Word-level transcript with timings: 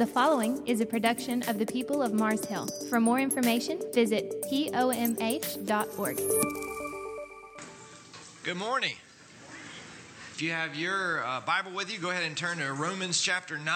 The 0.00 0.06
following 0.06 0.66
is 0.66 0.80
a 0.80 0.86
production 0.86 1.42
of 1.46 1.58
the 1.58 1.66
people 1.66 2.02
of 2.02 2.14
Mars 2.14 2.42
Hill. 2.46 2.68
For 2.88 3.00
more 3.00 3.20
information, 3.20 3.78
visit 3.92 4.32
pomh.org. 4.48 6.16
Good 8.42 8.56
morning. 8.56 8.94
If 10.32 10.40
you 10.40 10.52
have 10.52 10.74
your 10.74 11.22
uh, 11.22 11.42
Bible 11.42 11.72
with 11.72 11.92
you, 11.92 11.98
go 11.98 12.08
ahead 12.08 12.22
and 12.22 12.34
turn 12.34 12.56
to 12.60 12.72
Romans 12.72 13.20
chapter 13.20 13.58
9. 13.58 13.66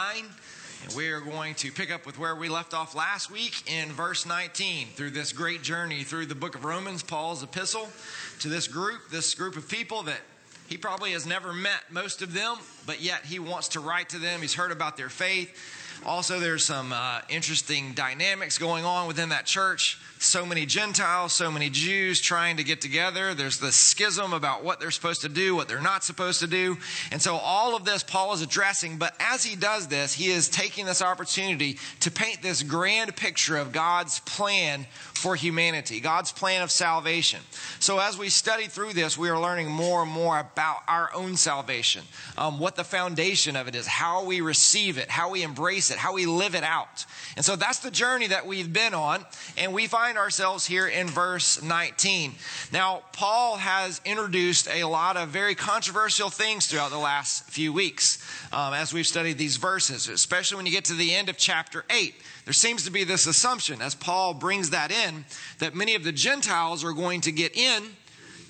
And 0.86 0.96
we 0.96 1.10
are 1.10 1.20
going 1.20 1.56
to 1.56 1.70
pick 1.70 1.92
up 1.92 2.06
with 2.06 2.18
where 2.18 2.34
we 2.34 2.48
left 2.48 2.72
off 2.72 2.94
last 2.94 3.30
week 3.30 3.70
in 3.70 3.90
verse 3.90 4.24
19 4.24 4.86
through 4.94 5.10
this 5.10 5.30
great 5.30 5.60
journey 5.60 6.04
through 6.04 6.24
the 6.24 6.34
book 6.34 6.54
of 6.54 6.64
Romans, 6.64 7.02
Paul's 7.02 7.42
epistle 7.42 7.90
to 8.38 8.48
this 8.48 8.66
group, 8.66 9.10
this 9.10 9.34
group 9.34 9.58
of 9.58 9.68
people 9.68 10.04
that 10.04 10.20
he 10.68 10.78
probably 10.78 11.12
has 11.12 11.26
never 11.26 11.52
met 11.52 11.82
most 11.90 12.22
of 12.22 12.32
them, 12.32 12.56
but 12.86 13.02
yet 13.02 13.26
he 13.26 13.38
wants 13.38 13.68
to 13.68 13.80
write 13.80 14.08
to 14.08 14.18
them. 14.18 14.40
He's 14.40 14.54
heard 14.54 14.72
about 14.72 14.96
their 14.96 15.10
faith. 15.10 15.82
Also, 16.04 16.38
there's 16.40 16.64
some 16.64 16.92
uh, 16.92 17.20
interesting 17.28 17.92
dynamics 17.92 18.58
going 18.58 18.84
on 18.84 19.06
within 19.06 19.30
that 19.30 19.46
church. 19.46 19.98
So 20.18 20.46
many 20.46 20.64
Gentiles, 20.64 21.32
so 21.32 21.50
many 21.50 21.70
Jews 21.70 22.20
trying 22.20 22.56
to 22.56 22.64
get 22.64 22.80
together. 22.80 23.34
There's 23.34 23.58
the 23.58 23.72
schism 23.72 24.32
about 24.32 24.64
what 24.64 24.80
they're 24.80 24.90
supposed 24.90 25.22
to 25.22 25.28
do, 25.28 25.54
what 25.54 25.68
they're 25.68 25.80
not 25.80 26.04
supposed 26.04 26.40
to 26.40 26.46
do. 26.46 26.78
And 27.12 27.20
so, 27.20 27.36
all 27.36 27.76
of 27.76 27.84
this 27.84 28.02
Paul 28.02 28.32
is 28.32 28.42
addressing. 28.42 28.96
But 28.96 29.14
as 29.20 29.44
he 29.44 29.56
does 29.56 29.88
this, 29.88 30.14
he 30.14 30.30
is 30.30 30.48
taking 30.48 30.86
this 30.86 31.02
opportunity 31.02 31.78
to 32.00 32.10
paint 32.10 32.42
this 32.42 32.62
grand 32.62 33.14
picture 33.16 33.56
of 33.56 33.72
God's 33.72 34.20
plan 34.20 34.86
for 35.24 35.34
humanity, 35.34 36.00
God's 36.00 36.32
plan 36.32 36.60
of 36.60 36.70
salvation. 36.70 37.40
So, 37.80 37.98
as 37.98 38.18
we 38.18 38.28
study 38.28 38.66
through 38.66 38.92
this, 38.92 39.16
we 39.16 39.30
are 39.30 39.40
learning 39.40 39.70
more 39.70 40.02
and 40.02 40.12
more 40.12 40.38
about 40.38 40.82
our 40.86 41.08
own 41.14 41.36
salvation, 41.36 42.04
um, 42.36 42.58
what 42.58 42.76
the 42.76 42.84
foundation 42.84 43.56
of 43.56 43.66
it 43.66 43.74
is, 43.74 43.86
how 43.86 44.26
we 44.26 44.42
receive 44.42 44.98
it, 44.98 45.08
how 45.08 45.30
we 45.30 45.42
embrace 45.42 45.90
it, 45.90 45.96
how 45.96 46.12
we 46.12 46.26
live 46.26 46.54
it 46.54 46.62
out. 46.62 47.06
And 47.36 47.44
so, 47.44 47.56
that's 47.56 47.78
the 47.78 47.90
journey 47.90 48.26
that 48.26 48.46
we've 48.46 48.70
been 48.70 48.92
on, 48.92 49.24
and 49.56 49.72
we 49.72 49.86
find 49.86 50.18
ourselves 50.18 50.66
here 50.66 50.86
in 50.86 51.06
verse 51.06 51.62
19. 51.62 52.34
Now, 52.70 53.04
Paul 53.12 53.56
has 53.56 54.02
introduced 54.04 54.68
a 54.68 54.84
lot 54.84 55.16
of 55.16 55.30
very 55.30 55.54
controversial 55.54 56.28
things 56.28 56.66
throughout 56.66 56.90
the 56.90 56.98
last 56.98 57.48
few 57.48 57.72
weeks 57.72 58.22
um, 58.52 58.74
as 58.74 58.92
we've 58.92 59.06
studied 59.06 59.38
these 59.38 59.56
verses, 59.56 60.06
especially 60.06 60.58
when 60.58 60.66
you 60.66 60.72
get 60.72 60.84
to 60.84 60.94
the 60.94 61.14
end 61.14 61.30
of 61.30 61.38
chapter 61.38 61.86
8 61.88 62.14
there 62.44 62.52
seems 62.52 62.84
to 62.84 62.90
be 62.90 63.04
this 63.04 63.26
assumption 63.26 63.80
as 63.80 63.94
Paul 63.94 64.34
brings 64.34 64.70
that 64.70 64.90
in 64.90 65.24
that 65.58 65.74
many 65.74 65.94
of 65.94 66.04
the 66.04 66.12
Gentiles 66.12 66.84
are 66.84 66.92
going 66.92 67.22
to 67.22 67.32
get 67.32 67.56
in 67.56 67.84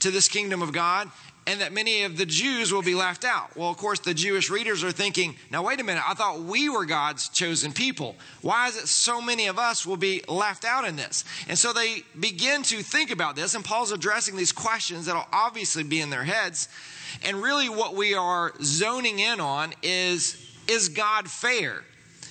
to 0.00 0.10
this 0.10 0.28
kingdom 0.28 0.62
of 0.62 0.72
God 0.72 1.10
and 1.46 1.60
that 1.60 1.72
many 1.72 2.04
of 2.04 2.16
the 2.16 2.26
Jews 2.26 2.72
will 2.72 2.82
be 2.82 2.94
left 2.94 3.24
out. 3.24 3.54
Well, 3.56 3.68
of 3.68 3.76
course, 3.76 4.00
the 4.00 4.14
Jewish 4.14 4.50
readers 4.50 4.82
are 4.82 4.92
thinking, 4.92 5.36
now, 5.50 5.62
wait 5.62 5.80
a 5.80 5.84
minute, 5.84 6.02
I 6.08 6.14
thought 6.14 6.40
we 6.40 6.68
were 6.68 6.86
God's 6.86 7.28
chosen 7.28 7.72
people. 7.72 8.16
Why 8.40 8.68
is 8.68 8.76
it 8.76 8.88
so 8.88 9.20
many 9.20 9.46
of 9.46 9.58
us 9.58 9.86
will 9.86 9.96
be 9.96 10.22
left 10.26 10.64
out 10.64 10.86
in 10.86 10.96
this? 10.96 11.24
And 11.48 11.58
so 11.58 11.72
they 11.72 12.02
begin 12.18 12.62
to 12.64 12.82
think 12.82 13.10
about 13.10 13.36
this, 13.36 13.54
and 13.54 13.64
Paul's 13.64 13.92
addressing 13.92 14.36
these 14.36 14.52
questions 14.52 15.06
that'll 15.06 15.26
obviously 15.32 15.82
be 15.82 16.00
in 16.00 16.10
their 16.10 16.24
heads. 16.24 16.68
And 17.22 17.42
really, 17.42 17.68
what 17.68 17.94
we 17.94 18.14
are 18.14 18.54
zoning 18.62 19.18
in 19.18 19.40
on 19.40 19.74
is 19.82 20.40
is 20.66 20.88
God 20.88 21.28
fair? 21.28 21.84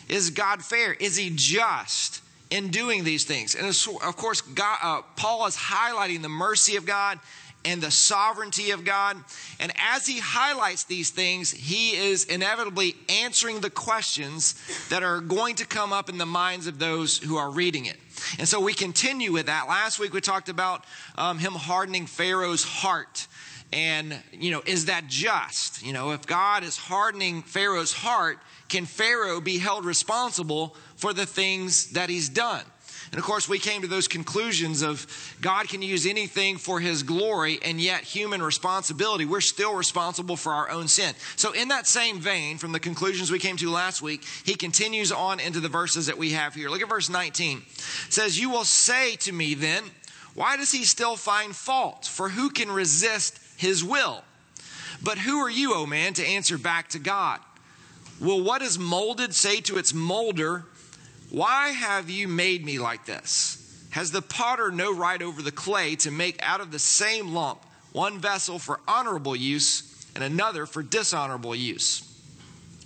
Is 0.09 0.29
God 0.29 0.63
fair? 0.63 0.93
Is 0.93 1.15
he 1.15 1.31
just 1.33 2.21
in 2.49 2.69
doing 2.69 3.03
these 3.03 3.25
things? 3.25 3.55
And 3.55 3.67
of 3.67 4.17
course, 4.17 4.41
God, 4.41 4.77
uh, 4.81 5.01
Paul 5.15 5.45
is 5.47 5.55
highlighting 5.55 6.21
the 6.21 6.29
mercy 6.29 6.75
of 6.75 6.85
God 6.85 7.19
and 7.65 7.81
the 7.81 7.91
sovereignty 7.91 8.71
of 8.71 8.83
God. 8.83 9.17
And 9.59 9.71
as 9.77 10.05
he 10.05 10.19
highlights 10.19 10.83
these 10.83 11.09
things, 11.09 11.51
he 11.51 11.95
is 11.95 12.25
inevitably 12.25 12.95
answering 13.09 13.61
the 13.61 13.69
questions 13.69 14.55
that 14.89 15.03
are 15.03 15.21
going 15.21 15.55
to 15.55 15.65
come 15.65 15.93
up 15.93 16.09
in 16.09 16.17
the 16.17 16.25
minds 16.25 16.67
of 16.67 16.79
those 16.79 17.17
who 17.17 17.37
are 17.37 17.49
reading 17.49 17.85
it. 17.85 17.97
And 18.37 18.47
so 18.47 18.59
we 18.59 18.73
continue 18.73 19.31
with 19.31 19.47
that. 19.47 19.67
Last 19.67 19.99
week 19.99 20.13
we 20.13 20.21
talked 20.21 20.49
about 20.49 20.83
um, 21.17 21.39
him 21.39 21.53
hardening 21.53 22.05
Pharaoh's 22.05 22.63
heart. 22.63 23.27
And, 23.73 24.15
you 24.31 24.51
know, 24.51 24.61
is 24.65 24.85
that 24.85 25.07
just? 25.07 25.83
You 25.83 25.93
know, 25.93 26.11
if 26.11 26.27
God 26.27 26.63
is 26.63 26.77
hardening 26.77 27.41
Pharaoh's 27.41 27.91
heart, 27.91 28.37
can 28.69 28.85
Pharaoh 28.85 29.41
be 29.41 29.57
held 29.57 29.83
responsible 29.83 30.75
for 30.95 31.11
the 31.11 31.25
things 31.25 31.91
that 31.91 32.09
he's 32.09 32.29
done? 32.29 32.63
And 33.11 33.19
of 33.19 33.25
course, 33.25 33.49
we 33.49 33.59
came 33.59 33.81
to 33.81 33.87
those 33.87 34.07
conclusions 34.07 34.81
of 34.81 35.05
God 35.41 35.67
can 35.67 35.81
use 35.81 36.05
anything 36.05 36.57
for 36.57 36.79
his 36.79 37.03
glory, 37.03 37.59
and 37.63 37.79
yet 37.79 38.01
human 38.03 38.41
responsibility, 38.41 39.25
we're 39.25 39.41
still 39.41 39.75
responsible 39.75 40.35
for 40.35 40.51
our 40.51 40.69
own 40.69 40.87
sin. 40.87 41.13
So, 41.35 41.51
in 41.51 41.67
that 41.67 41.85
same 41.85 42.19
vein, 42.19 42.57
from 42.57 42.71
the 42.71 42.79
conclusions 42.79 43.29
we 43.29 43.37
came 43.37 43.57
to 43.57 43.69
last 43.69 44.01
week, 44.01 44.23
he 44.45 44.55
continues 44.55 45.11
on 45.11 45.39
into 45.39 45.59
the 45.59 45.69
verses 45.69 46.07
that 46.07 46.17
we 46.17 46.31
have 46.31 46.55
here. 46.55 46.69
Look 46.69 46.81
at 46.81 46.89
verse 46.89 47.09
19. 47.09 47.59
It 47.59 48.13
says, 48.13 48.39
You 48.39 48.49
will 48.49 48.63
say 48.63 49.15
to 49.17 49.31
me 49.31 49.53
then, 49.53 49.83
Why 50.33 50.57
does 50.57 50.71
he 50.71 50.83
still 50.83 51.15
find 51.15 51.55
fault? 51.55 52.05
For 52.05 52.29
who 52.29 52.49
can 52.49 52.71
resist 52.71 53.39
his 53.63 53.83
will? 53.83 54.23
But 55.01 55.17
who 55.17 55.39
are 55.39 55.49
you, 55.49 55.73
O 55.73 55.85
man, 55.85 56.13
to 56.15 56.25
answer 56.25 56.57
back 56.57 56.89
to 56.89 56.99
God? 56.99 57.39
Will 58.19 58.43
what 58.43 58.61
is 58.61 58.77
molded 58.77 59.33
say 59.33 59.61
to 59.61 59.77
its 59.77 59.93
molder, 59.93 60.65
Why 61.29 61.69
have 61.69 62.09
you 62.09 62.27
made 62.27 62.65
me 62.65 62.77
like 62.77 63.05
this? 63.05 63.87
Has 63.91 64.11
the 64.11 64.21
potter 64.21 64.69
no 64.69 64.93
right 64.93 65.21
over 65.21 65.41
the 65.41 65.51
clay 65.51 65.95
to 65.97 66.11
make 66.11 66.37
out 66.41 66.59
of 66.61 66.71
the 66.71 66.79
same 66.79 67.33
lump 67.33 67.63
one 67.93 68.19
vessel 68.19 68.59
for 68.59 68.81
honorable 68.87 69.35
use 69.35 70.05
and 70.13 70.23
another 70.23 70.65
for 70.65 70.83
dishonorable 70.83 71.55
use? 71.55 72.12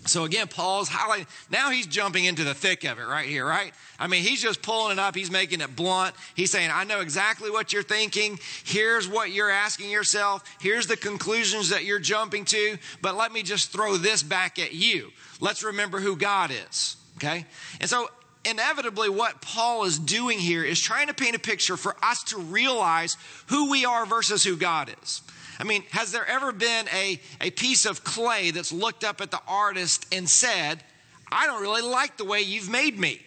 So 0.07 0.23
again, 0.23 0.47
Paul's 0.47 0.89
highlighting, 0.89 1.27
now 1.49 1.69
he's 1.69 1.85
jumping 1.85 2.25
into 2.25 2.43
the 2.43 2.53
thick 2.53 2.83
of 2.85 2.97
it 2.97 3.03
right 3.03 3.27
here, 3.27 3.45
right? 3.45 3.73
I 3.99 4.07
mean, 4.07 4.23
he's 4.23 4.41
just 4.41 4.61
pulling 4.61 4.93
it 4.93 4.99
up. 4.99 5.15
He's 5.15 5.31
making 5.31 5.61
it 5.61 5.75
blunt. 5.75 6.15
He's 6.35 6.51
saying, 6.51 6.69
I 6.73 6.83
know 6.83 7.01
exactly 7.01 7.51
what 7.51 7.73
you're 7.73 7.83
thinking. 7.83 8.39
Here's 8.63 9.07
what 9.07 9.31
you're 9.31 9.49
asking 9.49 9.89
yourself. 9.89 10.43
Here's 10.61 10.87
the 10.87 10.97
conclusions 10.97 11.69
that 11.69 11.83
you're 11.83 11.99
jumping 11.99 12.45
to. 12.45 12.77
But 13.01 13.15
let 13.15 13.31
me 13.31 13.43
just 13.43 13.71
throw 13.71 13.97
this 13.97 14.23
back 14.23 14.59
at 14.59 14.73
you. 14.73 15.11
Let's 15.39 15.63
remember 15.63 15.99
who 15.99 16.15
God 16.15 16.51
is, 16.51 16.97
okay? 17.17 17.45
And 17.81 17.89
so 17.89 18.09
inevitably 18.45 19.09
what 19.09 19.41
Paul 19.41 19.83
is 19.83 19.99
doing 19.99 20.39
here 20.39 20.63
is 20.63 20.79
trying 20.79 21.07
to 21.07 21.13
paint 21.13 21.35
a 21.35 21.39
picture 21.39 21.75
for 21.75 21.95
us 22.01 22.23
to 22.25 22.37
realize 22.37 23.17
who 23.47 23.69
we 23.69 23.85
are 23.85 24.05
versus 24.05 24.43
who 24.43 24.55
God 24.55 24.93
is. 25.03 25.21
I 25.59 25.63
mean, 25.63 25.83
has 25.91 26.11
there 26.11 26.25
ever 26.27 26.51
been 26.51 26.87
a, 26.93 27.19
a 27.41 27.51
piece 27.51 27.85
of 27.85 28.03
clay 28.03 28.51
that's 28.51 28.71
looked 28.71 29.03
up 29.03 29.21
at 29.21 29.31
the 29.31 29.41
artist 29.47 30.05
and 30.11 30.29
said, 30.29 30.83
I 31.31 31.47
don't 31.47 31.61
really 31.61 31.81
like 31.81 32.17
the 32.17 32.25
way 32.25 32.41
you've 32.41 32.69
made 32.69 32.97
me? 32.97 33.21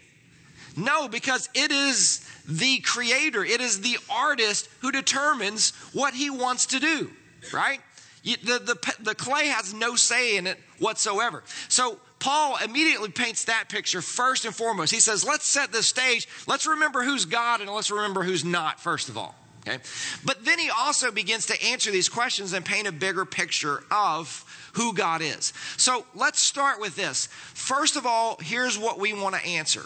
No, 0.77 1.09
because 1.09 1.49
it 1.55 1.73
is 1.73 2.27
the 2.49 2.79
creator, 2.81 3.45
it 3.45 3.61
is 3.61 3.81
the 3.81 3.99
artist 4.09 4.69
who 4.81 4.93
determines 4.93 5.73
what 5.93 6.15
he 6.15 6.31
wants 6.31 6.67
to 6.67 6.81
do, 6.81 7.11
right? 7.53 7.81
You, 8.23 8.37
the, 8.37 8.59
the, 8.59 8.95
the 9.01 9.15
clay 9.15 9.49
has 9.49 9.75
no 9.75 9.97
say 9.97 10.37
in 10.37 10.47
it 10.47 10.59
whatsoever. 10.79 11.43
So, 11.69 11.99
Paul 12.19 12.59
immediately 12.63 13.09
paints 13.09 13.45
that 13.45 13.71
picture 13.71 14.03
first 14.03 14.45
and 14.45 14.55
foremost. 14.55 14.93
He 14.93 15.01
says, 15.01 15.25
let's 15.25 15.47
set 15.47 15.73
the 15.73 15.83
stage. 15.83 16.29
Let's 16.47 16.67
remember 16.67 17.03
who's 17.03 17.25
God 17.25 17.63
and 17.63 17.71
let's 17.71 17.91
remember 17.91 18.23
who's 18.23 18.45
not, 18.45 18.79
first 18.79 19.09
of 19.09 19.17
all. 19.17 19.35
Okay? 19.67 19.79
But 20.25 20.45
then 20.45 20.59
he 20.59 20.71
also 20.71 21.11
begins 21.11 21.47
to 21.47 21.63
answer 21.63 21.91
these 21.91 22.09
questions 22.09 22.53
and 22.53 22.65
paint 22.65 22.89
a 22.89 22.93
bigger 22.93 23.25
picture 23.25 23.85
of 23.91 24.45
who 24.75 24.95
God 24.95 25.21
is. 25.21 25.53
So 25.77 26.07
let's 26.15 26.41
start 26.41 26.81
with 26.81 26.97
this. 26.97 27.27
First 27.27 27.97
of 27.97 28.07
all, 28.07 28.39
here's 28.41 28.79
what 28.79 28.99
we 28.99 29.13
want 29.13 29.35
to 29.35 29.45
answer 29.45 29.85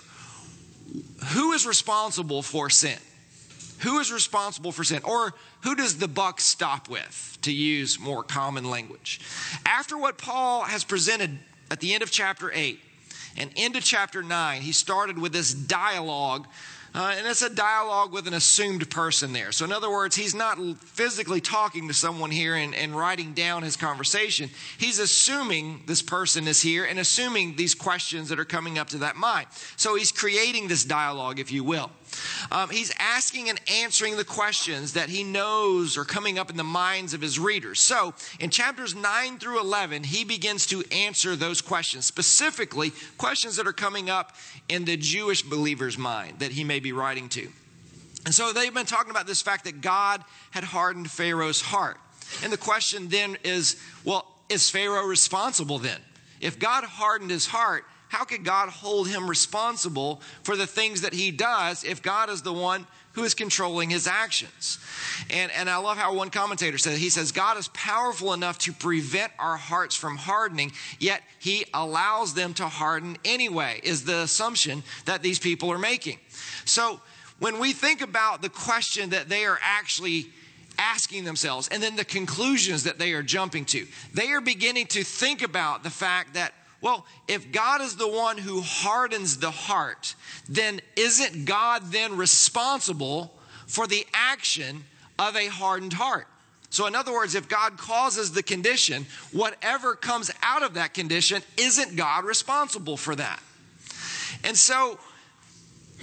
Who 1.32 1.52
is 1.52 1.66
responsible 1.66 2.42
for 2.42 2.70
sin? 2.70 2.98
Who 3.80 3.98
is 3.98 4.12
responsible 4.12 4.72
for 4.72 4.84
sin? 4.84 5.02
Or 5.04 5.34
who 5.62 5.74
does 5.74 5.98
the 5.98 6.08
buck 6.08 6.40
stop 6.40 6.88
with, 6.88 7.38
to 7.42 7.52
use 7.52 7.98
more 7.98 8.22
common 8.22 8.70
language? 8.70 9.20
After 9.66 9.98
what 9.98 10.16
Paul 10.18 10.62
has 10.62 10.84
presented 10.84 11.38
at 11.70 11.80
the 11.80 11.92
end 11.92 12.02
of 12.02 12.10
chapter 12.10 12.50
8 12.52 12.78
and 13.36 13.50
into 13.56 13.80
chapter 13.80 14.22
9, 14.22 14.62
he 14.62 14.72
started 14.72 15.18
with 15.18 15.32
this 15.32 15.52
dialogue 15.52 16.46
uh, 16.94 17.14
and 17.18 17.26
it's 17.26 17.42
a 17.42 17.50
dialogue 17.50 18.12
with 18.12 18.28
an 18.28 18.34
assumed 18.34 18.88
person 18.88 19.32
there. 19.32 19.50
So, 19.50 19.64
in 19.64 19.72
other 19.72 19.90
words, 19.90 20.14
he's 20.14 20.34
not 20.34 20.58
physically 20.78 21.40
talking 21.40 21.88
to 21.88 21.94
someone 21.94 22.30
here 22.30 22.54
and, 22.54 22.72
and 22.74 22.94
writing 22.94 23.32
down 23.32 23.64
his 23.64 23.76
conversation. 23.76 24.48
He's 24.78 25.00
assuming 25.00 25.82
this 25.86 26.02
person 26.02 26.46
is 26.46 26.62
here 26.62 26.84
and 26.84 27.00
assuming 27.00 27.56
these 27.56 27.74
questions 27.74 28.28
that 28.28 28.38
are 28.38 28.44
coming 28.44 28.78
up 28.78 28.90
to 28.90 28.98
that 28.98 29.16
mind. 29.16 29.48
So, 29.76 29.96
he's 29.96 30.12
creating 30.12 30.68
this 30.68 30.84
dialogue, 30.84 31.40
if 31.40 31.50
you 31.50 31.64
will. 31.64 31.90
Um, 32.50 32.70
he's 32.70 32.92
asking 32.98 33.48
and 33.48 33.60
answering 33.70 34.16
the 34.16 34.24
questions 34.24 34.92
that 34.94 35.08
he 35.08 35.24
knows 35.24 35.96
are 35.96 36.04
coming 36.04 36.38
up 36.38 36.50
in 36.50 36.56
the 36.56 36.64
minds 36.64 37.14
of 37.14 37.20
his 37.20 37.38
readers. 37.38 37.80
So, 37.80 38.14
in 38.40 38.50
chapters 38.50 38.94
9 38.94 39.38
through 39.38 39.60
11, 39.60 40.04
he 40.04 40.24
begins 40.24 40.66
to 40.66 40.84
answer 40.92 41.36
those 41.36 41.60
questions, 41.60 42.06
specifically 42.06 42.92
questions 43.18 43.56
that 43.56 43.66
are 43.66 43.72
coming 43.72 44.10
up 44.10 44.36
in 44.68 44.84
the 44.84 44.96
Jewish 44.96 45.42
believer's 45.42 45.98
mind 45.98 46.38
that 46.40 46.52
he 46.52 46.64
may 46.64 46.80
be 46.80 46.92
writing 46.92 47.28
to. 47.30 47.48
And 48.24 48.34
so, 48.34 48.52
they've 48.52 48.72
been 48.72 48.86
talking 48.86 49.10
about 49.10 49.26
this 49.26 49.42
fact 49.42 49.64
that 49.64 49.80
God 49.80 50.22
had 50.50 50.64
hardened 50.64 51.10
Pharaoh's 51.10 51.60
heart. 51.60 51.98
And 52.42 52.52
the 52.52 52.58
question 52.58 53.08
then 53.08 53.36
is 53.44 53.80
well, 54.04 54.26
is 54.48 54.70
Pharaoh 54.70 55.06
responsible 55.06 55.78
then? 55.78 56.00
If 56.40 56.58
God 56.58 56.84
hardened 56.84 57.30
his 57.30 57.46
heart, 57.46 57.84
how 58.14 58.24
could 58.24 58.44
God 58.44 58.68
hold 58.68 59.08
him 59.08 59.28
responsible 59.28 60.20
for 60.44 60.56
the 60.56 60.68
things 60.68 61.00
that 61.00 61.12
he 61.12 61.32
does 61.32 61.82
if 61.82 62.00
God 62.00 62.30
is 62.30 62.42
the 62.42 62.52
one 62.52 62.86
who 63.14 63.24
is 63.24 63.34
controlling 63.34 63.90
his 63.90 64.06
actions? 64.06 64.78
And, 65.30 65.50
and 65.50 65.68
I 65.68 65.78
love 65.78 65.96
how 65.96 66.14
one 66.14 66.30
commentator 66.30 66.78
said, 66.78 66.96
he 66.96 67.10
says, 67.10 67.32
God 67.32 67.58
is 67.58 67.66
powerful 67.68 68.32
enough 68.32 68.58
to 68.58 68.72
prevent 68.72 69.32
our 69.40 69.56
hearts 69.56 69.96
from 69.96 70.16
hardening, 70.16 70.70
yet 71.00 71.22
he 71.40 71.64
allows 71.74 72.34
them 72.34 72.54
to 72.54 72.68
harden 72.68 73.16
anyway, 73.24 73.80
is 73.82 74.04
the 74.04 74.18
assumption 74.18 74.84
that 75.06 75.22
these 75.22 75.40
people 75.40 75.72
are 75.72 75.78
making. 75.78 76.18
So 76.64 77.00
when 77.40 77.58
we 77.58 77.72
think 77.72 78.00
about 78.00 78.42
the 78.42 78.48
question 78.48 79.10
that 79.10 79.28
they 79.28 79.44
are 79.44 79.58
actually 79.60 80.28
asking 80.78 81.24
themselves 81.24 81.68
and 81.68 81.82
then 81.82 81.96
the 81.96 82.04
conclusions 82.04 82.84
that 82.84 82.98
they 82.98 83.12
are 83.12 83.22
jumping 83.22 83.64
to. 83.64 83.86
They 84.12 84.30
are 84.32 84.40
beginning 84.40 84.86
to 84.88 85.04
think 85.04 85.42
about 85.42 85.82
the 85.82 85.90
fact 85.90 86.34
that, 86.34 86.52
well, 86.84 87.06
if 87.26 87.50
God 87.50 87.80
is 87.80 87.96
the 87.96 88.06
one 88.06 88.36
who 88.36 88.60
hardens 88.60 89.38
the 89.38 89.50
heart, 89.50 90.14
then 90.50 90.82
isn't 90.96 91.46
God 91.46 91.84
then 91.84 92.18
responsible 92.18 93.32
for 93.66 93.86
the 93.86 94.06
action 94.12 94.84
of 95.18 95.34
a 95.34 95.46
hardened 95.46 95.94
heart? 95.94 96.26
So, 96.68 96.86
in 96.86 96.94
other 96.94 97.10
words, 97.10 97.34
if 97.34 97.48
God 97.48 97.78
causes 97.78 98.32
the 98.32 98.42
condition, 98.42 99.06
whatever 99.32 99.94
comes 99.94 100.30
out 100.42 100.62
of 100.62 100.74
that 100.74 100.92
condition, 100.92 101.40
isn't 101.56 101.96
God 101.96 102.26
responsible 102.26 102.98
for 102.98 103.16
that? 103.16 103.42
And 104.44 104.54
so, 104.54 104.98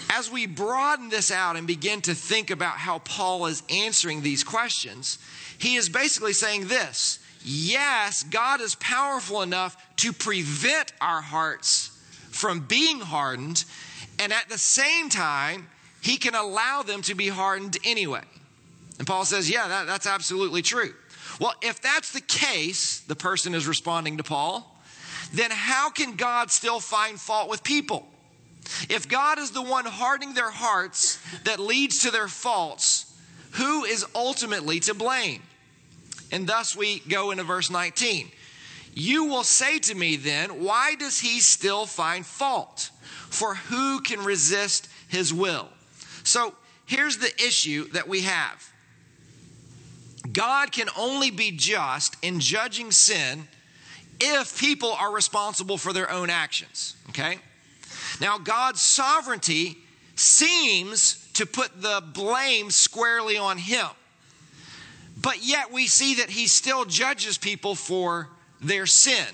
as 0.10 0.32
we 0.32 0.48
broaden 0.48 1.10
this 1.10 1.30
out 1.30 1.58
and 1.58 1.68
begin 1.68 2.02
to 2.02 2.16
think 2.16 2.50
about 2.50 2.78
how 2.78 2.98
Paul 3.00 3.46
is 3.46 3.62
answering 3.70 4.24
these 4.24 4.44
questions, 4.44 5.20
he 5.60 5.76
is 5.76 5.90
basically 5.90 6.34
saying 6.34 6.70
this 6.70 7.20
yes, 7.44 8.24
God 8.24 8.62
is 8.62 8.76
powerful 8.76 9.42
enough 9.42 9.78
to 9.98 10.14
prevent 10.14 10.94
our 11.02 11.22
hearts 11.22 11.98
from 12.30 12.62
being 12.62 13.00
hardened, 13.00 13.66
and 14.20 14.32
at 14.32 14.50
the 14.50 14.58
same 14.58 15.10
time, 15.10 15.68
he 16.02 16.18
can 16.18 16.36
allow 16.36 16.82
them 16.82 17.02
to 17.04 17.16
be 17.16 17.28
hardened 17.28 17.78
anyway. 17.84 18.24
And 18.98 19.08
Paul 19.08 19.26
says, 19.26 19.50
yeah, 19.50 19.68
that, 19.68 19.88
that's 19.88 20.08
absolutely 20.08 20.62
true. 20.62 20.94
Well, 21.40 21.54
if 21.62 21.82
that's 21.82 22.12
the 22.12 22.22
case, 22.22 23.00
the 23.02 23.16
person 23.16 23.56
is 23.56 23.68
responding 23.68 24.18
to 24.18 24.24
Paul, 24.24 24.80
then 25.34 25.52
how 25.52 25.90
can 25.90 26.16
God 26.16 26.52
still 26.52 26.80
find 26.80 27.20
fault 27.20 27.50
with 27.50 27.64
people? 27.64 28.08
If 28.90 29.08
God 29.08 29.40
is 29.40 29.52
the 29.52 29.62
one 29.62 29.86
hardening 29.86 30.34
their 30.34 30.52
hearts 30.52 31.20
that 31.46 31.60
leads 31.60 32.04
to 32.04 32.12
their 32.12 32.28
faults, 32.28 33.12
who 33.54 33.86
is 33.86 34.06
ultimately 34.14 34.80
to 34.82 34.94
blame? 34.94 35.42
And 36.32 36.48
thus 36.48 36.76
we 36.76 37.00
go 37.00 37.32
into 37.32 37.44
verse 37.44 37.70
19. 37.70 38.32
You 38.94 39.26
will 39.26 39.44
say 39.44 39.80
to 39.80 39.96
me 39.96 40.16
then, 40.18 40.64
why 40.64 40.96
does 40.96 41.20
he 41.20 41.40
still 41.40 41.86
find 41.86 42.26
fault? 42.26 42.92
For 43.30 43.56
who 43.56 44.02
can 44.02 44.24
resist 44.24 44.90
his 45.08 45.34
will? 45.34 45.70
So 46.24 46.54
here's 46.86 47.18
the 47.18 47.34
issue 47.36 47.90
that 47.92 48.08
we 48.08 48.22
have 48.22 48.72
God 50.32 50.72
can 50.72 50.88
only 50.98 51.32
be 51.32 51.52
just 51.52 52.16
in 52.22 52.40
judging 52.40 52.92
sin 52.92 53.48
if 54.20 54.60
people 54.60 54.92
are 54.92 55.12
responsible 55.12 55.78
for 55.78 55.94
their 55.94 56.12
own 56.12 56.30
actions, 56.30 56.96
okay? 57.10 57.40
Now, 58.20 58.38
God's 58.38 58.80
sovereignty 58.80 59.78
seems 60.16 61.28
to 61.34 61.46
put 61.48 61.82
the 61.82 62.04
blame 62.14 62.70
squarely 62.70 63.38
on 63.38 63.58
him. 63.58 63.88
But 65.22 65.44
yet 65.44 65.72
we 65.72 65.88
see 65.88 66.16
that 66.16 66.30
he 66.30 66.48
still 66.48 66.86
judges 66.86 67.38
people 67.38 67.76
for 67.76 68.30
their 68.60 68.86
sin. 68.86 69.26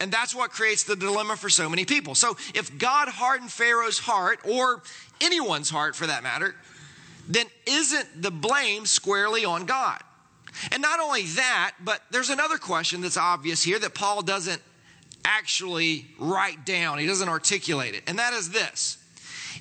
And 0.00 0.10
that's 0.10 0.34
what 0.34 0.50
creates 0.50 0.84
the 0.84 0.96
dilemma 0.96 1.36
for 1.36 1.50
so 1.50 1.68
many 1.68 1.84
people. 1.84 2.14
So 2.14 2.36
if 2.54 2.78
God 2.78 3.08
hardened 3.08 3.52
Pharaoh's 3.52 3.98
heart, 3.98 4.40
or 4.48 4.82
anyone's 5.20 5.70
heart 5.70 5.94
for 5.94 6.06
that 6.06 6.22
matter, 6.22 6.54
then 7.28 7.46
isn't 7.66 8.22
the 8.22 8.30
blame 8.30 8.86
squarely 8.86 9.44
on 9.44 9.66
God? 9.66 10.00
And 10.72 10.82
not 10.82 11.00
only 11.00 11.26
that, 11.26 11.74
but 11.84 12.02
there's 12.10 12.30
another 12.30 12.58
question 12.58 13.02
that's 13.02 13.16
obvious 13.16 13.62
here 13.62 13.78
that 13.78 13.94
Paul 13.94 14.22
doesn't 14.22 14.60
actually 15.24 16.06
write 16.18 16.64
down, 16.64 16.98
he 16.98 17.06
doesn't 17.06 17.28
articulate 17.28 17.94
it. 17.94 18.02
And 18.06 18.18
that 18.18 18.32
is 18.32 18.50
this 18.50 18.98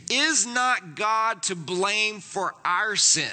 Is 0.09 0.47
not 0.47 0.95
God 0.95 1.43
to 1.43 1.55
blame 1.55 2.21
for 2.21 2.55
our 2.63 2.95
sin? 2.95 3.29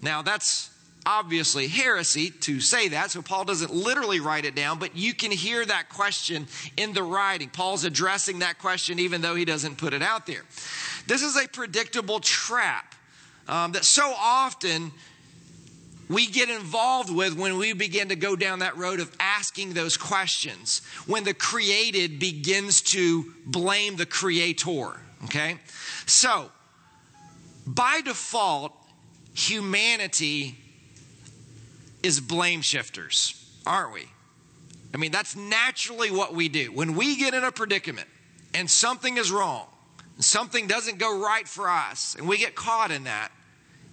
Now, 0.00 0.22
that's 0.22 0.71
obviously 1.04 1.68
heresy 1.68 2.30
to 2.30 2.60
say 2.60 2.88
that, 2.88 3.10
so 3.10 3.22
Paul 3.22 3.44
doesn't 3.44 3.72
literally 3.72 4.20
write 4.20 4.44
it 4.44 4.54
down, 4.54 4.78
but 4.78 4.96
you 4.96 5.14
can 5.14 5.30
hear 5.30 5.64
that 5.64 5.88
question 5.88 6.46
in 6.76 6.92
the 6.92 7.02
writing. 7.02 7.48
Paul's 7.48 7.84
addressing 7.84 8.40
that 8.40 8.58
question 8.58 8.98
even 8.98 9.20
though 9.20 9.34
he 9.34 9.44
doesn't 9.44 9.78
put 9.78 9.92
it 9.92 10.02
out 10.02 10.26
there. 10.26 10.42
This 11.06 11.22
is 11.22 11.36
a 11.36 11.48
predictable 11.48 12.20
trap 12.20 12.94
um, 13.48 13.72
that 13.72 13.84
so 13.84 14.12
often 14.16 14.92
we 16.08 16.26
get 16.26 16.50
involved 16.50 17.10
with 17.10 17.36
when 17.36 17.58
we 17.58 17.72
begin 17.72 18.10
to 18.10 18.16
go 18.16 18.36
down 18.36 18.60
that 18.60 18.76
road 18.76 19.00
of 19.00 19.10
asking 19.18 19.72
those 19.72 19.96
questions, 19.96 20.82
when 21.06 21.24
the 21.24 21.34
created 21.34 22.18
begins 22.18 22.82
to 22.82 23.32
blame 23.46 23.96
the 23.96 24.06
creator. 24.06 25.00
Okay? 25.24 25.56
So, 26.06 26.50
by 27.66 28.00
default, 28.04 28.72
humanity 29.34 30.58
is 32.02 32.20
blame 32.20 32.62
shifters, 32.62 33.34
aren't 33.66 33.92
we? 33.92 34.06
I 34.94 34.98
mean, 34.98 35.12
that's 35.12 35.36
naturally 35.36 36.10
what 36.10 36.34
we 36.34 36.48
do. 36.48 36.72
When 36.72 36.94
we 36.94 37.16
get 37.16 37.34
in 37.34 37.44
a 37.44 37.52
predicament 37.52 38.08
and 38.54 38.70
something 38.70 39.16
is 39.16 39.32
wrong, 39.32 39.66
something 40.18 40.66
doesn't 40.66 40.98
go 40.98 41.22
right 41.22 41.48
for 41.48 41.68
us, 41.68 42.14
and 42.16 42.28
we 42.28 42.38
get 42.38 42.54
caught 42.54 42.90
in 42.90 43.04
that, 43.04 43.30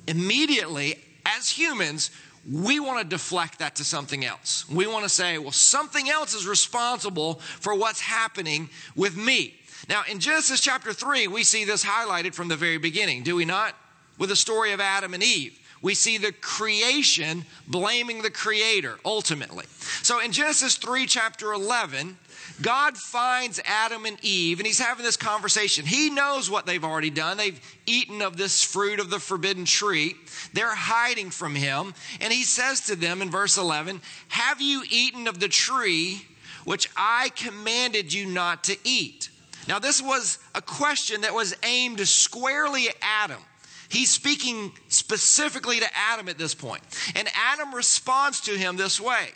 immediately 0.08 1.00
as 1.26 1.50
humans, 1.50 2.12
we 2.50 2.80
want 2.80 3.00
to 3.00 3.06
deflect 3.06 3.60
that 3.60 3.76
to 3.76 3.84
something 3.84 4.26
else. 4.26 4.68
We 4.70 4.88
want 4.88 5.04
to 5.04 5.10
say, 5.10 5.38
well, 5.38 5.52
something 5.52 6.10
else 6.10 6.34
is 6.34 6.48
responsible 6.48 7.36
for 7.36 7.76
what's 7.76 8.02
happening 8.02 8.70
with 8.96 9.16
me. 9.16 9.56
Now, 9.88 10.04
in 10.10 10.20
Genesis 10.20 10.60
chapter 10.62 10.94
3, 10.94 11.28
we 11.28 11.44
see 11.44 11.64
this 11.64 11.86
highlighted 11.86 12.34
from 12.34 12.48
the 12.48 12.56
very 12.56 12.78
beginning, 12.78 13.24
do 13.24 13.36
we 13.36 13.46
not? 13.46 13.76
With 14.18 14.30
the 14.30 14.36
story 14.36 14.74
of 14.74 14.80
Adam 14.80 15.14
and 15.14 15.24
Eve. 15.24 15.59
We 15.82 15.96
see 15.96 16.18
the 16.18 16.34
creation 16.34 17.46
blaming 17.68 18.22
the 18.22 18.30
creator 18.30 19.00
ultimately. 19.06 19.66
So 20.02 20.20
in 20.20 20.32
Genesis 20.32 20.76
3, 20.76 21.06
chapter 21.06 21.54
11, 21.54 22.18
God 22.62 22.98
finds 22.98 23.62
Adam 23.64 24.06
and 24.06 24.18
Eve, 24.22 24.60
and 24.60 24.68
he's 24.68 24.80
having 24.80 25.06
this 25.06 25.16
conversation. 25.16 25.86
He 25.86 26.10
knows 26.10 26.50
what 26.50 26.66
they've 26.66 26.84
already 26.84 27.10
done. 27.10 27.38
They've 27.38 27.60
eaten 27.86 28.22
of 28.22 28.36
this 28.36 28.64
fruit 28.64 29.00
of 29.00 29.10
the 29.10 29.20
forbidden 29.20 29.66
tree. 29.66 30.16
They're 30.54 30.76
hiding 30.76 31.30
from 31.30 31.56
him. 31.56 31.94
And 32.20 32.34
he 32.34 32.44
says 32.44 32.82
to 32.88 32.96
them 32.96 33.22
in 33.22 33.30
verse 33.30 33.58
11, 33.58 34.02
Have 34.30 34.62
you 34.62 34.84
eaten 34.90 35.28
of 35.28 35.40
the 35.40 35.48
tree 35.48 36.26
which 36.66 36.90
I 36.98 37.30
commanded 37.36 38.14
you 38.14 38.26
not 38.26 38.66
to 38.66 38.78
eat? 38.84 39.30
Now, 39.68 39.80
this 39.80 40.02
was 40.02 40.40
a 40.56 40.62
question 40.62 41.22
that 41.22 41.34
was 41.34 41.56
aimed 41.64 42.06
squarely 42.08 42.90
at 42.90 42.96
Adam. 43.02 43.42
He's 43.90 44.12
speaking 44.12 44.72
specifically 44.88 45.80
to 45.80 45.88
Adam 45.96 46.30
at 46.30 46.38
this 46.38 46.54
point. 46.54 46.84
And 47.16 47.28
Adam 47.36 47.74
responds 47.74 48.42
to 48.42 48.52
him 48.52 48.78
this 48.78 49.02
way 49.02 49.30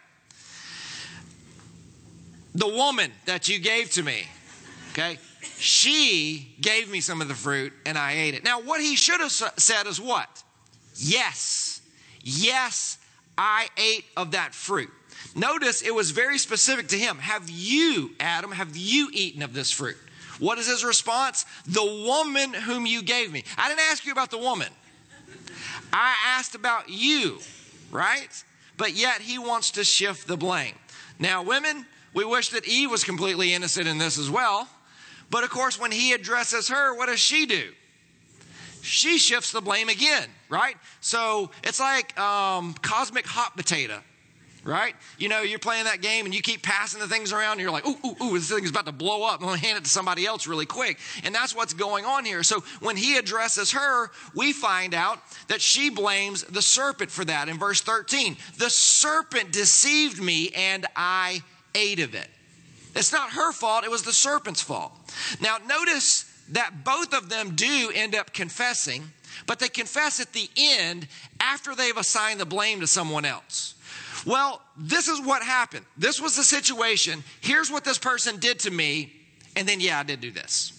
the 2.56 2.68
woman 2.68 3.12
that 3.26 3.50
you 3.50 3.60
gave 3.60 3.92
to 3.92 4.04
me, 4.04 4.28
okay, 4.92 5.18
she 5.58 6.56
gave 6.62 6.90
me 6.90 7.02
some 7.02 7.22
of 7.22 7.28
the 7.28 7.34
fruit 7.34 7.74
and 7.86 7.98
I 7.98 8.14
ate 8.14 8.36
it. 8.36 8.44
Now, 8.44 8.62
what 8.62 8.80
he 8.80 8.96
should 8.96 9.22
have 9.22 9.32
said 9.32 9.88
is 9.88 10.00
what? 10.00 10.44
Yes, 10.96 11.82
yes, 12.22 13.00
I 13.38 13.68
ate 13.78 14.06
of 14.16 14.32
that 14.32 14.54
fruit. 14.54 14.90
Notice 15.36 15.82
it 15.82 15.96
was 15.96 16.12
very 16.12 16.38
specific 16.38 16.90
to 16.90 16.98
him. 16.98 17.18
Have 17.18 17.50
you, 17.50 18.12
Adam, 18.20 18.52
have 18.52 18.78
you 18.78 19.10
eaten 19.12 19.42
of 19.42 19.54
this 19.54 19.72
fruit? 19.72 19.98
What 20.44 20.60
is 20.60 20.68
his 20.68 20.84
response? 20.84 21.46
The 21.66 21.86
woman 22.06 22.54
whom 22.54 22.86
you 22.86 23.02
gave 23.02 23.32
me. 23.32 23.46
I 23.58 23.70
didn't 23.70 23.80
ask 23.90 24.06
you 24.06 24.12
about 24.12 24.30
the 24.30 24.38
woman. 24.38 24.68
I 25.94 26.16
asked 26.26 26.54
about 26.54 26.90
you, 26.90 27.40
right? 27.92 28.44
But 28.76 28.92
yet 28.94 29.22
he 29.22 29.40
wants 29.40 29.72
to 29.72 29.86
shift 29.86 30.28
the 30.28 30.36
blame. 30.36 30.76
Now, 31.18 31.44
women, 31.44 31.86
we 32.14 32.26
wish 32.26 32.50
that 32.50 32.68
Eve 32.68 32.92
was 32.92 33.06
completely 33.06 33.54
innocent 33.54 33.88
in 33.88 34.00
this 34.00 34.20
as 34.20 34.30
well. 34.30 34.68
But 35.30 35.46
of 35.46 35.50
course, 35.50 35.80
when 35.80 35.94
he 35.94 36.12
addresses 36.12 36.68
her, 36.68 36.94
what 36.94 37.06
does 37.06 37.22
she 37.22 37.46
do? 37.46 37.72
She 38.82 39.20
shifts 39.20 39.54
the 39.54 39.62
blame 39.62 39.88
again, 39.88 40.28
right? 40.50 40.76
So 41.00 41.52
it's 41.64 41.80
like 41.80 42.20
um, 42.20 42.74
cosmic 42.82 43.26
hot 43.26 43.56
potato, 43.56 44.02
right? 44.64 44.96
You 45.18 45.30
know, 45.30 45.42
you're 45.42 45.60
playing 45.60 45.86
that 45.86 46.02
game 46.02 46.26
and 46.26 46.34
you 46.34 46.42
keep 46.42 46.64
passing 46.64 47.00
the 47.00 47.08
things 47.08 47.34
around 47.34 47.54
and 47.54 47.62
you're 47.62 47.72
like, 47.72 47.86
ooh, 47.86 47.98
ooh, 48.06 48.16
ooh, 48.24 48.34
this 48.34 48.50
thing's 48.50 48.70
about 48.70 48.86
to 48.86 48.92
blow 48.92 49.24
up. 49.24 49.42
I'm 49.42 49.48
going 49.48 49.60
to 49.60 49.66
hand 49.66 49.78
it 49.78 49.84
to 49.84 49.90
somebody 49.90 50.26
else 50.26 50.48
really 50.48 50.66
quick. 50.66 51.00
And 51.24 51.36
that's 51.36 51.56
what's 51.56 51.74
going 51.74 52.06
on 52.06 52.26
here. 52.26 52.44
So 52.44 52.62
when 52.80 52.96
he 52.96 53.18
addresses 53.18 53.72
her, 53.72 54.10
we 54.34 54.54
find 54.54 54.94
out 54.94 55.20
that 55.48 55.62
she 55.62 55.90
blames 55.90 56.44
the 56.44 56.62
serpent 56.62 57.12
for 57.12 57.26
that 57.26 57.50
in 57.50 57.58
verse 57.58 57.82
13. 57.82 58.38
The 58.58 58.70
serpent 58.70 59.52
deceived 59.52 60.22
me 60.22 60.50
and 60.56 60.86
I 60.96 61.42
ate 61.76 62.00
of 62.00 62.16
it. 62.16 62.28
It's 62.96 63.12
not 63.12 63.32
her 63.32 63.52
fault, 63.52 63.84
it 63.84 63.92
was 63.92 64.04
the 64.04 64.14
serpent's 64.14 64.62
fault. 64.62 64.92
Now, 65.42 65.58
notice 65.68 66.32
that 66.50 66.84
both 66.84 67.14
of 67.14 67.30
them 67.30 67.56
do 67.56 67.92
end 67.94 68.16
up 68.16 68.34
confessing, 68.34 69.12
but 69.48 69.60
they 69.60 69.68
confess 69.68 70.20
at 70.20 70.34
the 70.34 70.50
end 70.56 71.08
after 71.40 71.74
they've 71.74 71.98
assigned 71.98 72.40
the 72.40 72.46
blame 72.46 72.82
to 72.82 72.88
someone 72.88 73.26
else. 73.26 73.76
Well, 74.26 74.62
this 74.78 75.08
is 75.08 75.22
what 75.22 75.44
happened. 75.44 75.86
This 75.98 76.22
was 76.22 76.36
the 76.36 76.44
situation. 76.44 77.24
Here's 77.42 77.70
what 77.70 77.84
this 77.84 77.98
person 77.98 78.38
did 78.38 78.60
to 78.60 78.72
me. 78.72 79.12
And 79.56 79.68
then, 79.68 79.80
yeah, 79.80 80.00
I 80.00 80.04
did 80.04 80.22
do 80.22 80.32
this. 80.32 80.72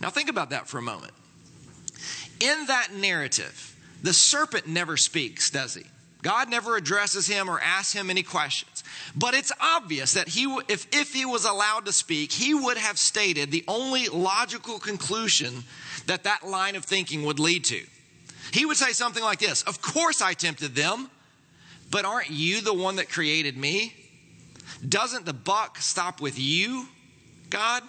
Now, 0.00 0.10
think 0.10 0.28
about 0.28 0.50
that 0.50 0.68
for 0.68 0.78
a 0.78 0.82
moment. 0.82 1.12
In 2.40 2.66
that 2.66 2.88
narrative, 2.92 3.76
the 4.02 4.12
serpent 4.12 4.66
never 4.66 4.96
speaks, 4.96 5.50
does 5.50 5.74
he? 5.74 5.84
God 6.22 6.48
never 6.48 6.76
addresses 6.76 7.26
him 7.26 7.48
or 7.48 7.60
asks 7.60 7.92
him 7.92 8.08
any 8.08 8.22
questions. 8.22 8.84
But 9.16 9.34
it's 9.34 9.52
obvious 9.60 10.14
that 10.14 10.28
he, 10.28 10.44
if, 10.68 10.86
if 10.92 11.12
he 11.12 11.24
was 11.24 11.44
allowed 11.44 11.86
to 11.86 11.92
speak, 11.92 12.32
he 12.32 12.54
would 12.54 12.76
have 12.76 12.98
stated 12.98 13.50
the 13.50 13.64
only 13.66 14.08
logical 14.08 14.78
conclusion 14.78 15.64
that 16.06 16.24
that 16.24 16.46
line 16.46 16.76
of 16.76 16.84
thinking 16.84 17.24
would 17.24 17.40
lead 17.40 17.64
to. 17.64 17.80
He 18.52 18.64
would 18.64 18.76
say 18.76 18.92
something 18.92 19.22
like 19.22 19.40
this 19.40 19.62
Of 19.62 19.82
course 19.82 20.22
I 20.22 20.34
tempted 20.34 20.74
them, 20.74 21.10
but 21.92 22.06
aren't 22.06 22.30
you 22.30 22.62
the 22.62 22.72
one 22.72 22.96
that 22.96 23.10
created 23.10 23.56
me? 23.56 23.94
Doesn't 24.88 25.26
the 25.26 25.34
buck 25.34 25.76
stop 25.78 26.22
with 26.22 26.38
you, 26.38 26.88
God? 27.50 27.82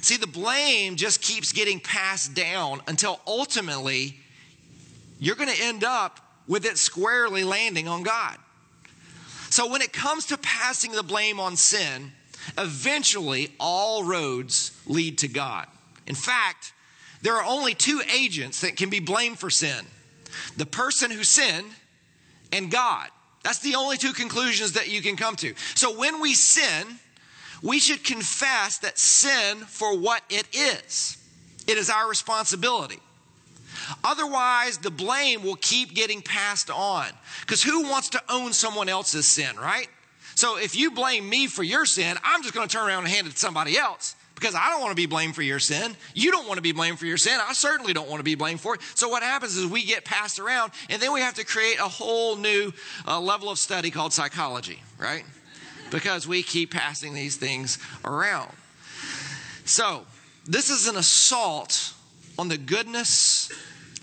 See, 0.00 0.16
the 0.16 0.26
blame 0.26 0.96
just 0.96 1.20
keeps 1.20 1.52
getting 1.52 1.80
passed 1.80 2.34
down 2.34 2.80
until 2.88 3.20
ultimately 3.26 4.16
you're 5.20 5.36
going 5.36 5.54
to 5.54 5.62
end 5.62 5.84
up 5.84 6.18
with 6.48 6.64
it 6.64 6.78
squarely 6.78 7.44
landing 7.44 7.88
on 7.88 8.02
God. 8.02 8.38
So 9.50 9.70
when 9.70 9.82
it 9.82 9.92
comes 9.92 10.26
to 10.26 10.38
passing 10.38 10.92
the 10.92 11.02
blame 11.02 11.38
on 11.38 11.56
sin, 11.56 12.10
eventually 12.56 13.52
all 13.60 14.02
roads 14.02 14.72
lead 14.86 15.18
to 15.18 15.28
God. 15.28 15.66
In 16.06 16.14
fact, 16.14 16.72
there 17.20 17.36
are 17.36 17.44
only 17.44 17.74
two 17.74 18.00
agents 18.12 18.62
that 18.62 18.76
can 18.76 18.88
be 18.88 19.00
blamed 19.00 19.38
for 19.38 19.50
sin 19.50 19.84
the 20.56 20.66
person 20.66 21.10
who 21.10 21.22
sinned 21.22 21.70
and 22.54 22.70
God. 22.70 23.08
That's 23.42 23.58
the 23.58 23.74
only 23.74 23.98
two 23.98 24.12
conclusions 24.12 24.72
that 24.72 24.88
you 24.88 25.02
can 25.02 25.16
come 25.16 25.36
to. 25.36 25.54
So 25.74 25.96
when 25.96 26.20
we 26.20 26.34
sin, 26.34 26.86
we 27.62 27.78
should 27.78 28.02
confess 28.04 28.78
that 28.78 28.98
sin 28.98 29.58
for 29.58 29.98
what 29.98 30.22
it 30.30 30.46
is. 30.54 31.18
It 31.66 31.76
is 31.76 31.90
our 31.90 32.08
responsibility. 32.08 33.00
Otherwise, 34.02 34.78
the 34.78 34.90
blame 34.90 35.42
will 35.42 35.56
keep 35.56 35.94
getting 35.94 36.22
passed 36.22 36.70
on. 36.70 37.06
Because 37.40 37.62
who 37.62 37.82
wants 37.82 38.10
to 38.10 38.22
own 38.30 38.52
someone 38.52 38.88
else's 38.88 39.26
sin, 39.26 39.56
right? 39.56 39.88
So 40.36 40.56
if 40.56 40.74
you 40.74 40.90
blame 40.90 41.28
me 41.28 41.46
for 41.46 41.62
your 41.62 41.84
sin, 41.84 42.16
I'm 42.24 42.42
just 42.42 42.54
going 42.54 42.66
to 42.66 42.72
turn 42.72 42.86
around 42.88 43.04
and 43.04 43.08
hand 43.08 43.26
it 43.26 43.32
to 43.32 43.38
somebody 43.38 43.76
else 43.76 44.16
because 44.44 44.54
I 44.54 44.68
don't 44.68 44.82
want 44.82 44.90
to 44.90 44.94
be 44.94 45.06
blamed 45.06 45.34
for 45.34 45.40
your 45.40 45.58
sin. 45.58 45.96
You 46.12 46.30
don't 46.30 46.46
want 46.46 46.58
to 46.58 46.62
be 46.62 46.72
blamed 46.72 46.98
for 46.98 47.06
your 47.06 47.16
sin. 47.16 47.40
I 47.40 47.54
certainly 47.54 47.94
don't 47.94 48.10
want 48.10 48.20
to 48.20 48.24
be 48.24 48.34
blamed 48.34 48.60
for 48.60 48.74
it. 48.74 48.82
So 48.94 49.08
what 49.08 49.22
happens 49.22 49.56
is 49.56 49.66
we 49.66 49.82
get 49.86 50.04
passed 50.04 50.38
around 50.38 50.72
and 50.90 51.00
then 51.00 51.14
we 51.14 51.20
have 51.20 51.32
to 51.36 51.46
create 51.46 51.78
a 51.78 51.88
whole 51.88 52.36
new 52.36 52.70
uh, 53.06 53.18
level 53.22 53.48
of 53.48 53.58
study 53.58 53.90
called 53.90 54.12
psychology, 54.12 54.82
right? 54.98 55.24
Because 55.90 56.28
we 56.28 56.42
keep 56.42 56.72
passing 56.72 57.14
these 57.14 57.38
things 57.38 57.78
around. 58.04 58.52
So 59.64 60.04
this 60.44 60.68
is 60.68 60.88
an 60.88 60.96
assault 60.96 61.94
on 62.38 62.48
the 62.48 62.58
goodness 62.58 63.50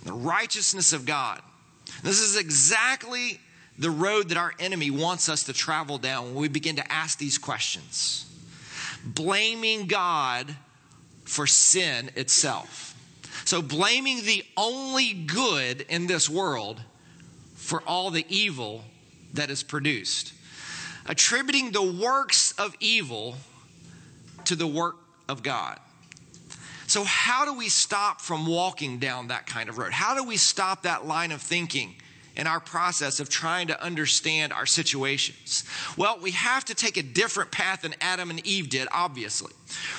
the 0.04 0.14
righteousness 0.14 0.92
of 0.92 1.06
God. 1.06 1.40
This 2.02 2.20
is 2.20 2.36
exactly 2.36 3.40
the 3.78 3.92
road 3.92 4.30
that 4.30 4.38
our 4.40 4.54
enemy 4.60 4.90
wants 4.90 5.30
us 5.30 5.44
to 5.44 5.54
travel 5.54 6.00
down 6.00 6.34
when 6.34 6.36
we 6.42 6.48
begin 6.48 6.78
to 6.78 6.92
ask 6.92 7.20
these 7.20 7.38
questions. 7.38 8.31
Blaming 9.04 9.88
God 9.88 10.56
for 11.24 11.48
sin 11.48 12.12
itself. 12.16 12.96
So, 13.46 13.62
blaming 13.62 14.24
the 14.26 14.44
only 14.56 15.14
good 15.14 15.82
in 15.90 16.08
this 16.08 16.30
world 16.30 16.82
for 17.56 17.82
all 17.88 18.12
the 18.12 18.26
evil 18.30 18.84
that 19.34 19.50
is 19.50 19.64
produced. 19.64 20.34
Attributing 21.06 21.72
the 21.72 21.82
works 21.82 22.52
of 22.54 22.76
evil 22.80 23.36
to 24.46 24.56
the 24.56 24.68
work 24.68 24.98
of 25.28 25.42
God. 25.44 25.80
So, 26.88 27.04
how 27.06 27.46
do 27.46 27.54
we 27.54 27.70
stop 27.70 28.20
from 28.20 28.46
walking 28.46 29.00
down 29.00 29.30
that 29.30 29.48
kind 29.48 29.70
of 29.70 29.78
road? 29.78 29.94
How 29.94 30.14
do 30.14 30.24
we 30.24 30.38
stop 30.38 30.84
that 30.84 31.08
line 31.08 31.32
of 31.32 31.42
thinking 31.42 31.96
in 32.42 32.48
our 32.48 32.60
process 32.60 33.20
of 33.20 33.30
trying 33.30 33.68
to 33.68 33.80
understand 33.84 34.52
our 34.52 34.66
situations? 34.66 35.64
Well, 35.96 36.18
we 36.20 36.32
have 36.32 36.66
to 36.66 36.74
take 36.74 36.98
a 36.98 37.04
different 37.04 37.52
path 37.52 37.84
than 37.84 37.94
Adam 38.02 38.32
and 38.32 38.44
Eve 38.48 38.68
did, 38.68 38.88
obviously. 38.92 39.54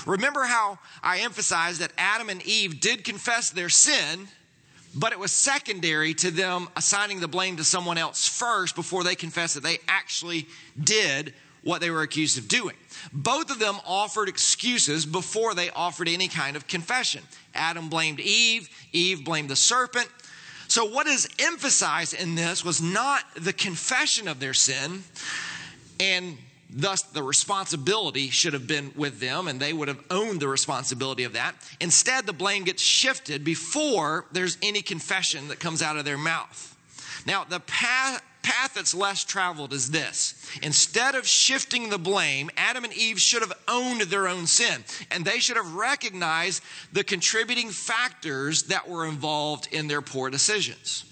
Remember 0.07 0.43
how 0.43 0.81
I 1.05 1.21
emphasized 1.21 1.81
that 1.81 1.93
Adam 1.97 2.29
and 2.29 2.43
Eve 2.43 2.81
did 2.81 3.05
confess 3.05 3.51
their 3.51 3.69
sin, 3.69 4.27
but 4.93 5.13
it 5.13 5.21
was 5.21 5.31
secondary 5.31 6.15
to 6.15 6.33
them 6.33 6.69
assigning 6.75 7.21
the 7.21 7.29
blame 7.29 7.59
to 7.59 7.65
someone 7.65 7.97
else 7.97 8.27
first 8.27 8.75
before 8.75 9.05
they 9.05 9.15
confessed 9.15 9.55
that 9.55 9.63
they 9.63 9.79
actually 9.87 10.49
did 10.83 11.35
what 11.63 11.81
they 11.81 11.91
were 11.91 12.03
accused 12.03 12.39
of 12.39 12.49
doing. 12.49 12.75
Both 13.13 13.53
of 13.53 13.61
them 13.61 13.77
offered 13.87 14.29
excuses 14.29 15.07
before 15.07 15.55
they 15.55 15.71
offered 15.71 16.09
any 16.09 16.27
kind 16.27 16.57
of 16.57 16.67
confession. 16.67 17.23
Adam 17.55 17.89
blamed 17.89 18.19
Eve, 18.19 18.69
Eve 18.93 19.25
blamed 19.25 19.49
the 19.49 19.55
serpent. 19.55 20.09
So, 20.73 20.87
what 20.87 21.07
is 21.07 21.29
emphasized 21.39 22.15
in 22.15 22.35
this 22.35 22.65
was 22.65 22.81
not 22.81 23.25
the 23.35 23.53
confession 23.53 24.27
of 24.27 24.41
their 24.41 24.55
sin, 24.55 25.05
and 26.01 26.39
thus 26.71 27.03
the 27.03 27.23
responsibility 27.23 28.31
should 28.31 28.55
have 28.55 28.67
been 28.67 28.91
with 28.97 29.21
them, 29.21 29.49
and 29.49 29.61
they 29.61 29.75
would 29.75 29.89
have 29.89 30.03
owned 30.11 30.41
the 30.41 30.49
responsibility 30.49 31.25
of 31.25 31.35
that. 31.35 31.57
Instead, 31.79 32.25
the 32.25 32.33
blame 32.33 32.65
gets 32.65 32.83
shifted 32.83 33.45
before 33.45 34.25
there's 34.33 34.57
any 34.63 34.81
confession 34.81 35.49
that 35.49 35.61
comes 35.61 35.83
out 35.83 35.99
of 35.99 36.07
their 36.07 36.17
mouth. 36.17 36.75
Now, 37.27 37.45
the 37.45 37.61
path 37.61 38.23
path 38.43 38.75
that's 38.75 38.95
less 38.95 39.25
traveled 39.25 39.73
is 39.73 39.91
this. 39.91 40.35
Instead 40.63 41.15
of 41.15 41.27
shifting 41.27 41.89
the 41.89 41.99
blame, 41.99 42.51
Adam 42.57 42.85
and 42.85 42.93
Eve 42.93 43.21
should 43.21 43.43
have 43.43 43.53
owned 43.69 44.03
their 44.03 44.29
own 44.29 44.47
sin, 44.47 44.85
and 45.11 45.25
they 45.25 45.39
should 45.39 45.57
have 45.57 45.75
recognized 45.75 46.63
the 46.93 47.05
contributing 47.05 47.71
factors 47.71 48.65
that 48.65 48.89
were 48.89 49.07
involved 49.07 49.69
in 49.73 49.89
their 49.89 50.03
poor 50.03 50.31
decisions. 50.31 51.05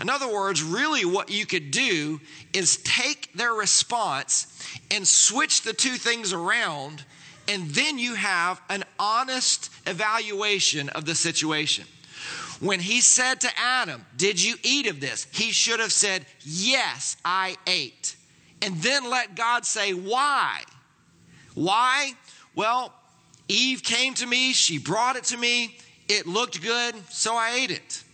In 0.00 0.10
other 0.10 0.32
words, 0.32 0.62
really 0.62 1.04
what 1.04 1.30
you 1.30 1.46
could 1.46 1.70
do 1.70 2.20
is 2.52 2.78
take 2.78 3.32
their 3.34 3.52
response 3.52 4.46
and 4.90 5.06
switch 5.06 5.62
the 5.62 5.72
two 5.72 5.94
things 5.94 6.32
around, 6.32 7.04
and 7.48 7.68
then 7.70 7.98
you 7.98 8.14
have 8.14 8.60
an 8.68 8.84
honest 8.98 9.70
evaluation 9.86 10.88
of 10.90 11.04
the 11.04 11.14
situation. 11.14 11.84
When 12.62 12.78
he 12.78 13.00
said 13.00 13.40
to 13.40 13.48
Adam, 13.58 14.06
Did 14.16 14.40
you 14.40 14.54
eat 14.62 14.86
of 14.86 15.00
this? 15.00 15.26
He 15.32 15.50
should 15.50 15.80
have 15.80 15.92
said, 15.92 16.24
Yes, 16.42 17.16
I 17.24 17.56
ate. 17.66 18.14
And 18.62 18.76
then 18.76 19.10
let 19.10 19.34
God 19.34 19.66
say, 19.66 19.92
Why? 19.92 20.62
Why? 21.54 22.12
Well, 22.54 22.94
Eve 23.48 23.82
came 23.82 24.14
to 24.14 24.26
me, 24.26 24.52
she 24.52 24.78
brought 24.78 25.16
it 25.16 25.24
to 25.24 25.36
me, 25.36 25.76
it 26.08 26.28
looked 26.28 26.62
good, 26.62 26.94
so 27.10 27.34
I 27.34 27.56
ate 27.56 27.72
it. 27.72 28.04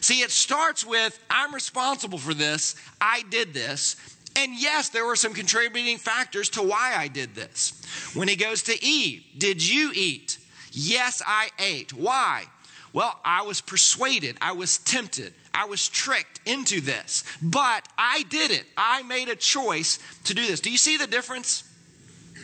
See, 0.00 0.20
it 0.20 0.30
starts 0.30 0.86
with, 0.86 1.18
I'm 1.28 1.52
responsible 1.52 2.18
for 2.18 2.32
this, 2.32 2.76
I 3.00 3.22
did 3.28 3.52
this. 3.52 3.96
And 4.36 4.52
yes, 4.54 4.88
there 4.88 5.04
were 5.04 5.16
some 5.16 5.34
contributing 5.34 5.98
factors 5.98 6.48
to 6.50 6.62
why 6.62 6.94
I 6.96 7.08
did 7.08 7.34
this. 7.34 7.82
When 8.14 8.28
he 8.28 8.36
goes 8.36 8.62
to 8.64 8.84
Eve, 8.84 9.24
did 9.36 9.66
you 9.66 9.90
eat? 9.94 10.38
Yes, 10.70 11.22
I 11.26 11.50
ate. 11.58 11.92
Why? 11.92 12.44
Well, 12.94 13.18
I 13.24 13.42
was 13.42 13.60
persuaded, 13.60 14.38
I 14.40 14.52
was 14.52 14.78
tempted, 14.78 15.34
I 15.52 15.64
was 15.64 15.88
tricked 15.88 16.40
into 16.46 16.80
this, 16.80 17.24
but 17.42 17.88
I 17.98 18.22
did 18.30 18.52
it. 18.52 18.64
I 18.76 19.02
made 19.02 19.28
a 19.28 19.34
choice 19.34 19.98
to 20.24 20.34
do 20.34 20.46
this. 20.46 20.60
Do 20.60 20.70
you 20.70 20.78
see 20.78 20.96
the 20.96 21.08
difference? 21.08 21.64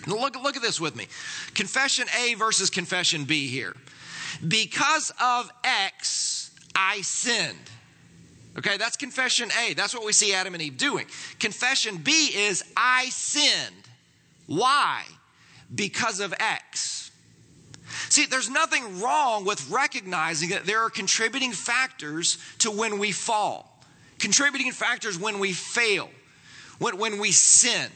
Look, 0.09 0.35
look 0.42 0.57
at 0.57 0.62
this 0.62 0.80
with 0.80 0.97
me. 0.97 1.07
Confession 1.54 2.07
A 2.21 2.35
versus 2.35 2.69
confession 2.69 3.25
B 3.25 3.47
here. 3.47 3.76
Because 4.47 5.12
of 5.23 5.50
X, 5.62 6.50
I 6.75 7.02
sinned. 7.02 7.71
Okay, 8.59 8.76
that's 8.76 8.97
confession 8.97 9.50
A. 9.64 9.75
That's 9.75 9.95
what 9.95 10.04
we 10.04 10.12
see 10.12 10.35
Adam 10.35 10.54
and 10.54 10.62
Eve 10.62 10.76
doing. 10.76 11.07
Confession 11.38 11.99
B 11.99 12.11
is 12.35 12.64
I 12.76 13.09
sinned. 13.11 13.88
Why? 14.47 15.04
Because 15.73 16.19
of 16.19 16.35
X. 16.40 17.10
See, 18.11 18.26
there's 18.26 18.50
nothing 18.50 19.00
wrong 19.00 19.45
with 19.45 19.71
recognizing 19.71 20.50
that 20.50 20.67
there 20.67 20.81
are 20.81 20.90
contributing 20.90 21.52
factors 21.52 22.38
to 22.59 22.71
when 22.71 22.99
we 22.99 23.12
fall, 23.12 23.81
contributing 24.19 24.73
factors 24.73 25.17
when 25.17 25.38
we 25.38 25.52
fail, 25.52 26.11
when, 26.81 26.99
when 26.99 27.19
we 27.21 27.31
sin. 27.31 27.88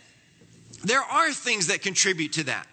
There 0.85 1.03
are 1.03 1.33
things 1.33 1.67
that 1.67 1.83
contribute 1.83 2.35
to 2.35 2.45
that. 2.45 2.69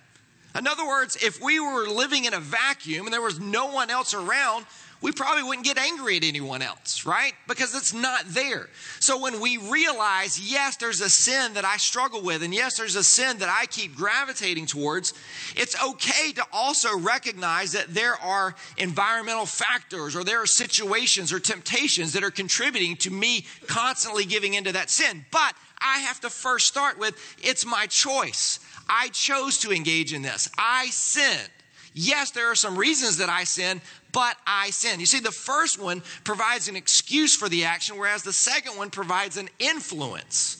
In 0.55 0.67
other 0.67 0.86
words, 0.86 1.15
if 1.15 1.41
we 1.41 1.60
were 1.60 1.88
living 1.88 2.25
in 2.25 2.36
a 2.36 2.39
vacuum 2.39 3.07
and 3.07 3.13
there 3.13 3.21
was 3.21 3.39
no 3.39 3.71
one 3.71 3.89
else 3.89 4.13
around, 4.13 4.67
we 5.01 5.12
probably 5.12 5.43
wouldn't 5.43 5.65
get 5.65 5.79
angry 5.79 6.17
at 6.17 6.24
anyone 6.24 6.62
else, 6.62 7.05
right? 7.05 7.34
Because 7.48 7.74
it's 7.74 7.93
not 7.93 8.24
there. 8.27 8.70
So 9.00 9.20
when 9.20 9.41
we 9.41 9.58
realize, 9.58 10.39
yes, 10.39 10.77
there's 10.77 11.01
a 11.01 11.10
sin 11.10 11.55
that 11.55 11.65
I 11.65 11.77
struggle 11.77 12.22
with, 12.22 12.43
and 12.43 12.53
yes, 12.53 12.77
there's 12.77 12.96
a 12.96 13.03
sin 13.03 13.39
that 13.39 13.50
I 13.50 13.65
keep 13.65 13.96
gravitating 13.96 14.67
towards, 14.67 15.15
it's 15.55 15.81
okay 15.84 16.31
to 16.34 16.46
also 16.53 16.98
recognize 17.00 17.72
that 17.72 17.93
there 17.93 18.15
are 18.15 18.55
environmental 18.77 19.48
factors 19.48 20.15
or 20.15 20.24
there 20.24 20.41
are 20.41 20.48
situations 20.48 21.34
or 21.34 21.39
temptations 21.39 22.13
that 22.13 22.24
are 22.24 22.31
contributing 22.31 22.96
to 22.98 23.10
me 23.10 23.46
constantly 23.67 24.25
giving 24.25 24.53
into 24.53 24.72
that 24.74 24.91
sin. 24.91 25.25
But 25.31 25.55
I 25.79 26.00
have 26.00 26.20
to 26.22 26.29
first 26.29 26.67
start 26.67 27.00
with 27.00 27.15
it's 27.43 27.65
my 27.65 27.88
choice. 27.88 28.60
I 28.88 29.08
chose 29.08 29.58
to 29.60 29.72
engage 29.72 30.13
in 30.13 30.22
this. 30.22 30.50
I 30.58 30.88
sinned. 30.91 31.50
Yes, 31.93 32.31
there 32.31 32.50
are 32.50 32.55
some 32.55 32.77
reasons 32.77 33.17
that 33.17 33.29
I 33.29 33.43
sin, 33.43 33.81
but 34.12 34.38
I 34.46 34.70
sin. 34.72 35.00
You 35.00 35.06
see, 35.06 35.20
the 35.20 35.32
first 35.32 35.82
one 35.82 36.01
provides 36.24 36.68
an 36.68 36.75
excuse 36.75 37.36
for 37.36 37.50
the 37.50 37.65
action, 37.65 37.98
whereas 37.98 38.24
the 38.24 38.34
second 38.34 38.77
one 38.77 38.89
provides 38.89 39.38
an 39.38 39.50
influence 39.60 40.58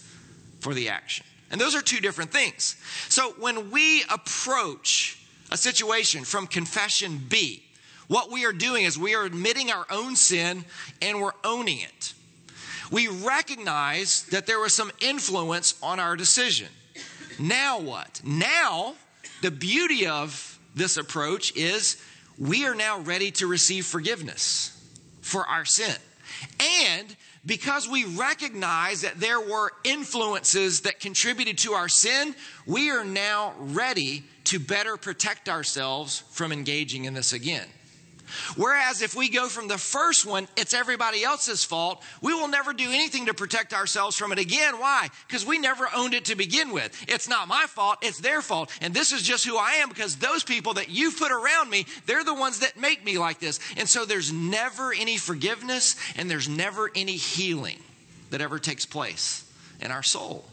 for 0.60 0.74
the 0.74 0.90
action. 0.90 1.26
And 1.52 1.60
those 1.60 1.76
are 1.76 1.82
two 1.82 2.00
different 2.00 2.32
things. 2.32 2.76
So 3.10 3.34
when 3.40 3.72
we 3.72 4.04
approach 4.10 5.22
a 5.52 5.58
situation 5.58 6.24
from 6.24 6.48
confession 6.48 7.20
B, 7.30 7.64
what 8.08 8.32
we 8.32 8.46
are 8.46 8.54
doing 8.54 8.86
is 8.86 8.98
we 8.98 9.16
are 9.16 9.24
admitting 9.24 9.72
our 9.72 9.86
own 9.90 10.16
sin 10.16 10.66
and 11.02 11.22
we're 11.22 11.32
owning 11.44 11.80
it. 11.80 12.14
We 12.92 13.08
recognize 13.08 14.24
that 14.32 14.48
there 14.48 14.60
was 14.60 14.74
some 14.74 14.92
influence 15.00 15.76
on 15.82 16.00
our 16.00 16.16
decision. 16.16 16.68
Now 17.40 17.80
what? 17.80 18.22
Now, 18.24 18.96
the 19.42 19.52
beauty 19.52 20.08
of 20.08 20.60
this 20.76 20.98
approach 20.98 21.56
is 21.56 22.02
we 22.38 22.66
are 22.66 22.76
now 22.76 23.00
ready 23.00 23.32
to 23.32 23.48
receive 23.48 23.86
forgiveness 23.86 24.78
for 25.22 25.46
our 25.46 25.66
sin. 25.66 25.96
And 26.60 27.16
because 27.46 27.88
we 27.90 28.06
recognize 28.06 29.02
that 29.02 29.20
there 29.20 29.40
were 29.40 29.72
influences 29.84 30.82
that 30.82 31.00
contributed 31.00 31.58
to 31.60 31.74
our 31.74 31.90
sin, 31.90 32.36
we 32.66 32.90
are 32.92 33.06
now 33.06 33.54
ready 33.58 34.24
to 34.46 34.60
better 34.60 34.98
protect 34.98 35.50
ourselves 35.50 36.24
from 36.32 36.52
engaging 36.52 37.06
in 37.06 37.14
this 37.14 37.34
again. 37.34 37.68
Whereas 38.56 39.02
if 39.02 39.16
we 39.16 39.30
go 39.30 39.48
from 39.48 39.68
the 39.68 39.78
first 39.78 40.26
one, 40.26 40.48
it's 40.58 40.74
everybody 40.74 41.24
else's 41.24 41.64
fault, 41.64 42.04
we 42.22 42.34
will 42.34 42.48
never 42.48 42.74
do 42.74 42.90
anything 42.90 43.26
to 43.28 43.34
protect 43.34 43.74
ourselves 43.74 44.18
from 44.18 44.32
it 44.32 44.40
again. 44.40 44.80
Why? 44.80 45.10
Because 45.28 45.46
we 45.46 45.60
never 45.60 45.88
owned 45.96 46.14
it 46.14 46.26
to 46.26 46.36
begin 46.36 46.72
with. 46.72 47.06
It's 47.08 47.28
not 47.28 47.48
my 47.48 47.66
fault, 47.68 47.98
it's 48.02 48.20
their 48.20 48.42
fault. 48.42 48.72
And 48.82 48.94
this 48.94 49.12
is 49.12 49.22
just 49.22 49.46
who 49.46 49.58
I 49.58 49.74
am 49.76 49.90
because 49.90 50.18
those 50.18 50.44
people 50.44 50.74
that 50.76 50.90
you've 50.90 51.18
put 51.18 51.32
around 51.32 51.70
me, 51.70 51.86
they're 52.06 52.24
the 52.24 52.34
ones 52.34 52.60
that 52.60 52.78
make 52.78 53.04
me 53.06 53.18
like 53.18 53.40
this. 53.40 53.60
And 53.78 53.88
so 53.88 54.06
there's 54.06 54.32
never 54.32 54.94
any 54.94 55.18
forgiveness 55.18 55.96
and 56.18 56.30
there's 56.30 56.50
never 56.50 56.92
any 56.96 57.16
healing 57.16 57.80
that 58.30 58.42
ever 58.42 58.60
takes 58.60 58.86
place 58.86 59.50
in 59.82 59.92
our 59.92 60.04
soul. 60.04 60.46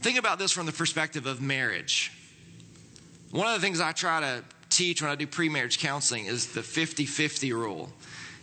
Think 0.00 0.18
about 0.18 0.38
this 0.38 0.50
from 0.50 0.66
the 0.66 0.72
perspective 0.72 1.26
of 1.26 1.42
marriage. 1.42 2.12
One 3.30 3.46
of 3.46 3.54
the 3.54 3.60
things 3.60 3.80
I 3.80 3.92
try 3.92 4.20
to 4.20 4.44
teach 4.80 5.02
when 5.02 5.10
I 5.10 5.14
do 5.14 5.26
pre 5.26 5.50
marriage 5.50 5.78
counseling 5.78 6.24
is 6.24 6.54
the 6.54 6.62
50 6.62 7.04
50 7.04 7.52
rule. 7.52 7.90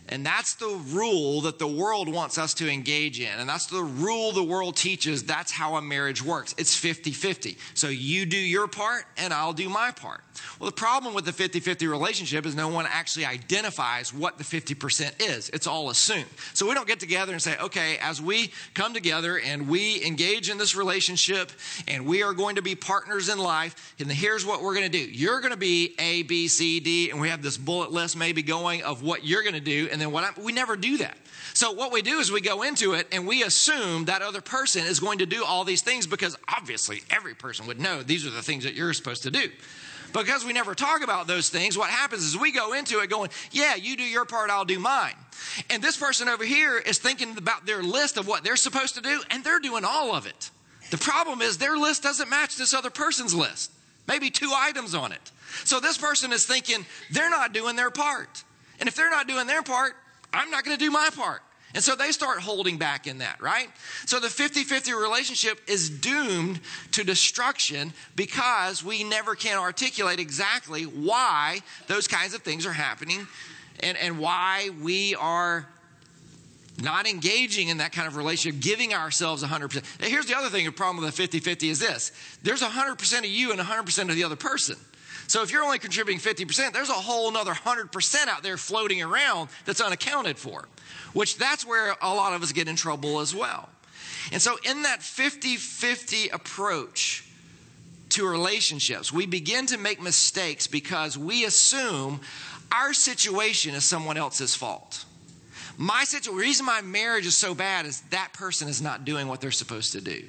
And 0.09 0.25
that's 0.25 0.55
the 0.55 0.79
rule 0.89 1.41
that 1.41 1.59
the 1.59 1.67
world 1.67 2.07
wants 2.07 2.37
us 2.37 2.53
to 2.55 2.69
engage 2.69 3.19
in. 3.19 3.39
And 3.39 3.49
that's 3.49 3.67
the 3.67 3.83
rule 3.83 4.31
the 4.31 4.43
world 4.43 4.75
teaches. 4.75 5.23
That's 5.23 5.51
how 5.51 5.75
a 5.75 5.81
marriage 5.81 6.23
works. 6.23 6.55
It's 6.57 6.75
50 6.75 7.11
50. 7.11 7.57
So 7.73 7.87
you 7.87 8.25
do 8.25 8.37
your 8.37 8.67
part 8.67 9.05
and 9.17 9.33
I'll 9.33 9.53
do 9.53 9.69
my 9.69 9.91
part. 9.91 10.21
Well, 10.59 10.69
the 10.69 10.75
problem 10.75 11.13
with 11.13 11.25
the 11.25 11.33
50 11.33 11.59
50 11.59 11.87
relationship 11.87 12.45
is 12.45 12.55
no 12.55 12.67
one 12.67 12.85
actually 12.87 13.25
identifies 13.25 14.13
what 14.13 14.37
the 14.37 14.43
50% 14.43 15.21
is. 15.21 15.49
It's 15.49 15.67
all 15.67 15.89
assumed. 15.89 16.27
So 16.53 16.67
we 16.67 16.73
don't 16.73 16.87
get 16.87 16.99
together 16.99 17.33
and 17.33 17.41
say, 17.41 17.57
okay, 17.57 17.97
as 18.01 18.21
we 18.21 18.51
come 18.73 18.93
together 18.93 19.39
and 19.39 19.67
we 19.67 20.03
engage 20.05 20.49
in 20.49 20.57
this 20.57 20.75
relationship 20.75 21.51
and 21.87 22.05
we 22.05 22.23
are 22.23 22.33
going 22.33 22.55
to 22.55 22.61
be 22.61 22.75
partners 22.75 23.29
in 23.29 23.37
life, 23.37 23.95
and 23.99 24.11
here's 24.11 24.45
what 24.45 24.61
we're 24.61 24.75
going 24.75 24.89
to 24.89 24.97
do. 24.97 25.11
You're 25.11 25.39
going 25.41 25.51
to 25.51 25.57
be 25.57 25.95
A, 25.99 26.23
B, 26.23 26.47
C, 26.47 26.79
D, 26.79 27.09
and 27.09 27.19
we 27.19 27.29
have 27.29 27.41
this 27.41 27.57
bullet 27.57 27.91
list 27.91 28.15
maybe 28.17 28.41
going 28.41 28.83
of 28.83 29.03
what 29.03 29.25
you're 29.25 29.43
going 29.43 29.55
to 29.55 29.59
do 29.59 29.87
and 29.97 30.01
then 30.03 30.11
what 30.11 30.23
I'm, 30.23 30.43
we 30.43 30.51
never 30.51 30.75
do 30.75 30.97
that. 30.97 31.17
So 31.55 31.71
what 31.71 31.91
we 31.91 32.03
do 32.03 32.19
is 32.19 32.31
we 32.31 32.39
go 32.39 32.61
into 32.61 32.93
it 32.93 33.07
and 33.11 33.25
we 33.25 33.41
assume 33.41 34.05
that 34.05 34.21
other 34.21 34.41
person 34.41 34.85
is 34.85 34.99
going 34.99 35.17
to 35.17 35.25
do 35.25 35.43
all 35.43 35.63
these 35.63 35.81
things 35.81 36.05
because 36.05 36.37
obviously 36.47 37.01
every 37.09 37.33
person 37.33 37.65
would 37.65 37.79
know 37.79 38.03
these 38.03 38.27
are 38.27 38.29
the 38.29 38.43
things 38.43 38.63
that 38.65 38.75
you're 38.75 38.93
supposed 38.93 39.23
to 39.23 39.31
do. 39.31 39.49
Because 40.13 40.45
we 40.45 40.53
never 40.53 40.75
talk 40.75 41.01
about 41.03 41.25
those 41.25 41.49
things, 41.49 41.75
what 41.75 41.89
happens 41.89 42.23
is 42.23 42.37
we 42.37 42.51
go 42.51 42.73
into 42.73 42.99
it 42.99 43.09
going, 43.09 43.31
yeah, 43.49 43.73
you 43.73 43.97
do 43.97 44.03
your 44.03 44.23
part, 44.23 44.51
I'll 44.51 44.65
do 44.65 44.77
mine. 44.77 45.15
And 45.71 45.81
this 45.81 45.97
person 45.97 46.29
over 46.29 46.45
here 46.45 46.77
is 46.77 46.99
thinking 46.99 47.35
about 47.35 47.65
their 47.65 47.81
list 47.81 48.17
of 48.17 48.27
what 48.27 48.43
they're 48.43 48.55
supposed 48.55 48.93
to 48.93 49.01
do, 49.01 49.19
and 49.31 49.43
they're 49.43 49.59
doing 49.59 49.83
all 49.83 50.13
of 50.13 50.27
it. 50.27 50.51
The 50.91 50.99
problem 50.99 51.41
is 51.41 51.57
their 51.57 51.75
list 51.75 52.03
doesn't 52.03 52.29
match 52.29 52.55
this 52.55 52.75
other 52.75 52.91
person's 52.91 53.33
list, 53.33 53.71
maybe 54.07 54.29
two 54.29 54.51
items 54.55 54.93
on 54.93 55.11
it. 55.11 55.31
So 55.63 55.79
this 55.79 55.97
person 55.97 56.31
is 56.31 56.45
thinking 56.45 56.85
they're 57.09 57.31
not 57.31 57.51
doing 57.51 57.75
their 57.75 57.89
part. 57.89 58.43
And 58.79 58.87
if 58.87 58.95
they're 58.95 59.09
not 59.09 59.27
doing 59.27 59.47
their 59.47 59.63
part, 59.63 59.95
I'm 60.33 60.51
not 60.51 60.63
going 60.63 60.77
to 60.77 60.83
do 60.83 60.91
my 60.91 61.09
part. 61.15 61.41
And 61.73 61.83
so 61.83 61.95
they 61.95 62.11
start 62.11 62.39
holding 62.39 62.77
back 62.77 63.07
in 63.07 63.17
that, 63.19 63.41
right? 63.41 63.69
So 64.05 64.19
the 64.19 64.29
50 64.29 64.63
50 64.63 64.93
relationship 64.93 65.59
is 65.67 65.89
doomed 65.89 66.59
to 66.93 67.03
destruction 67.03 67.93
because 68.15 68.83
we 68.83 69.03
never 69.03 69.35
can 69.35 69.57
articulate 69.57 70.19
exactly 70.19 70.83
why 70.83 71.59
those 71.87 72.07
kinds 72.07 72.33
of 72.33 72.41
things 72.41 72.65
are 72.65 72.73
happening 72.73 73.27
and, 73.81 73.97
and 73.97 74.17
why 74.17 74.69
we 74.81 75.15
are 75.15 75.67
not 76.81 77.07
engaging 77.07 77.69
in 77.69 77.77
that 77.77 77.91
kind 77.91 78.07
of 78.07 78.15
relationship, 78.15 78.61
giving 78.61 78.93
ourselves 78.93 79.43
100%. 79.43 79.99
Now, 79.99 80.07
here's 80.07 80.27
the 80.27 80.37
other 80.37 80.49
thing 80.49 80.65
the 80.65 80.71
problem 80.71 81.03
with 81.03 81.13
the 81.13 81.21
50 81.21 81.39
50 81.39 81.69
is 81.69 81.79
this 81.79 82.11
there's 82.43 82.61
100% 82.61 83.19
of 83.19 83.25
you 83.25 83.51
and 83.51 83.59
100% 83.59 84.09
of 84.09 84.15
the 84.15 84.23
other 84.23 84.35
person. 84.35 84.77
So 85.27 85.41
if 85.41 85.51
you're 85.51 85.63
only 85.63 85.79
contributing 85.79 86.21
50%, 86.21 86.73
there's 86.73 86.89
a 86.89 86.93
whole 86.93 87.29
another 87.29 87.53
100% 87.53 88.27
out 88.27 88.43
there 88.43 88.57
floating 88.57 89.01
around 89.01 89.49
that's 89.65 89.81
unaccounted 89.81 90.37
for, 90.37 90.67
which 91.13 91.37
that's 91.37 91.65
where 91.65 91.95
a 92.01 92.13
lot 92.13 92.33
of 92.33 92.43
us 92.43 92.51
get 92.51 92.67
in 92.67 92.75
trouble 92.75 93.19
as 93.19 93.33
well. 93.33 93.69
And 94.31 94.41
so 94.41 94.57
in 94.63 94.83
that 94.83 95.01
50 95.01 95.57
50 95.57 96.29
approach, 96.29 97.27
to 98.09 98.27
relationships, 98.27 99.11
we 99.11 99.25
begin 99.25 99.65
to 99.67 99.77
make 99.77 100.01
mistakes 100.01 100.67
because 100.67 101.17
we 101.17 101.45
assume 101.45 102.21
our 102.71 102.93
situation 102.93 103.75
is 103.75 103.85
someone 103.85 104.17
else's 104.17 104.55
fault. 104.55 105.05
My 105.77 106.03
situation, 106.03 106.35
the 106.35 106.41
reason 106.41 106.65
my 106.65 106.81
marriage 106.81 107.25
is 107.25 107.35
so 107.35 107.53
bad 107.53 107.85
is 107.85 108.01
that 108.09 108.33
person 108.33 108.67
is 108.67 108.81
not 108.81 109.05
doing 109.05 109.27
what 109.27 109.41
they're 109.41 109.51
supposed 109.51 109.91
to 109.91 110.01
do. 110.01 110.23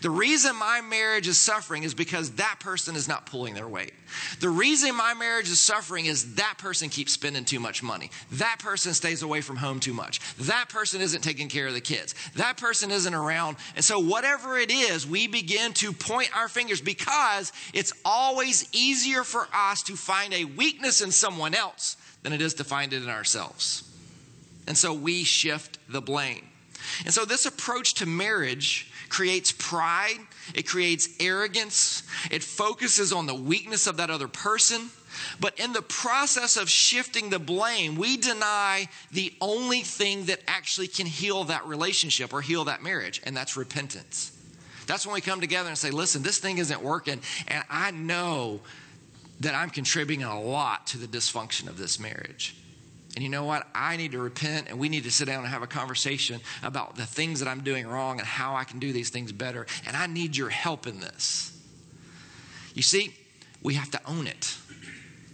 The 0.00 0.10
reason 0.10 0.56
my 0.56 0.80
marriage 0.80 1.28
is 1.28 1.38
suffering 1.38 1.82
is 1.82 1.94
because 1.94 2.32
that 2.32 2.56
person 2.60 2.96
is 2.96 3.08
not 3.08 3.26
pulling 3.26 3.54
their 3.54 3.68
weight. 3.68 3.92
The 4.40 4.48
reason 4.48 4.94
my 4.94 5.14
marriage 5.14 5.48
is 5.48 5.60
suffering 5.60 6.06
is 6.06 6.34
that 6.34 6.56
person 6.58 6.88
keeps 6.88 7.12
spending 7.12 7.44
too 7.44 7.60
much 7.60 7.82
money. 7.82 8.10
That 8.32 8.58
person 8.58 8.94
stays 8.94 9.22
away 9.22 9.40
from 9.40 9.56
home 9.56 9.80
too 9.80 9.92
much. 9.92 10.20
That 10.38 10.68
person 10.68 11.00
isn't 11.00 11.22
taking 11.22 11.48
care 11.48 11.66
of 11.66 11.74
the 11.74 11.80
kids. 11.80 12.14
That 12.36 12.56
person 12.56 12.90
isn't 12.90 13.14
around. 13.14 13.56
And 13.76 13.84
so, 13.84 13.98
whatever 13.98 14.58
it 14.58 14.70
is, 14.70 15.06
we 15.06 15.26
begin 15.26 15.72
to 15.74 15.92
point 15.92 16.36
our 16.36 16.48
fingers 16.48 16.80
because 16.80 17.52
it's 17.72 17.92
always 18.04 18.68
easier 18.72 19.24
for 19.24 19.46
us 19.54 19.82
to 19.84 19.96
find 19.96 20.32
a 20.32 20.44
weakness 20.44 21.00
in 21.00 21.10
someone 21.10 21.54
else 21.54 21.96
than 22.22 22.32
it 22.32 22.40
is 22.40 22.54
to 22.54 22.64
find 22.64 22.92
it 22.92 23.02
in 23.02 23.08
ourselves. 23.08 23.84
And 24.66 24.76
so, 24.76 24.92
we 24.92 25.24
shift 25.24 25.78
the 25.88 26.00
blame. 26.00 26.44
And 27.04 27.12
so, 27.12 27.24
this 27.24 27.46
approach 27.46 27.94
to 27.94 28.06
marriage 28.06 28.90
creates 29.08 29.52
pride, 29.52 30.18
it 30.54 30.66
creates 30.66 31.08
arrogance, 31.20 32.02
it 32.30 32.42
focuses 32.42 33.12
on 33.12 33.26
the 33.26 33.34
weakness 33.34 33.86
of 33.86 33.98
that 33.98 34.10
other 34.10 34.28
person. 34.28 34.90
But 35.40 35.58
in 35.58 35.72
the 35.72 35.82
process 35.82 36.56
of 36.56 36.70
shifting 36.70 37.30
the 37.30 37.38
blame, 37.38 37.96
we 37.96 38.16
deny 38.16 38.88
the 39.10 39.32
only 39.40 39.80
thing 39.80 40.26
that 40.26 40.40
actually 40.46 40.88
can 40.88 41.06
heal 41.06 41.44
that 41.44 41.66
relationship 41.66 42.32
or 42.32 42.40
heal 42.40 42.64
that 42.64 42.82
marriage, 42.82 43.20
and 43.24 43.36
that's 43.36 43.56
repentance. 43.56 44.32
That's 44.86 45.06
when 45.06 45.14
we 45.14 45.20
come 45.20 45.40
together 45.40 45.68
and 45.68 45.76
say, 45.76 45.90
listen, 45.90 46.22
this 46.22 46.38
thing 46.38 46.58
isn't 46.58 46.82
working, 46.82 47.20
and 47.48 47.64
I 47.68 47.90
know 47.90 48.60
that 49.40 49.54
I'm 49.54 49.70
contributing 49.70 50.24
a 50.24 50.40
lot 50.40 50.86
to 50.88 50.98
the 50.98 51.06
dysfunction 51.06 51.68
of 51.68 51.78
this 51.78 52.00
marriage. 52.00 52.56
And 53.14 53.24
you 53.24 53.30
know 53.30 53.44
what? 53.44 53.66
I 53.74 53.96
need 53.96 54.12
to 54.12 54.18
repent 54.18 54.68
and 54.68 54.78
we 54.78 54.88
need 54.88 55.04
to 55.04 55.10
sit 55.10 55.26
down 55.26 55.40
and 55.40 55.48
have 55.48 55.62
a 55.62 55.66
conversation 55.66 56.40
about 56.62 56.96
the 56.96 57.06
things 57.06 57.40
that 57.40 57.48
I'm 57.48 57.62
doing 57.62 57.86
wrong 57.86 58.18
and 58.18 58.26
how 58.26 58.54
I 58.54 58.64
can 58.64 58.78
do 58.78 58.92
these 58.92 59.10
things 59.10 59.32
better. 59.32 59.66
And 59.86 59.96
I 59.96 60.06
need 60.06 60.36
your 60.36 60.50
help 60.50 60.86
in 60.86 61.00
this. 61.00 61.52
You 62.74 62.82
see, 62.82 63.14
we 63.62 63.74
have 63.74 63.90
to 63.92 64.00
own 64.06 64.26
it. 64.26 64.56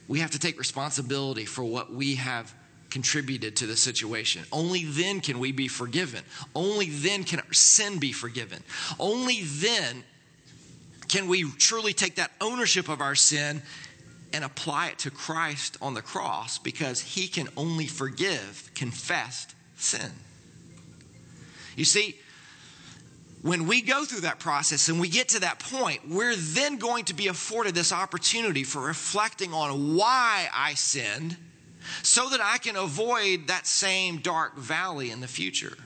We 0.08 0.20
have 0.20 0.30
to 0.30 0.38
take 0.38 0.58
responsibility 0.58 1.44
for 1.44 1.64
what 1.64 1.92
we 1.92 2.14
have 2.14 2.54
contributed 2.90 3.56
to 3.56 3.66
the 3.66 3.76
situation. 3.76 4.44
Only 4.52 4.84
then 4.84 5.20
can 5.20 5.40
we 5.40 5.50
be 5.50 5.66
forgiven. 5.66 6.22
Only 6.54 6.90
then 6.90 7.24
can 7.24 7.40
our 7.40 7.52
sin 7.52 7.98
be 7.98 8.12
forgiven. 8.12 8.62
Only 9.00 9.42
then 9.42 10.04
can 11.08 11.26
we 11.28 11.50
truly 11.58 11.92
take 11.92 12.16
that 12.16 12.30
ownership 12.40 12.88
of 12.88 13.00
our 13.00 13.14
sin 13.14 13.62
and 14.34 14.44
apply 14.44 14.88
it 14.88 14.98
to 14.98 15.10
Christ 15.12 15.78
on 15.80 15.94
the 15.94 16.02
cross 16.02 16.58
because 16.58 17.00
he 17.00 17.28
can 17.28 17.48
only 17.56 17.86
forgive 17.86 18.68
confessed 18.74 19.54
sin. 19.76 20.10
You 21.76 21.84
see, 21.84 22.16
when 23.42 23.68
we 23.68 23.80
go 23.80 24.04
through 24.04 24.22
that 24.22 24.40
process 24.40 24.88
and 24.88 24.98
we 24.98 25.08
get 25.08 25.28
to 25.30 25.40
that 25.40 25.60
point, 25.60 26.08
we're 26.08 26.34
then 26.34 26.78
going 26.78 27.04
to 27.04 27.14
be 27.14 27.28
afforded 27.28 27.76
this 27.76 27.92
opportunity 27.92 28.64
for 28.64 28.82
reflecting 28.82 29.54
on 29.54 29.94
why 29.94 30.48
I 30.52 30.74
sinned 30.74 31.36
so 32.02 32.28
that 32.30 32.40
I 32.40 32.58
can 32.58 32.74
avoid 32.74 33.46
that 33.46 33.68
same 33.68 34.18
dark 34.18 34.56
valley 34.56 35.12
in 35.12 35.20
the 35.20 35.28
future. 35.28 35.76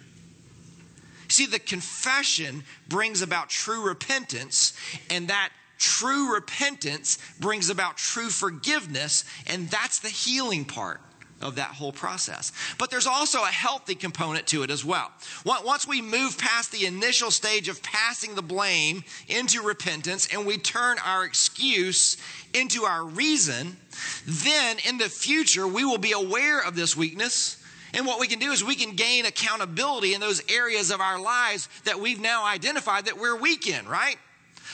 See, 1.28 1.44
the 1.44 1.58
confession 1.58 2.64
brings 2.88 3.20
about 3.20 3.50
true 3.50 3.86
repentance, 3.86 4.72
and 5.10 5.28
that 5.28 5.50
true 5.78 6.34
repentance 6.34 7.18
brings 7.40 7.70
about 7.70 7.96
true 7.96 8.28
forgiveness, 8.28 9.24
and 9.46 9.68
that's 9.68 10.00
the 10.00 10.08
healing 10.08 10.64
part 10.64 11.00
of 11.40 11.54
that 11.56 11.70
whole 11.70 11.92
process. 11.92 12.52
But 12.78 12.90
there's 12.90 13.06
also 13.06 13.42
a 13.44 13.48
healthy 13.48 13.94
component 13.94 14.46
to 14.48 14.62
it 14.64 14.70
as 14.70 14.84
well. 14.84 15.10
Once 15.44 15.86
we 15.86 16.02
move 16.02 16.36
past 16.36 16.72
the 16.72 16.86
initial 16.86 17.30
stage 17.30 17.68
of 17.68 17.82
passing 17.82 18.34
the 18.34 18.42
blame 18.42 19.04
into 19.28 19.62
repentance 19.62 20.28
and 20.32 20.46
we 20.46 20.58
turn 20.58 20.98
our 21.04 21.24
excuse 21.24 22.16
into 22.54 22.84
our 22.84 23.04
reason, 23.04 23.76
then 24.26 24.78
in 24.88 24.98
the 24.98 25.08
future 25.08 25.66
we 25.66 25.84
will 25.84 25.98
be 25.98 26.12
aware 26.12 26.60
of 26.60 26.74
this 26.74 26.96
weakness. 26.96 27.62
And 27.94 28.04
what 28.04 28.20
we 28.20 28.26
can 28.26 28.38
do 28.38 28.50
is 28.50 28.62
we 28.62 28.74
can 28.74 28.96
gain 28.96 29.24
accountability 29.24 30.14
in 30.14 30.20
those 30.20 30.42
areas 30.50 30.90
of 30.90 31.00
our 31.00 31.20
lives 31.20 31.68
that 31.84 31.98
we've 31.98 32.20
now 32.20 32.44
identified 32.44 33.06
that 33.06 33.18
we're 33.18 33.36
weak 33.36 33.66
in, 33.66 33.86
right? 33.88 34.16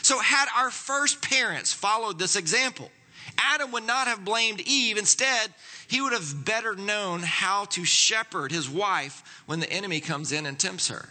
So, 0.05 0.19
had 0.19 0.49
our 0.55 0.71
first 0.71 1.23
parents 1.23 1.73
followed 1.73 2.19
this 2.19 2.37
example, 2.37 2.91
Adam 3.39 3.73
would 3.73 3.87
not 3.87 4.07
have 4.07 4.23
blamed 4.23 4.61
Eve. 4.61 4.99
Instead, 4.99 5.55
he 5.89 6.03
would 6.03 6.13
have 6.13 6.45
better 6.45 6.77
known 6.77 7.21
how 7.21 7.65
to 7.71 7.87
shepherd 7.87 8.53
his 8.53 8.69
wife 8.69 9.43
when 9.47 9.61
the 9.61 9.73
enemy 9.73 10.01
comes 10.01 10.31
in 10.31 10.45
and 10.45 10.59
tempts 10.59 10.89
her. 10.89 11.09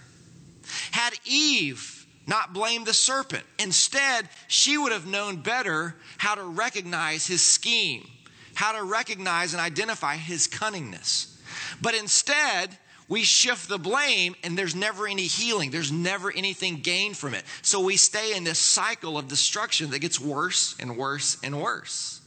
Had 0.92 1.14
Eve 1.26 2.06
not 2.28 2.54
blamed 2.54 2.86
the 2.86 2.94
serpent, 2.94 3.44
instead, 3.58 4.30
she 4.48 4.78
would 4.78 4.92
have 4.92 5.08
known 5.08 5.38
better 5.38 5.96
how 6.20 6.36
to 6.36 6.44
recognize 6.44 7.26
his 7.26 7.42
scheme, 7.42 8.08
how 8.54 8.74
to 8.74 8.84
recognize 8.84 9.54
and 9.54 9.62
identify 9.62 10.18
his 10.18 10.48
cunningness. 10.48 11.42
But 11.82 11.96
instead, 11.96 12.78
we 13.14 13.22
shift 13.22 13.70
the 13.70 13.78
blame 13.78 14.36
and 14.44 14.58
there's 14.58 14.74
never 14.74 15.06
any 15.06 15.28
healing. 15.28 15.70
There's 15.70 15.92
never 15.92 16.32
anything 16.32 16.78
gained 16.78 17.16
from 17.16 17.36
it. 17.36 17.44
So 17.62 17.80
we 17.80 17.96
stay 17.96 18.36
in 18.36 18.44
this 18.44 18.58
cycle 18.58 19.20
of 19.20 19.28
destruction 19.28 19.92
that 19.92 20.00
gets 20.00 20.20
worse 20.20 20.76
and 20.80 20.98
worse 20.98 21.38
and 21.44 21.62
worse. 21.62 22.22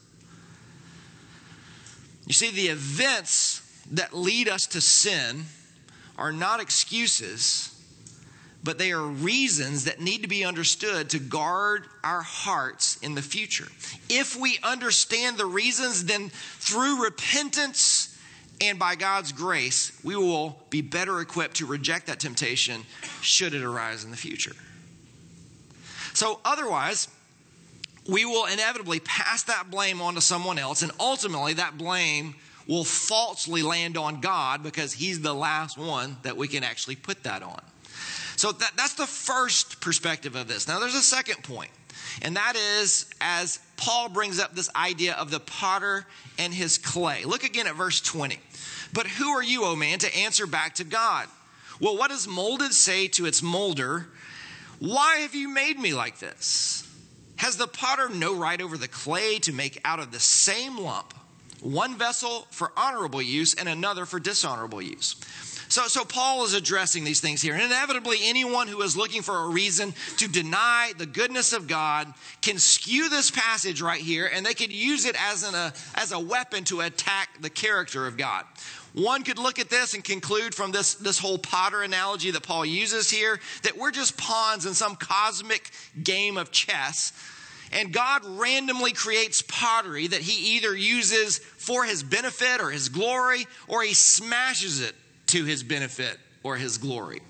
You 2.24 2.34
see, 2.34 2.52
the 2.52 2.68
events 2.68 3.62
that 3.90 4.14
lead 4.14 4.48
us 4.48 4.68
to 4.68 4.80
sin 4.80 5.46
are 6.16 6.32
not 6.32 6.60
excuses, 6.60 7.74
but 8.62 8.78
they 8.78 8.92
are 8.92 9.02
reasons 9.02 9.86
that 9.86 10.00
need 10.00 10.22
to 10.22 10.28
be 10.28 10.44
understood 10.44 11.10
to 11.10 11.18
guard 11.18 11.82
our 12.04 12.22
hearts 12.22 12.96
in 12.98 13.16
the 13.16 13.22
future. 13.22 13.66
If 14.08 14.36
we 14.36 14.60
understand 14.62 15.36
the 15.36 15.46
reasons, 15.46 16.04
then 16.04 16.30
through 16.30 17.02
repentance, 17.02 18.15
and 18.60 18.78
by 18.78 18.94
God's 18.94 19.32
grace, 19.32 19.98
we 20.02 20.16
will 20.16 20.58
be 20.70 20.80
better 20.80 21.20
equipped 21.20 21.56
to 21.56 21.66
reject 21.66 22.06
that 22.06 22.20
temptation 22.20 22.82
should 23.20 23.54
it 23.54 23.62
arise 23.62 24.04
in 24.04 24.10
the 24.10 24.16
future. 24.16 24.54
So, 26.14 26.40
otherwise, 26.44 27.08
we 28.08 28.24
will 28.24 28.46
inevitably 28.46 29.00
pass 29.00 29.42
that 29.44 29.70
blame 29.70 30.00
on 30.00 30.14
to 30.14 30.20
someone 30.20 30.58
else, 30.58 30.82
and 30.82 30.92
ultimately, 30.98 31.54
that 31.54 31.76
blame 31.76 32.34
will 32.66 32.84
falsely 32.84 33.62
land 33.62 33.96
on 33.96 34.20
God 34.20 34.62
because 34.62 34.94
He's 34.94 35.20
the 35.20 35.34
last 35.34 35.76
one 35.76 36.16
that 36.22 36.36
we 36.36 36.48
can 36.48 36.64
actually 36.64 36.96
put 36.96 37.22
that 37.24 37.42
on. 37.42 37.60
So, 38.36 38.52
that, 38.52 38.72
that's 38.76 38.94
the 38.94 39.06
first 39.06 39.80
perspective 39.80 40.34
of 40.36 40.48
this. 40.48 40.66
Now, 40.66 40.78
there's 40.78 40.94
a 40.94 41.02
second 41.02 41.42
point. 41.42 41.70
And 42.22 42.36
that 42.36 42.54
is 42.56 43.06
as 43.20 43.58
Paul 43.76 44.08
brings 44.08 44.38
up 44.38 44.54
this 44.54 44.70
idea 44.74 45.14
of 45.14 45.30
the 45.30 45.40
potter 45.40 46.06
and 46.38 46.52
his 46.52 46.78
clay. 46.78 47.24
Look 47.24 47.44
again 47.44 47.66
at 47.66 47.74
verse 47.74 48.00
20. 48.00 48.38
But 48.96 49.06
who 49.08 49.28
are 49.28 49.42
you, 49.42 49.64
O 49.64 49.72
oh 49.72 49.76
man, 49.76 49.98
to 49.98 50.16
answer 50.16 50.46
back 50.46 50.76
to 50.76 50.84
God? 50.84 51.28
Well, 51.80 51.98
what 51.98 52.08
does 52.08 52.26
molded 52.26 52.72
say 52.72 53.08
to 53.08 53.26
its 53.26 53.42
molder? 53.42 54.06
Why 54.78 55.16
have 55.18 55.34
you 55.34 55.50
made 55.50 55.78
me 55.78 55.92
like 55.92 56.18
this? 56.18 56.82
Has 57.36 57.58
the 57.58 57.66
potter 57.66 58.08
no 58.08 58.34
right 58.34 58.58
over 58.58 58.78
the 58.78 58.88
clay 58.88 59.38
to 59.40 59.52
make 59.52 59.82
out 59.84 60.00
of 60.00 60.12
the 60.12 60.18
same 60.18 60.78
lump 60.78 61.12
one 61.60 61.98
vessel 61.98 62.46
for 62.50 62.72
honorable 62.74 63.20
use 63.20 63.52
and 63.52 63.68
another 63.68 64.06
for 64.06 64.18
dishonorable 64.18 64.80
use? 64.80 65.16
So, 65.68 65.88
so 65.88 66.04
Paul 66.04 66.44
is 66.44 66.54
addressing 66.54 67.04
these 67.04 67.20
things 67.20 67.42
here. 67.42 67.52
And 67.52 67.62
inevitably, 67.62 68.18
anyone 68.22 68.68
who 68.68 68.80
is 68.82 68.96
looking 68.96 69.22
for 69.22 69.36
a 69.36 69.48
reason 69.48 69.94
to 70.18 70.28
deny 70.28 70.92
the 70.96 71.06
goodness 71.06 71.52
of 71.52 71.66
God 71.66 72.12
can 72.40 72.58
skew 72.58 73.08
this 73.08 73.30
passage 73.30 73.82
right 73.82 74.00
here, 74.00 74.30
and 74.32 74.46
they 74.46 74.54
could 74.54 74.72
use 74.72 75.04
it 75.04 75.16
as, 75.20 75.42
an, 75.42 75.54
a, 75.54 75.72
as 75.96 76.12
a 76.12 76.20
weapon 76.20 76.64
to 76.64 76.82
attack 76.82 77.40
the 77.40 77.50
character 77.50 78.06
of 78.06 78.16
God. 78.16 78.44
One 78.96 79.24
could 79.24 79.38
look 79.38 79.58
at 79.58 79.68
this 79.68 79.92
and 79.92 80.02
conclude 80.02 80.54
from 80.54 80.72
this, 80.72 80.94
this 80.94 81.18
whole 81.18 81.36
potter 81.36 81.82
analogy 81.82 82.30
that 82.30 82.42
Paul 82.42 82.64
uses 82.64 83.10
here 83.10 83.38
that 83.62 83.76
we're 83.76 83.90
just 83.90 84.16
pawns 84.16 84.64
in 84.64 84.72
some 84.72 84.96
cosmic 84.96 85.70
game 86.02 86.38
of 86.38 86.50
chess. 86.50 87.12
And 87.72 87.92
God 87.92 88.24
randomly 88.24 88.92
creates 88.92 89.42
pottery 89.42 90.06
that 90.06 90.22
he 90.22 90.56
either 90.56 90.74
uses 90.74 91.36
for 91.38 91.84
his 91.84 92.02
benefit 92.02 92.62
or 92.62 92.70
his 92.70 92.88
glory, 92.88 93.46
or 93.68 93.82
he 93.82 93.92
smashes 93.92 94.80
it 94.80 94.94
to 95.26 95.44
his 95.44 95.62
benefit 95.62 96.18
or 96.42 96.56
his 96.56 96.78
glory. 96.78 97.20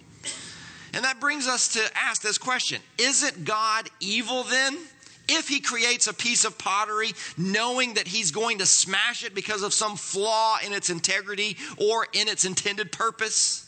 And 0.94 1.04
that 1.04 1.18
brings 1.18 1.48
us 1.48 1.72
to 1.74 1.80
ask 1.96 2.22
this 2.22 2.38
question 2.38 2.80
Is 2.96 3.24
it 3.24 3.44
God 3.44 3.90
evil 3.98 4.44
then? 4.44 4.78
If 5.28 5.48
he 5.48 5.60
creates 5.60 6.06
a 6.06 6.14
piece 6.14 6.44
of 6.44 6.56
pottery 6.56 7.12
knowing 7.36 7.94
that 7.94 8.06
he's 8.06 8.30
going 8.30 8.58
to 8.58 8.66
smash 8.66 9.24
it 9.24 9.34
because 9.34 9.62
of 9.62 9.74
some 9.74 9.96
flaw 9.96 10.58
in 10.64 10.72
its 10.72 10.90
integrity 10.90 11.56
or 11.76 12.06
in 12.12 12.28
its 12.28 12.44
intended 12.44 12.92
purpose. 12.92 13.62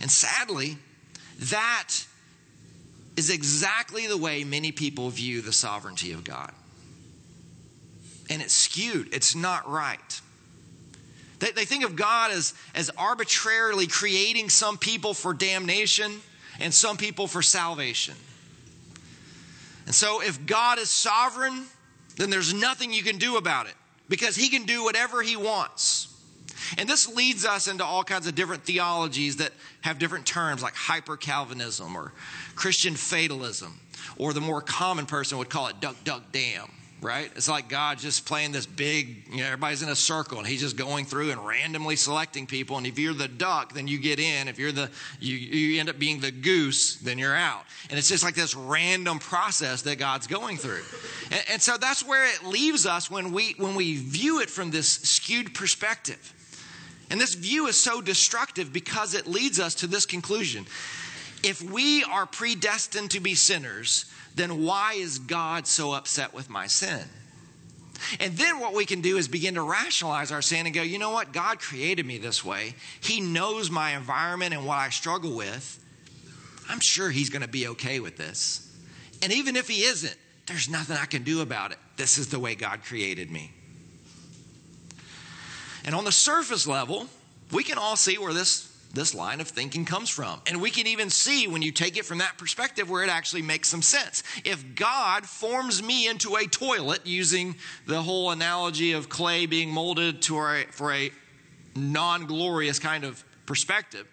And 0.00 0.10
sadly, 0.10 0.78
that 1.38 1.92
is 3.16 3.30
exactly 3.30 4.06
the 4.06 4.16
way 4.16 4.44
many 4.44 4.72
people 4.72 5.10
view 5.10 5.42
the 5.42 5.52
sovereignty 5.52 6.12
of 6.12 6.24
God. 6.24 6.52
And 8.30 8.40
it's 8.40 8.54
skewed, 8.54 9.12
it's 9.12 9.34
not 9.34 9.68
right. 9.68 10.20
They, 11.40 11.50
they 11.50 11.64
think 11.64 11.84
of 11.84 11.96
God 11.96 12.30
as, 12.30 12.54
as 12.74 12.90
arbitrarily 12.96 13.86
creating 13.86 14.50
some 14.50 14.78
people 14.78 15.14
for 15.14 15.34
damnation 15.34 16.20
and 16.60 16.72
some 16.72 16.96
people 16.96 17.26
for 17.26 17.42
salvation. 17.42 18.14
And 19.88 19.94
so, 19.94 20.20
if 20.20 20.44
God 20.44 20.78
is 20.78 20.90
sovereign, 20.90 21.64
then 22.16 22.28
there's 22.28 22.52
nothing 22.52 22.92
you 22.92 23.02
can 23.02 23.16
do 23.16 23.38
about 23.38 23.68
it 23.68 23.74
because 24.06 24.36
He 24.36 24.50
can 24.50 24.66
do 24.66 24.84
whatever 24.84 25.22
He 25.22 25.34
wants. 25.34 26.14
And 26.76 26.86
this 26.86 27.08
leads 27.08 27.46
us 27.46 27.68
into 27.68 27.86
all 27.86 28.04
kinds 28.04 28.26
of 28.26 28.34
different 28.34 28.64
theologies 28.64 29.38
that 29.38 29.52
have 29.80 29.98
different 29.98 30.26
terms 30.26 30.62
like 30.62 30.74
hyper 30.74 31.16
Calvinism 31.16 31.96
or 31.96 32.12
Christian 32.54 32.96
fatalism, 32.96 33.80
or 34.18 34.34
the 34.34 34.42
more 34.42 34.60
common 34.60 35.06
person 35.06 35.38
would 35.38 35.48
call 35.48 35.68
it 35.68 35.80
duck, 35.80 35.96
duck, 36.04 36.22
damn 36.32 36.70
right? 37.00 37.30
It's 37.36 37.48
like 37.48 37.68
God 37.68 37.98
just 37.98 38.26
playing 38.26 38.52
this 38.52 38.66
big, 38.66 39.28
you 39.30 39.38
know, 39.38 39.46
everybody's 39.46 39.82
in 39.82 39.88
a 39.88 39.96
circle 39.96 40.38
and 40.38 40.46
he's 40.46 40.60
just 40.60 40.76
going 40.76 41.04
through 41.04 41.30
and 41.30 41.46
randomly 41.46 41.96
selecting 41.96 42.46
people. 42.46 42.76
And 42.76 42.86
if 42.86 42.98
you're 42.98 43.14
the 43.14 43.28
duck, 43.28 43.72
then 43.72 43.86
you 43.86 43.98
get 43.98 44.18
in. 44.18 44.48
If 44.48 44.58
you're 44.58 44.72
the, 44.72 44.90
you, 45.20 45.36
you 45.36 45.80
end 45.80 45.88
up 45.88 45.98
being 45.98 46.20
the 46.20 46.32
goose, 46.32 46.96
then 46.96 47.18
you're 47.18 47.36
out. 47.36 47.64
And 47.90 47.98
it's 47.98 48.08
just 48.08 48.24
like 48.24 48.34
this 48.34 48.54
random 48.54 49.18
process 49.20 49.82
that 49.82 49.98
God's 49.98 50.26
going 50.26 50.56
through. 50.56 50.82
And, 51.30 51.44
and 51.52 51.62
so 51.62 51.76
that's 51.76 52.04
where 52.04 52.26
it 52.26 52.44
leaves 52.44 52.84
us 52.84 53.10
when 53.10 53.32
we, 53.32 53.54
when 53.58 53.74
we 53.76 53.96
view 53.96 54.40
it 54.40 54.50
from 54.50 54.70
this 54.70 54.88
skewed 54.88 55.54
perspective. 55.54 56.34
And 57.10 57.20
this 57.20 57.34
view 57.34 57.68
is 57.68 57.80
so 57.80 58.00
destructive 58.00 58.72
because 58.72 59.14
it 59.14 59.26
leads 59.26 59.60
us 59.60 59.76
to 59.76 59.86
this 59.86 60.04
conclusion. 60.04 60.66
If 61.42 61.62
we 61.62 62.02
are 62.04 62.26
predestined 62.26 63.12
to 63.12 63.20
be 63.20 63.34
sinners, 63.34 64.06
then 64.38 64.64
why 64.64 64.94
is 64.94 65.18
God 65.18 65.66
so 65.66 65.92
upset 65.92 66.32
with 66.32 66.48
my 66.48 66.66
sin? 66.66 67.04
And 68.20 68.36
then 68.36 68.60
what 68.60 68.74
we 68.74 68.86
can 68.86 69.00
do 69.00 69.16
is 69.16 69.26
begin 69.26 69.54
to 69.54 69.62
rationalize 69.62 70.30
our 70.30 70.42
sin 70.42 70.66
and 70.66 70.74
go, 70.74 70.82
you 70.82 70.98
know 70.98 71.10
what? 71.10 71.32
God 71.32 71.58
created 71.58 72.06
me 72.06 72.18
this 72.18 72.44
way. 72.44 72.74
He 73.00 73.20
knows 73.20 73.70
my 73.70 73.96
environment 73.96 74.54
and 74.54 74.64
what 74.64 74.78
I 74.78 74.90
struggle 74.90 75.36
with. 75.36 75.84
I'm 76.68 76.80
sure 76.80 77.10
He's 77.10 77.30
going 77.30 77.42
to 77.42 77.48
be 77.48 77.68
okay 77.68 77.98
with 77.98 78.16
this. 78.16 78.64
And 79.22 79.32
even 79.32 79.56
if 79.56 79.68
He 79.68 79.82
isn't, 79.82 80.16
there's 80.46 80.68
nothing 80.68 80.96
I 80.96 81.06
can 81.06 81.24
do 81.24 81.40
about 81.40 81.72
it. 81.72 81.78
This 81.96 82.18
is 82.18 82.28
the 82.28 82.38
way 82.38 82.54
God 82.54 82.82
created 82.84 83.30
me. 83.30 83.50
And 85.84 85.94
on 85.94 86.04
the 86.04 86.12
surface 86.12 86.66
level, 86.66 87.06
we 87.50 87.64
can 87.64 87.78
all 87.78 87.96
see 87.96 88.18
where 88.18 88.32
this 88.32 88.67
this 88.94 89.14
line 89.14 89.40
of 89.40 89.48
thinking 89.48 89.84
comes 89.84 90.08
from. 90.08 90.40
And 90.46 90.60
we 90.60 90.70
can 90.70 90.86
even 90.86 91.10
see 91.10 91.46
when 91.46 91.62
you 91.62 91.72
take 91.72 91.96
it 91.96 92.04
from 92.04 92.18
that 92.18 92.38
perspective 92.38 92.88
where 92.88 93.04
it 93.04 93.10
actually 93.10 93.42
makes 93.42 93.68
some 93.68 93.82
sense. 93.82 94.22
If 94.44 94.74
God 94.74 95.26
forms 95.26 95.82
me 95.82 96.08
into 96.08 96.36
a 96.36 96.46
toilet, 96.46 97.06
using 97.06 97.56
the 97.86 98.02
whole 98.02 98.30
analogy 98.30 98.92
of 98.92 99.08
clay 99.08 99.46
being 99.46 99.70
molded 99.70 100.22
to 100.22 100.38
a, 100.38 100.64
for 100.70 100.92
a 100.92 101.10
non 101.76 102.26
glorious 102.26 102.78
kind 102.78 103.04
of 103.04 103.22
perspective, 103.46 104.06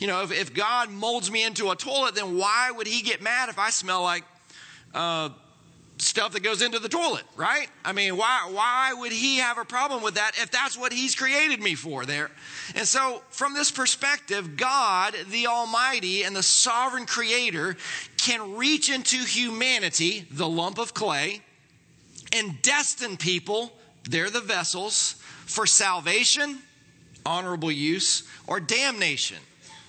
you 0.00 0.06
know, 0.06 0.22
if, 0.22 0.32
if, 0.32 0.54
God 0.54 0.90
molds 0.90 1.30
me 1.30 1.44
into 1.44 1.70
a 1.70 1.76
toilet, 1.76 2.14
then 2.14 2.36
why 2.36 2.70
would 2.70 2.86
He 2.86 3.02
get 3.02 3.22
mad 3.22 3.48
if 3.48 3.58
I 3.58 3.70
smell 3.70 4.02
like 4.02 4.24
uh, 4.92 5.28
stuff 5.98 6.32
that 6.32 6.42
goes 6.42 6.60
into 6.60 6.78
the 6.78 6.88
toilet, 6.88 7.22
right? 7.36 7.68
I 7.84 7.92
mean, 7.92 8.16
why, 8.16 8.50
why 8.52 8.92
would 8.94 9.12
he 9.12 9.36
have 9.36 9.58
a 9.58 9.64
problem 9.64 10.02
with 10.02 10.14
that 10.14 10.32
if 10.40 10.50
that's 10.50 10.76
what 10.76 10.92
he's 10.92 11.14
created 11.14 11.60
me 11.60 11.74
for 11.74 12.04
there? 12.04 12.30
And 12.74 12.86
so, 12.86 13.22
from 13.30 13.54
this 13.54 13.70
perspective, 13.70 14.56
God, 14.56 15.14
the 15.30 15.46
Almighty 15.46 16.24
and 16.24 16.34
the 16.34 16.42
sovereign 16.42 17.06
creator, 17.06 17.76
can 18.16 18.56
reach 18.56 18.90
into 18.90 19.18
humanity, 19.18 20.26
the 20.30 20.48
lump 20.48 20.78
of 20.78 20.94
clay, 20.94 21.42
and 22.32 22.60
destine 22.62 23.16
people, 23.16 23.72
they're 24.08 24.30
the 24.30 24.40
vessels, 24.40 25.16
for 25.46 25.66
salvation, 25.66 26.58
honorable 27.24 27.70
use, 27.70 28.28
or 28.46 28.60
damnation, 28.60 29.38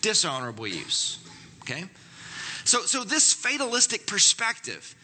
dishonorable 0.01 0.67
use. 0.67 1.19
Okay? 1.61 1.85
So, 2.65 2.81
so 2.81 3.03
this 3.03 3.33
fatalistic 3.33 4.07
perspective, 4.07 4.95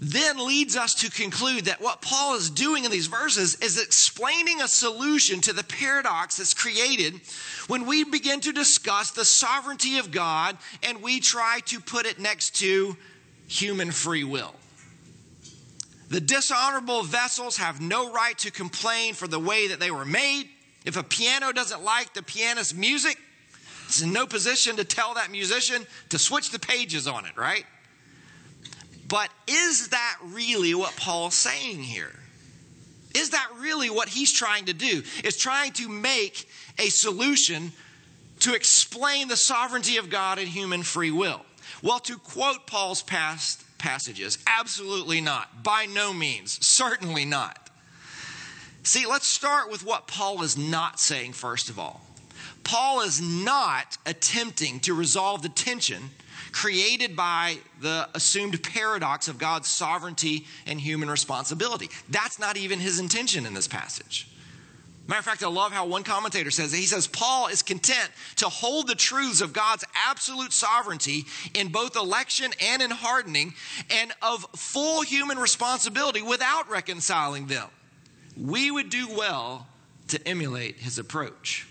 then 0.00 0.46
leads 0.46 0.76
us 0.76 0.94
to 0.94 1.10
conclude 1.10 1.64
that 1.64 1.80
what 1.80 2.02
Paul 2.02 2.36
is 2.36 2.50
doing 2.50 2.84
in 2.84 2.90
these 2.90 3.08
verses 3.08 3.56
is 3.56 3.82
explaining 3.82 4.60
a 4.60 4.68
solution 4.68 5.40
to 5.42 5.52
the 5.52 5.64
paradox 5.64 6.36
that's 6.36 6.54
created 6.54 7.20
when 7.66 7.84
we 7.84 8.04
begin 8.04 8.40
to 8.40 8.52
discuss 8.52 9.10
the 9.10 9.24
sovereignty 9.24 9.98
of 9.98 10.12
God 10.12 10.56
and 10.84 11.02
we 11.02 11.18
try 11.18 11.60
to 11.66 11.80
put 11.80 12.06
it 12.06 12.20
next 12.20 12.56
to 12.56 12.96
human 13.48 13.90
free 13.90 14.24
will. 14.24 14.54
The 16.10 16.20
dishonorable 16.20 17.02
vessels 17.02 17.56
have 17.56 17.80
no 17.80 18.12
right 18.12 18.38
to 18.38 18.50
complain 18.50 19.14
for 19.14 19.26
the 19.26 19.38
way 19.38 19.68
that 19.68 19.80
they 19.80 19.90
were 19.90 20.06
made. 20.06 20.48
If 20.84 20.96
a 20.96 21.02
piano 21.02 21.52
doesn't 21.52 21.82
like 21.82 22.14
the 22.14 22.22
pianist's 22.22 22.72
music, 22.72 23.18
it's 23.86 24.00
in 24.00 24.12
no 24.12 24.26
position 24.26 24.76
to 24.76 24.84
tell 24.84 25.14
that 25.14 25.30
musician 25.30 25.86
to 26.10 26.18
switch 26.18 26.50
the 26.50 26.58
pages 26.58 27.06
on 27.06 27.26
it, 27.26 27.36
right? 27.36 27.64
But 29.08 29.30
is 29.46 29.88
that 29.88 30.18
really 30.22 30.74
what 30.74 30.94
Paul's 30.96 31.34
saying 31.34 31.82
here? 31.82 32.12
Is 33.14 33.30
that 33.30 33.48
really 33.58 33.88
what 33.88 34.08
he's 34.08 34.32
trying 34.32 34.66
to 34.66 34.74
do? 34.74 35.02
Is 35.24 35.36
trying 35.36 35.72
to 35.72 35.88
make 35.88 36.48
a 36.78 36.90
solution 36.90 37.72
to 38.40 38.54
explain 38.54 39.28
the 39.28 39.36
sovereignty 39.36 39.96
of 39.96 40.10
God 40.10 40.38
and 40.38 40.46
human 40.46 40.82
free 40.82 41.10
will? 41.10 41.40
Well, 41.82 42.00
to 42.00 42.18
quote 42.18 42.66
Paul's 42.66 43.02
past 43.02 43.64
passages, 43.78 44.38
absolutely 44.46 45.20
not. 45.20 45.62
By 45.62 45.86
no 45.86 46.12
means. 46.12 46.64
Certainly 46.64 47.24
not. 47.24 47.70
See, 48.82 49.06
let's 49.06 49.26
start 49.26 49.70
with 49.70 49.84
what 49.84 50.06
Paul 50.06 50.42
is 50.42 50.56
not 50.56 51.00
saying, 51.00 51.32
first 51.32 51.70
of 51.70 51.78
all. 51.78 52.02
Paul 52.64 53.00
is 53.00 53.20
not 53.20 53.96
attempting 54.04 54.80
to 54.80 54.92
resolve 54.92 55.42
the 55.42 55.48
tension 55.48 56.10
created 56.58 57.14
by 57.14 57.56
the 57.80 58.08
assumed 58.14 58.60
paradox 58.64 59.28
of 59.28 59.38
God's 59.38 59.68
sovereignty 59.68 60.44
and 60.66 60.80
human 60.80 61.08
responsibility. 61.08 61.88
That's 62.08 62.40
not 62.40 62.56
even 62.56 62.80
his 62.80 62.98
intention 62.98 63.46
in 63.46 63.54
this 63.54 63.68
passage. 63.68 64.28
Matter 65.06 65.20
of 65.20 65.24
fact, 65.24 65.44
I 65.44 65.46
love 65.46 65.70
how 65.70 65.86
one 65.86 66.02
commentator 66.02 66.50
says 66.50 66.72
He 66.72 66.82
says, 66.82 67.06
Paul 67.06 67.46
is 67.46 67.62
content 67.62 68.10
to 68.36 68.48
hold 68.48 68.88
the 68.88 68.96
truths 68.96 69.40
of 69.40 69.52
God's 69.52 69.84
absolute 69.94 70.52
sovereignty 70.52 71.26
in 71.54 71.68
both 71.68 71.94
election 71.94 72.50
and 72.60 72.82
in 72.82 72.90
hardening, 72.90 73.54
and 73.88 74.12
of 74.20 74.44
full 74.56 75.02
human 75.02 75.38
responsibility 75.38 76.22
without 76.22 76.68
reconciling 76.68 77.46
them. 77.46 77.68
We 78.36 78.72
would 78.72 78.90
do 78.90 79.06
well 79.16 79.68
to 80.08 80.26
emulate 80.26 80.78
his 80.78 80.98
approach. 80.98 81.67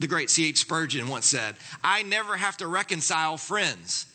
The 0.00 0.08
great 0.08 0.30
C.H. 0.30 0.58
Spurgeon 0.58 1.08
once 1.08 1.26
said, 1.26 1.56
I 1.84 2.02
never 2.02 2.36
have 2.36 2.56
to 2.56 2.66
reconcile 2.66 3.36
friends. 3.36 4.06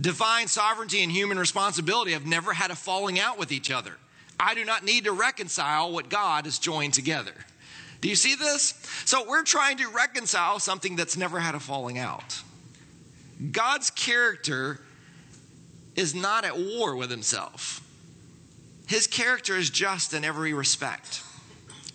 Divine 0.00 0.46
sovereignty 0.46 1.02
and 1.02 1.10
human 1.10 1.38
responsibility 1.38 2.12
have 2.12 2.24
never 2.24 2.52
had 2.52 2.70
a 2.70 2.76
falling 2.76 3.18
out 3.18 3.38
with 3.38 3.52
each 3.52 3.70
other. 3.70 3.92
I 4.38 4.54
do 4.54 4.64
not 4.64 4.84
need 4.84 5.04
to 5.04 5.12
reconcile 5.12 5.92
what 5.92 6.08
God 6.08 6.44
has 6.44 6.58
joined 6.58 6.94
together. 6.94 7.34
Do 8.00 8.08
you 8.08 8.14
see 8.14 8.36
this? 8.36 8.74
So 9.04 9.28
we're 9.28 9.42
trying 9.42 9.78
to 9.78 9.88
reconcile 9.88 10.60
something 10.60 10.96
that's 10.96 11.16
never 11.16 11.40
had 11.40 11.54
a 11.54 11.60
falling 11.60 11.98
out. 11.98 12.40
God's 13.50 13.90
character 13.90 14.80
is 15.96 16.14
not 16.14 16.44
at 16.44 16.56
war 16.56 16.96
with 16.96 17.10
himself. 17.10 17.80
His 18.86 19.08
character 19.08 19.56
is 19.56 19.70
just 19.70 20.14
in 20.14 20.24
every 20.24 20.54
respect. 20.54 21.22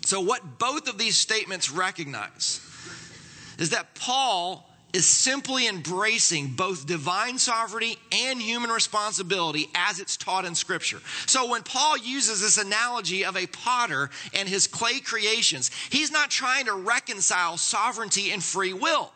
So, 0.04 0.20
what 0.20 0.58
both 0.58 0.88
of 0.88 0.96
these 0.96 1.16
statements 1.16 1.70
recognize 1.70 2.67
is 3.58 3.70
that 3.70 3.94
Paul 3.94 4.64
is 4.92 5.06
simply 5.06 5.68
embracing 5.68 6.54
both 6.54 6.86
divine 6.86 7.38
sovereignty 7.38 7.98
and 8.10 8.40
human 8.40 8.70
responsibility 8.70 9.68
as 9.74 10.00
it's 10.00 10.16
taught 10.16 10.46
in 10.46 10.54
Scripture. 10.54 11.00
So 11.26 11.50
when 11.50 11.62
Paul 11.62 11.98
uses 11.98 12.40
this 12.40 12.56
analogy 12.56 13.24
of 13.24 13.36
a 13.36 13.46
potter 13.48 14.08
and 14.32 14.48
his 14.48 14.66
clay 14.66 15.00
creations, 15.00 15.70
he's 15.90 16.10
not 16.10 16.30
trying 16.30 16.66
to 16.66 16.74
reconcile 16.74 17.58
sovereignty 17.58 18.30
and 18.30 18.42
free 18.42 18.72
will. 18.72 19.12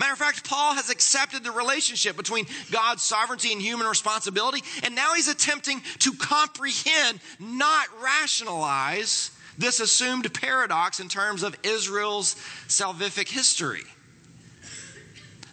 Matter 0.00 0.14
of 0.14 0.18
fact, 0.18 0.48
Paul 0.48 0.74
has 0.74 0.90
accepted 0.90 1.44
the 1.44 1.52
relationship 1.52 2.16
between 2.16 2.46
God's 2.70 3.02
sovereignty 3.02 3.52
and 3.52 3.60
human 3.60 3.86
responsibility, 3.86 4.62
and 4.82 4.94
now 4.94 5.14
he's 5.14 5.28
attempting 5.28 5.82
to 6.00 6.12
comprehend, 6.14 7.20
not 7.38 7.86
rationalize, 8.02 9.30
this 9.58 9.80
assumed 9.80 10.32
paradox 10.34 11.00
in 11.00 11.08
terms 11.08 11.42
of 11.42 11.56
Israel's 11.62 12.34
salvific 12.68 13.28
history. 13.28 13.84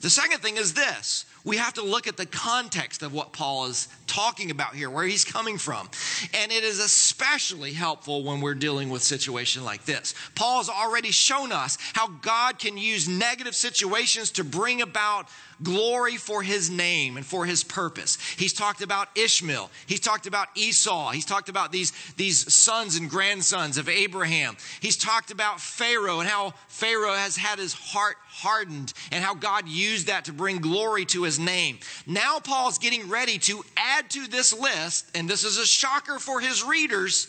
The 0.02 0.10
second 0.10 0.40
thing 0.40 0.58
is 0.58 0.74
this 0.74 1.26
we 1.44 1.58
have 1.58 1.74
to 1.74 1.82
look 1.82 2.08
at 2.08 2.18
the 2.18 2.26
context 2.26 3.02
of 3.02 3.14
what 3.14 3.34
Paul 3.34 3.66
is 3.66 3.88
talking 4.06 4.52
about 4.52 4.76
here, 4.76 4.90
where 4.90 5.06
he's 5.06 5.26
coming 5.26 5.58
from. 5.58 5.90
And 6.34 6.52
it 6.52 6.64
is 6.64 6.80
especially 6.80 7.74
helpful 7.74 8.24
when 8.24 8.42
we're 8.42 8.54
dealing 8.54 8.90
with 8.90 9.02
situation 9.02 9.64
like 9.64 9.86
this. 9.86 10.14
Paul 10.36 10.58
has 10.58 10.70
already 10.70 11.12
shown 11.12 11.52
us 11.52 11.78
how 11.94 12.08
God 12.08 12.60
can 12.60 12.78
use 12.78 13.08
negative 13.08 13.56
situations 13.56 14.32
to 14.32 14.44
bring 14.44 14.82
about 14.82 15.28
glory 15.64 16.18
for 16.18 16.42
his 16.42 16.70
name 16.70 17.18
and 17.18 17.26
for 17.26 17.46
his 17.46 17.64
purpose. 17.64 18.18
He's 18.38 18.54
talked 18.54 18.82
about 18.82 19.10
Ishmael. 19.16 19.70
He's 19.86 20.00
talked 20.00 20.28
about 20.28 20.48
Esau. 20.56 21.12
He's 21.12 21.26
talked 21.26 21.50
about 21.50 21.72
these, 21.72 21.92
these 22.18 22.54
sons 22.54 22.98
and 22.98 23.10
grandsons 23.10 23.78
of 23.78 23.90
Abraham. 23.90 24.58
He's 24.80 24.98
talked 24.98 25.32
about 25.32 25.60
Pharaoh 25.60 26.20
and 26.20 26.30
how 26.30 26.54
Pharaoh 26.68 27.14
has 27.14 27.38
had 27.38 27.60
his 27.60 27.74
heart 27.74 28.18
hardened 28.28 28.94
and 29.12 29.24
how 29.24 29.36
God 29.36 29.68
used 29.68 30.08
that 30.08 30.26
to 30.26 30.34
bring 30.34 30.60
glory 30.60 31.06
to 31.06 31.24
his 31.24 31.40
name. 31.40 31.80
Now 32.08 32.40
Paul's 32.40 32.78
getting 32.78 33.10
ready 33.10 33.38
to 33.40 33.64
add 33.78 34.10
to 34.12 34.28
this 34.28 34.58
list, 34.58 35.06
and 35.16 35.30
this 35.30 35.44
is 35.44 35.58
a 35.58 35.66
shocker 35.66 36.20
for 36.20 36.40
his 36.40 36.64
readers, 36.64 37.28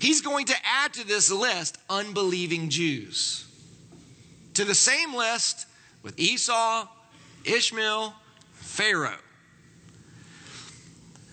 he's 0.00 0.20
going 0.20 0.46
to 0.46 0.56
add 0.64 0.94
to 0.94 1.06
this 1.06 1.30
list 1.30 1.78
unbelieving 1.88 2.70
Jews. 2.70 3.44
To 4.54 4.64
the 4.64 4.74
same 4.74 5.14
list 5.14 5.66
with 6.02 6.18
Esau, 6.18 6.88
Ishmael, 7.44 8.14
Pharaoh. 8.52 9.18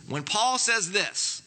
When 0.08 0.24
Paul 0.24 0.58
says 0.58 0.92
this, 0.92 1.42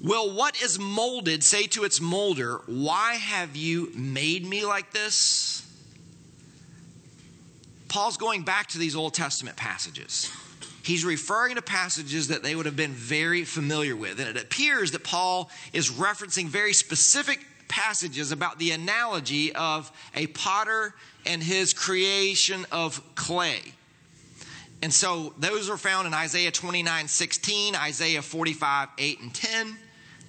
Will 0.00 0.32
what 0.32 0.62
is 0.62 0.78
molded 0.78 1.42
say 1.42 1.66
to 1.68 1.84
its 1.84 2.00
molder, 2.00 2.60
Why 2.66 3.14
have 3.14 3.56
you 3.56 3.90
made 3.94 4.46
me 4.46 4.64
like 4.64 4.92
this? 4.92 5.64
Paul's 7.88 8.16
going 8.16 8.42
back 8.42 8.68
to 8.68 8.78
these 8.78 8.94
Old 8.94 9.14
Testament 9.14 9.56
passages 9.56 10.30
he's 10.88 11.04
referring 11.04 11.54
to 11.56 11.62
passages 11.62 12.28
that 12.28 12.42
they 12.42 12.56
would 12.56 12.66
have 12.66 12.74
been 12.74 12.92
very 12.92 13.44
familiar 13.44 13.94
with. 13.94 14.18
And 14.18 14.36
it 14.36 14.42
appears 14.42 14.92
that 14.92 15.04
Paul 15.04 15.50
is 15.74 15.90
referencing 15.90 16.46
very 16.46 16.72
specific 16.72 17.46
passages 17.68 18.32
about 18.32 18.58
the 18.58 18.72
analogy 18.72 19.54
of 19.54 19.90
a 20.14 20.26
potter 20.28 20.94
and 21.26 21.42
his 21.42 21.72
creation 21.72 22.66
of 22.72 23.02
clay. 23.14 23.60
And 24.82 24.92
so 24.92 25.34
those 25.38 25.68
are 25.68 25.76
found 25.76 26.06
in 26.06 26.14
Isaiah 26.14 26.50
29 26.50 27.08
16, 27.08 27.76
Isaiah 27.76 28.22
45 28.22 28.88
8 28.96 29.20
and 29.20 29.34
10, 29.34 29.76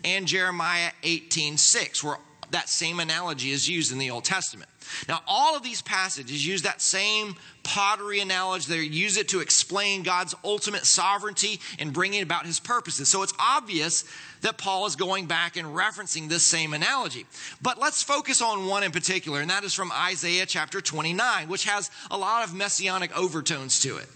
and 0.06 0.28
Jeremiah 0.28 0.92
18 1.04 1.58
6, 1.58 2.04
where 2.04 2.18
that 2.52 2.68
same 2.68 3.00
analogy 3.00 3.52
is 3.52 3.70
used 3.70 3.92
in 3.92 4.00
the 4.00 4.10
Old 4.10 4.26
Testament. 4.26 4.70
Now, 5.08 5.22
all 5.28 5.56
of 5.56 5.62
these 5.62 5.84
passages 5.84 6.46
use 6.46 6.64
that 6.64 6.82
same 6.82 7.36
pottery 7.64 8.22
analogy. 8.22 8.74
They 8.74 8.84
use 8.84 9.18
it 9.18 9.30
to 9.30 9.40
explain 9.40 10.02
God's 10.02 10.34
ultimate 10.44 10.86
sovereignty 10.86 11.60
and 11.78 11.94
bringing 11.94 12.24
about 12.24 12.48
his 12.48 12.60
purposes. 12.60 13.08
So 13.08 13.22
it's 13.22 13.34
obvious 13.40 14.06
that 14.42 14.58
Paul 14.58 14.86
is 14.86 14.96
going 14.96 15.26
back 15.26 15.58
and 15.58 15.76
referencing 15.76 16.30
this 16.30 16.44
same 16.44 16.74
analogy. 16.74 17.26
But 17.62 17.80
let's 17.80 18.04
focus 18.04 18.42
on 18.42 18.68
one 18.68 18.84
in 18.84 18.92
particular, 18.92 19.42
and 19.42 19.50
that 19.50 19.64
is 19.64 19.74
from 19.74 19.92
Isaiah 19.92 20.46
chapter 20.46 20.82
29, 20.82 21.50
which 21.50 21.66
has 21.66 21.92
a 22.10 22.18
lot 22.18 22.48
of 22.48 22.54
messianic 22.54 23.16
overtones 23.18 23.80
to 23.82 23.98
it. 23.98 24.08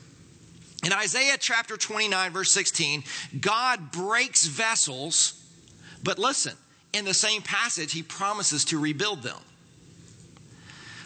In 0.86 0.92
Isaiah 0.92 1.38
chapter 1.40 1.78
29, 1.78 2.32
verse 2.32 2.52
16, 2.52 3.04
God 3.40 3.92
breaks 3.92 4.46
vessels, 4.46 5.42
but 6.04 6.20
listen, 6.20 6.54
in 6.92 7.06
the 7.06 7.14
same 7.14 7.42
passage, 7.42 7.94
he 7.94 8.04
promises 8.04 8.66
to 8.66 8.80
rebuild 8.80 9.24
them. 9.24 9.38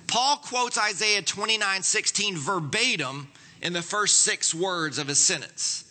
Paul 0.07 0.37
quotes 0.37 0.77
Isaiah 0.77 1.21
29 1.21 1.83
16 1.83 2.37
verbatim 2.37 3.27
in 3.61 3.73
the 3.73 3.81
first 3.81 4.19
six 4.19 4.53
words 4.53 4.97
of 4.97 5.07
his 5.07 5.23
sentence. 5.23 5.83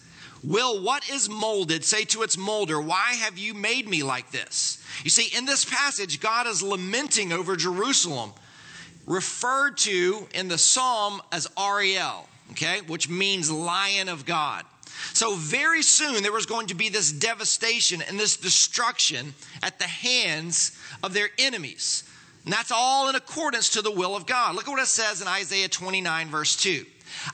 Will 0.46 0.80
what 0.80 1.10
is 1.10 1.28
molded 1.28 1.84
say 1.84 2.04
to 2.04 2.22
its 2.22 2.38
molder, 2.38 2.80
Why 2.80 3.14
have 3.14 3.36
you 3.36 3.52
made 3.52 3.88
me 3.88 4.04
like 4.04 4.30
this? 4.30 4.82
You 5.02 5.10
see, 5.10 5.36
in 5.36 5.44
this 5.44 5.64
passage, 5.64 6.20
God 6.20 6.46
is 6.46 6.62
lamenting 6.62 7.32
over 7.32 7.56
Jerusalem, 7.56 8.32
referred 9.06 9.76
to 9.78 10.28
in 10.32 10.46
the 10.46 10.56
psalm 10.56 11.20
as 11.32 11.48
Ariel, 11.58 12.28
okay, 12.52 12.80
which 12.86 13.08
means 13.08 13.50
lion 13.50 14.08
of 14.08 14.24
God. 14.24 14.64
So, 15.14 15.34
very 15.34 15.82
soon, 15.82 16.22
there 16.22 16.32
was 16.32 16.46
going 16.46 16.68
to 16.68 16.74
be 16.74 16.90
this 16.90 17.10
devastation 17.10 18.00
and 18.00 18.18
this 18.18 18.36
destruction 18.36 19.34
at 19.64 19.80
the 19.80 19.84
hands 19.84 20.78
of 21.02 21.12
their 21.12 21.28
enemies. 21.38 22.04
And 22.44 22.52
that's 22.52 22.70
all 22.70 23.08
in 23.08 23.16
accordance 23.16 23.70
to 23.70 23.82
the 23.82 23.90
will 23.90 24.14
of 24.14 24.26
God. 24.26 24.54
Look 24.54 24.68
at 24.68 24.70
what 24.70 24.80
it 24.80 24.86
says 24.86 25.20
in 25.20 25.26
Isaiah 25.26 25.68
29, 25.68 26.28
verse 26.28 26.54
2. 26.54 26.86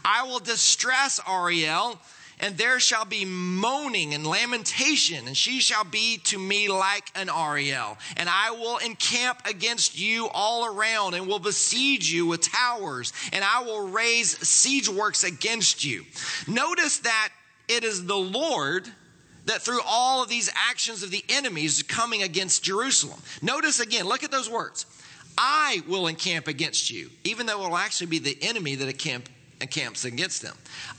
I 0.02 0.22
will 0.22 0.38
distress 0.38 1.20
Ariel, 1.28 2.00
and 2.42 2.58
there 2.58 2.80
shall 2.80 3.04
be 3.04 3.24
moaning 3.24 4.12
and 4.12 4.26
lamentation, 4.26 5.26
and 5.28 5.36
she 5.36 5.60
shall 5.60 5.84
be 5.84 6.18
to 6.24 6.38
me 6.38 6.68
like 6.68 7.08
an 7.14 7.30
Ariel. 7.30 7.96
And 8.16 8.28
I 8.28 8.50
will 8.50 8.78
encamp 8.78 9.46
against 9.46 9.98
you 9.98 10.28
all 10.34 10.66
around, 10.66 11.14
and 11.14 11.28
will 11.28 11.38
besiege 11.38 12.12
you 12.12 12.26
with 12.26 12.42
towers, 12.42 13.12
and 13.32 13.44
I 13.44 13.62
will 13.62 13.88
raise 13.88 14.36
siege 14.46 14.88
works 14.88 15.22
against 15.22 15.84
you. 15.84 16.04
Notice 16.48 16.98
that 16.98 17.30
it 17.68 17.84
is 17.84 18.04
the 18.04 18.18
Lord 18.18 18.88
that 19.46 19.62
through 19.62 19.80
all 19.86 20.22
of 20.22 20.28
these 20.28 20.50
actions 20.54 21.02
of 21.02 21.10
the 21.10 21.24
enemies 21.28 21.82
coming 21.82 22.22
against 22.22 22.64
Jerusalem. 22.64 23.20
Notice 23.40 23.80
again, 23.80 24.06
look 24.06 24.24
at 24.24 24.30
those 24.30 24.50
words. 24.50 24.86
I 25.38 25.82
will 25.88 26.08
encamp 26.08 26.46
against 26.46 26.90
you, 26.90 27.10
even 27.24 27.46
though 27.46 27.64
it 27.64 27.68
will 27.68 27.76
actually 27.76 28.08
be 28.08 28.18
the 28.18 28.36
enemy 28.42 28.74
that 28.74 28.88
encamp, 28.88 29.28
encamps 29.62 30.04
against 30.04 30.42
them. 30.42 30.56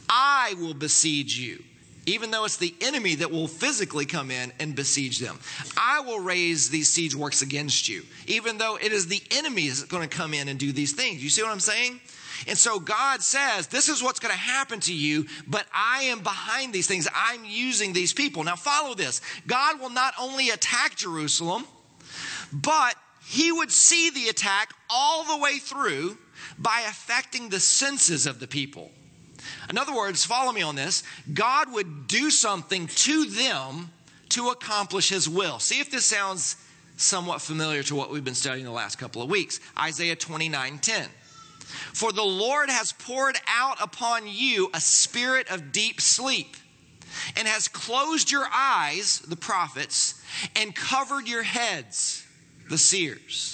I 0.10 0.56
will 0.60 0.74
besiege 0.74 1.38
you, 1.38 1.64
even 2.06 2.32
though 2.32 2.46
it's 2.46 2.58
the 2.58 2.74
enemy 2.82 3.16
that 3.16 3.32
will 3.32 3.48
physically 3.48 4.06
come 4.06 4.32
in 4.32 4.52
and 4.60 4.76
besiege 4.76 5.20
them. 5.20 5.40
I 5.78 6.02
will 6.02 6.20
raise 6.20 6.70
these 6.70 6.90
siege 6.90 7.16
works 7.16 7.42
against 7.42 7.88
you, 7.88 8.04
even 8.28 8.58
though 8.58 8.78
it 8.78 8.92
is 8.92 9.08
the 9.08 9.22
enemy 9.32 9.68
that's 9.68 9.84
going 9.84 10.08
to 10.08 10.16
come 10.16 10.34
in 10.34 10.48
and 10.48 10.60
do 10.60 10.72
these 10.72 10.94
things. 10.94 11.24
You 11.24 11.30
see 11.30 11.44
what 11.44 11.52
I'm 11.52 11.60
saying? 11.60 12.00
And 12.48 12.58
so 12.58 12.80
God 12.80 13.22
says, 13.22 13.68
This 13.68 13.90
is 13.90 14.04
what's 14.04 14.20
going 14.20 14.34
to 14.34 14.40
happen 14.40 14.80
to 14.82 14.94
you, 14.94 15.28
but 15.48 15.66
I 15.74 16.04
am 16.04 16.20
behind 16.20 16.74
these 16.74 16.88
things. 16.88 17.08
I'm 17.14 17.46
using 17.46 17.94
these 17.94 18.14
people. 18.14 18.44
Now, 18.44 18.56
follow 18.56 18.96
this 18.96 19.22
God 19.48 19.80
will 19.80 19.90
not 19.90 20.14
only 20.20 20.50
attack 20.50 20.96
Jerusalem, 20.96 21.66
but 22.52 22.96
he 23.26 23.52
would 23.52 23.72
see 23.72 24.10
the 24.10 24.28
attack 24.30 24.74
all 24.90 25.24
the 25.24 25.38
way 25.38 25.58
through 25.60 26.18
by 26.58 26.86
affecting 26.88 27.50
the 27.50 27.60
senses 27.60 28.26
of 28.26 28.40
the 28.40 28.48
people. 28.48 28.92
In 29.70 29.78
other 29.78 29.94
words, 29.94 30.26
follow 30.26 30.52
me 30.52 30.62
on 30.62 30.76
this 30.76 31.04
God 31.34 31.72
would 31.74 32.08
do 32.08 32.30
something 32.30 32.88
to 32.88 33.26
them 33.26 33.90
to 34.30 34.50
accomplish 34.50 35.10
his 35.10 35.30
will. 35.30 35.60
See 35.60 35.80
if 35.80 35.92
this 35.92 36.06
sounds 36.06 36.56
somewhat 36.98 37.42
familiar 37.42 37.84
to 37.84 37.96
what 37.96 38.12
we've 38.12 38.24
been 38.24 38.36
studying 38.36 38.66
the 38.66 38.72
last 38.72 38.98
couple 38.98 39.22
of 39.22 39.30
weeks. 39.30 39.60
Isaiah 39.78 40.16
29 40.16 40.80
10. 40.80 41.10
For 41.94 42.12
the 42.12 42.24
Lord 42.24 42.70
has 42.70 42.94
poured 42.94 43.38
out 43.48 43.82
upon 43.82 44.28
you 44.28 44.70
a 44.74 44.80
spirit 44.80 45.50
of 45.50 45.72
deep 45.72 46.02
sleep 46.02 46.56
and 47.36 47.48
has 47.48 47.68
closed 47.68 48.32
your 48.32 48.48
eyes, 48.52 49.20
the 49.20 49.36
prophets, 49.36 50.22
and 50.56 50.76
covered 50.76 51.28
your 51.28 51.44
heads 51.44 52.26
the 52.70 52.78
seers. 52.78 53.53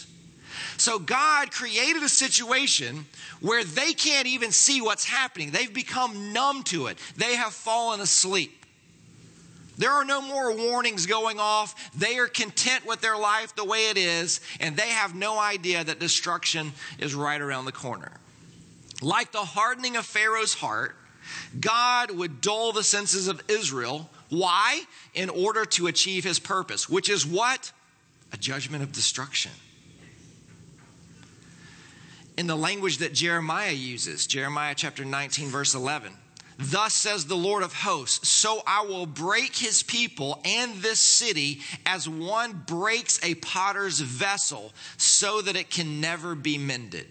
So 0.80 0.98
God 0.98 1.52
created 1.52 2.04
a 2.04 2.10
situation 2.10 3.06
where 3.42 3.64
they 3.64 3.94
can't 3.94 4.28
even 4.28 4.52
see 4.52 4.82
what's 4.82 5.06
happening. 5.06 5.52
They've 5.52 5.74
become 5.74 6.34
numb 6.34 6.64
to 6.64 6.88
it. 6.88 6.98
They 7.18 7.36
have 7.36 7.54
fallen 7.54 8.00
asleep. 8.00 8.66
There 9.78 9.92
are 9.92 10.06
no 10.06 10.22
more 10.22 10.56
warnings 10.56 11.06
going 11.06 11.40
off. 11.40 11.92
They 11.98 12.18
are 12.18 12.28
content 12.28 12.86
with 12.86 13.02
their 13.02 13.18
life 13.18 13.56
the 13.56 13.66
way 13.66 13.90
it 13.90 13.98
is, 13.98 14.42
and 14.60 14.76
they 14.76 14.90
have 14.90 15.14
no 15.14 15.38
idea 15.38 15.84
that 15.84 16.00
destruction 16.00 16.72
is 16.98 17.14
right 17.14 17.40
around 17.40 17.66
the 17.66 17.72
corner. 17.72 18.12
Like 19.02 19.32
the 19.32 19.40
hardening 19.40 19.96
of 19.96 20.06
Pharaoh's 20.06 20.54
heart, 20.54 20.96
God 21.60 22.12
would 22.12 22.42
dull 22.42 22.72
the 22.72 22.84
senses 22.84 23.28
of 23.28 23.42
Israel. 23.48 24.10
Why? 24.30 24.82
In 25.14 25.30
order 25.30 25.66
to 25.66 25.88
achieve 25.88 26.24
his 26.24 26.40
purpose, 26.40 26.90
which 26.90 27.10
is 27.10 27.26
what? 27.26 27.72
a 28.32 28.38
judgment 28.38 28.84
of 28.84 28.92
destruction. 28.92 29.52
In 32.40 32.48
the 32.48 32.56
language 32.56 33.00
that 33.00 33.14
Jeremiah 33.14 33.74
uses, 33.74 34.26
Jeremiah 34.26 34.74
chapter 34.74 35.04
19, 35.04 35.50
verse 35.50 35.76
11. 35.76 36.14
Thus 36.58 36.94
says 36.94 37.26
the 37.26 37.36
Lord 37.36 37.64
of 37.64 37.74
hosts, 37.74 38.30
so 38.30 38.62
I 38.66 38.86
will 38.86 39.06
break 39.06 39.58
his 39.58 39.84
people 39.84 40.40
and 40.46 40.78
this 40.78 41.02
city 41.02 41.60
as 41.86 42.08
one 42.08 42.64
breaks 42.66 43.22
a 43.26 43.36
potter's 43.36 44.00
vessel 44.00 44.72
so 44.96 45.42
that 45.42 45.58
it 45.58 45.70
can 45.70 46.00
never 46.00 46.34
be 46.34 46.58
mended. 46.58 47.08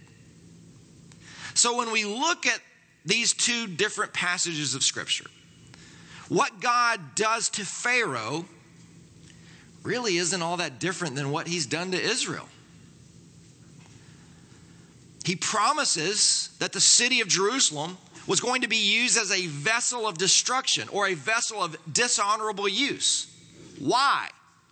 So 1.53 1.77
when 1.77 1.93
we 1.93 2.07
look 2.07 2.47
at 2.47 2.61
these 3.05 3.35
two 3.35 3.67
different 3.67 4.15
passages 4.15 4.75
of 4.75 4.83
Scripture, 4.83 5.27
what 6.31 6.59
God 6.63 7.01
does 7.15 7.51
to 7.51 7.67
Pharaoh 7.67 8.47
really 9.83 10.17
isn't 10.17 10.41
all 10.41 10.57
that 10.57 10.79
different 10.81 11.17
than 11.17 11.31
what 11.31 11.47
he's 11.47 11.67
done 11.67 11.91
to 11.91 12.01
Israel. 12.01 12.49
He 15.29 15.37
promises 15.37 16.49
that 16.59 16.73
the 16.73 16.81
city 16.81 17.21
of 17.21 17.29
Jerusalem 17.29 17.99
was 18.27 18.41
going 18.41 18.63
to 18.63 18.67
be 18.67 18.79
used 18.79 19.19
as 19.19 19.31
a 19.31 19.47
vessel 19.47 20.09
of 20.09 20.17
destruction 20.17 20.89
or 20.89 21.07
a 21.07 21.13
vessel 21.13 21.63
of 21.63 21.77
dishonorable 21.93 22.67
use. 22.67 23.27
Why? 23.79 24.31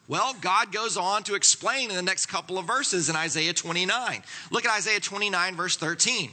Well, 0.08 0.34
God 0.40 0.72
goes 0.72 0.96
on 0.96 1.24
to 1.24 1.34
explain 1.34 1.90
in 1.90 1.96
the 1.96 2.00
next 2.00 2.26
couple 2.26 2.56
of 2.56 2.66
verses 2.66 3.10
in 3.10 3.16
Isaiah 3.16 3.52
29. 3.52 4.22
Look 4.50 4.64
at 4.64 4.74
Isaiah 4.74 4.98
29, 4.98 5.56
verse 5.56 5.76
13. 5.76 6.30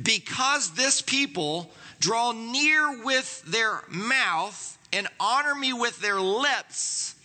Because 0.00 0.70
this 0.74 1.02
people 1.02 1.68
draw 1.98 2.30
near 2.30 3.02
with 3.02 3.42
their 3.44 3.82
mouth 3.88 4.78
and 4.92 5.08
honor 5.18 5.56
me 5.56 5.72
with 5.72 6.00
their 6.00 6.20
lips, 6.20 7.16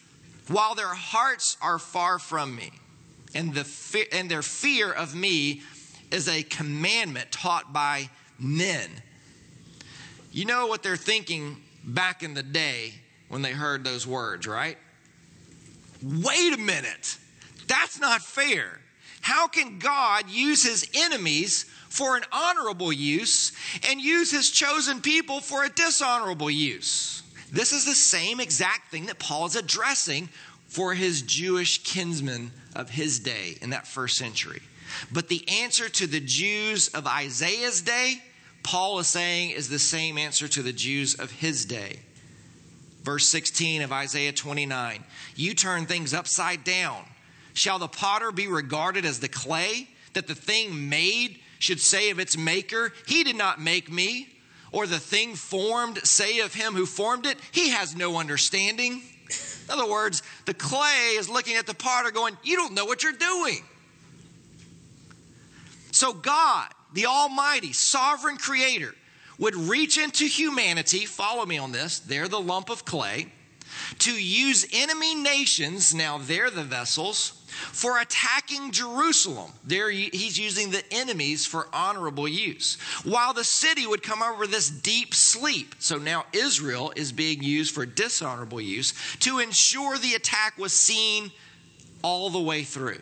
while 0.48 0.74
their 0.74 0.96
hearts 0.96 1.58
are 1.62 1.78
far 1.78 2.18
from 2.18 2.56
me, 2.56 2.72
and, 3.36 3.54
the 3.54 4.08
and 4.12 4.32
their 4.32 4.42
fear 4.42 4.92
of 4.92 5.14
me 5.14 5.62
is 6.12 6.28
a 6.28 6.44
commandment 6.44 7.32
taught 7.32 7.72
by 7.72 8.10
men. 8.40 8.90
You 10.32 10.46
know 10.46 10.68
what 10.68 10.84
they're 10.84 10.98
thinking 10.98 11.58
back 11.84 12.24
in 12.24 12.34
the 12.34 12.44
day 12.44 12.94
when 13.30 13.42
they 13.42 13.52
heard 13.52 13.84
those 13.84 14.06
words, 14.06 14.48
right? 14.48 14.78
Wait 16.04 16.54
a 16.54 16.58
minute. 16.58 17.18
That's 17.68 18.00
not 18.00 18.22
fair. 18.22 18.80
How 19.22 19.48
can 19.48 19.80
God 19.80 20.30
use 20.30 20.64
his 20.64 20.90
enemies 20.96 21.66
for 21.90 22.16
an 22.16 22.24
honorable 22.32 22.94
use 22.94 23.52
and 23.90 24.00
use 24.00 24.32
his 24.32 24.50
chosen 24.50 25.02
people 25.02 25.42
for 25.42 25.64
a 25.64 25.70
dishonorable 25.70 26.50
use? 26.50 27.24
This 27.52 27.74
is 27.74 27.86
the 27.86 27.96
same 27.96 28.40
exact 28.40 28.92
thing 28.92 29.08
that 29.08 29.20
Paul 29.20 29.48
is 29.48 29.56
addressing 29.56 30.30
for 30.68 30.94
his 30.94 31.24
Jewish 31.24 31.84
kinsmen 31.84 32.52
of 32.76 32.92
his 32.92 33.20
day 33.20 33.58
in 33.62 33.72
that 33.72 33.88
first 33.88 34.18
century. 34.18 34.62
But 35.12 35.28
the 35.28 35.48
answer 35.48 35.90
to 35.90 36.08
the 36.08 36.20
Jews 36.20 36.90
of 36.90 37.08
Isaiah's 37.08 37.82
day, 37.82 38.22
Paul 38.64 39.00
is 39.00 39.08
saying, 39.08 39.52
is 39.52 39.70
the 39.70 39.80
same 39.80 40.18
answer 40.18 40.48
to 40.48 40.62
the 40.62 40.74
Jews 40.74 41.16
of 41.16 41.32
his 41.32 41.66
day. 41.66 42.00
Verse 43.04 43.28
16 43.28 43.82
of 43.82 43.92
Isaiah 43.92 44.34
29 44.34 45.04
You 45.36 45.54
turn 45.54 45.86
things 45.86 46.14
upside 46.14 46.64
down. 46.64 47.04
Shall 47.54 47.80
the 47.80 47.88
potter 47.88 48.32
be 48.32 48.48
regarded 48.48 49.06
as 49.06 49.20
the 49.20 49.28
clay, 49.28 49.88
that 50.14 50.28
the 50.28 50.36
thing 50.36 50.90
made 50.90 51.40
should 51.60 51.80
say 51.80 52.10
of 52.10 52.20
its 52.20 52.38
maker, 52.38 52.94
He 53.06 53.24
did 53.24 53.36
not 53.36 53.62
make 53.62 53.92
me? 53.92 54.28
or 54.72 54.88
the 54.88 55.00
thing 55.00 55.36
formed 55.36 55.98
say 56.06 56.40
of 56.40 56.54
him 56.54 56.74
who 56.74 56.86
formed 56.86 57.26
it, 57.26 57.38
he 57.52 57.70
has 57.70 57.96
no 57.96 58.18
understanding. 58.18 59.02
In 59.68 59.74
other 59.74 59.90
words, 59.90 60.24
the 60.46 60.54
clay 60.54 61.16
is 61.18 61.30
looking 61.30 61.56
at 61.56 61.68
the 61.68 61.74
potter 61.74 62.12
going, 62.12 62.38
You 62.44 62.56
don't 62.56 62.74
know 62.74 62.86
what 62.86 63.04
you're 63.04 63.12
doing. 63.14 63.64
So, 66.00 66.14
God, 66.14 66.70
the 66.94 67.08
Almighty, 67.08 67.74
sovereign 67.74 68.38
creator, 68.38 68.96
would 69.38 69.54
reach 69.54 69.98
into 69.98 70.24
humanity, 70.24 71.06
follow 71.06 71.46
me 71.46 71.58
on 71.58 71.74
this, 71.74 72.00
they're 72.00 72.30
the 72.30 72.40
lump 72.40 72.70
of 72.70 72.86
clay, 72.86 73.28
to 73.98 74.14
use 74.14 74.66
enemy 74.72 75.14
nations, 75.14 75.94
now 75.94 76.18
they're 76.18 76.52
the 76.52 76.64
vessels, 76.64 77.46
for 77.50 78.00
attacking 78.00 78.72
Jerusalem. 78.72 79.52
There 79.66 79.90
he's 79.90 80.40
using 80.40 80.72
the 80.72 80.86
enemies 80.90 81.46
for 81.46 81.68
honorable 81.74 82.30
use. 82.30 82.78
While 83.04 83.34
the 83.34 83.44
city 83.44 83.86
would 83.86 84.02
come 84.02 84.24
over 84.24 84.48
this 84.48 84.70
deep 84.70 85.14
sleep. 85.14 85.76
So 85.80 85.98
now 85.98 86.24
Israel 86.32 86.94
is 86.96 87.12
being 87.12 87.44
used 87.44 87.76
for 87.76 87.86
dishonorable 87.86 88.62
use 88.62 88.94
to 89.18 89.40
ensure 89.40 89.98
the 89.98 90.14
attack 90.14 90.58
was 90.58 90.72
seen 90.72 91.30
all 92.02 92.30
the 92.30 92.40
way 92.40 92.64
through. 92.64 93.02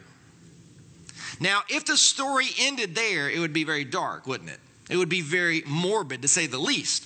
Now, 1.40 1.62
if 1.70 1.86
the 1.86 1.98
story 1.98 2.48
ended 2.60 2.96
there, 2.96 3.30
it 3.30 3.40
would 3.40 3.54
be 3.54 3.64
very 3.64 3.84
dark, 3.84 4.26
wouldn't 4.26 4.50
it? 4.50 4.60
It 4.90 4.98
would 4.98 5.10
be 5.10 5.22
very 5.22 5.64
morbid, 5.66 6.22
to 6.22 6.28
say 6.28 6.48
the 6.48 6.58
least. 6.58 7.06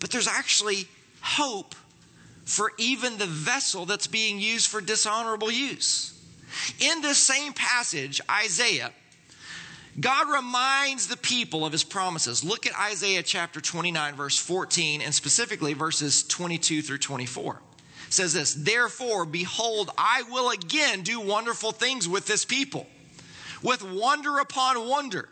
But 0.00 0.10
there's 0.10 0.28
actually 0.28 0.88
hope 1.20 1.74
for 2.44 2.72
even 2.78 3.18
the 3.18 3.26
vessel 3.26 3.86
that's 3.86 4.06
being 4.06 4.40
used 4.40 4.68
for 4.68 4.80
dishonorable 4.80 5.50
use. 5.50 6.12
In 6.80 7.00
this 7.00 7.18
same 7.18 7.52
passage, 7.52 8.20
Isaiah, 8.30 8.92
God 10.00 10.28
reminds 10.28 11.06
the 11.06 11.16
people 11.16 11.66
of 11.66 11.72
his 11.72 11.84
promises. 11.84 12.42
Look 12.42 12.66
at 12.66 12.78
Isaiah 12.78 13.22
chapter 13.22 13.60
29, 13.60 14.14
verse 14.14 14.38
14, 14.38 15.02
and 15.02 15.14
specifically 15.14 15.74
verses 15.74 16.22
22 16.24 16.82
through 16.82 16.98
24. 16.98 17.60
It 18.06 18.12
says 18.12 18.32
this 18.32 18.54
Therefore, 18.54 19.26
behold, 19.26 19.90
I 19.98 20.22
will 20.30 20.50
again 20.50 21.02
do 21.02 21.20
wonderful 21.20 21.72
things 21.72 22.08
with 22.08 22.26
this 22.26 22.44
people, 22.44 22.86
with 23.62 23.82
wonder 23.82 24.38
upon 24.38 24.88
wonder 24.88 25.28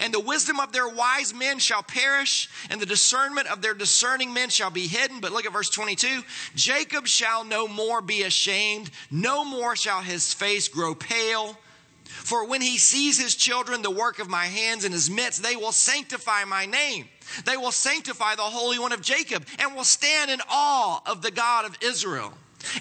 and 0.00 0.12
the 0.12 0.20
wisdom 0.20 0.60
of 0.60 0.72
their 0.72 0.88
wise 0.88 1.34
men 1.34 1.58
shall 1.58 1.82
perish, 1.82 2.48
and 2.70 2.80
the 2.80 2.86
discernment 2.86 3.48
of 3.48 3.62
their 3.62 3.74
discerning 3.74 4.32
men 4.32 4.48
shall 4.48 4.70
be 4.70 4.86
hidden. 4.86 5.20
But 5.20 5.32
look 5.32 5.46
at 5.46 5.52
verse 5.52 5.70
22 5.70 6.22
Jacob 6.54 7.06
shall 7.06 7.44
no 7.44 7.68
more 7.68 8.00
be 8.00 8.22
ashamed, 8.22 8.90
no 9.10 9.44
more 9.44 9.76
shall 9.76 10.02
his 10.02 10.32
face 10.32 10.68
grow 10.68 10.94
pale. 10.94 11.58
For 12.04 12.46
when 12.46 12.60
he 12.60 12.78
sees 12.78 13.20
his 13.20 13.34
children, 13.34 13.82
the 13.82 13.90
work 13.90 14.18
of 14.18 14.28
my 14.28 14.46
hands 14.46 14.84
in 14.84 14.92
his 14.92 15.10
midst, 15.10 15.42
they 15.42 15.56
will 15.56 15.72
sanctify 15.72 16.44
my 16.44 16.64
name. 16.64 17.08
They 17.44 17.56
will 17.56 17.72
sanctify 17.72 18.36
the 18.36 18.42
Holy 18.42 18.78
One 18.78 18.92
of 18.92 19.02
Jacob 19.02 19.46
and 19.58 19.74
will 19.74 19.84
stand 19.84 20.30
in 20.30 20.40
awe 20.48 21.02
of 21.06 21.22
the 21.22 21.30
God 21.30 21.64
of 21.64 21.76
Israel. 21.82 22.32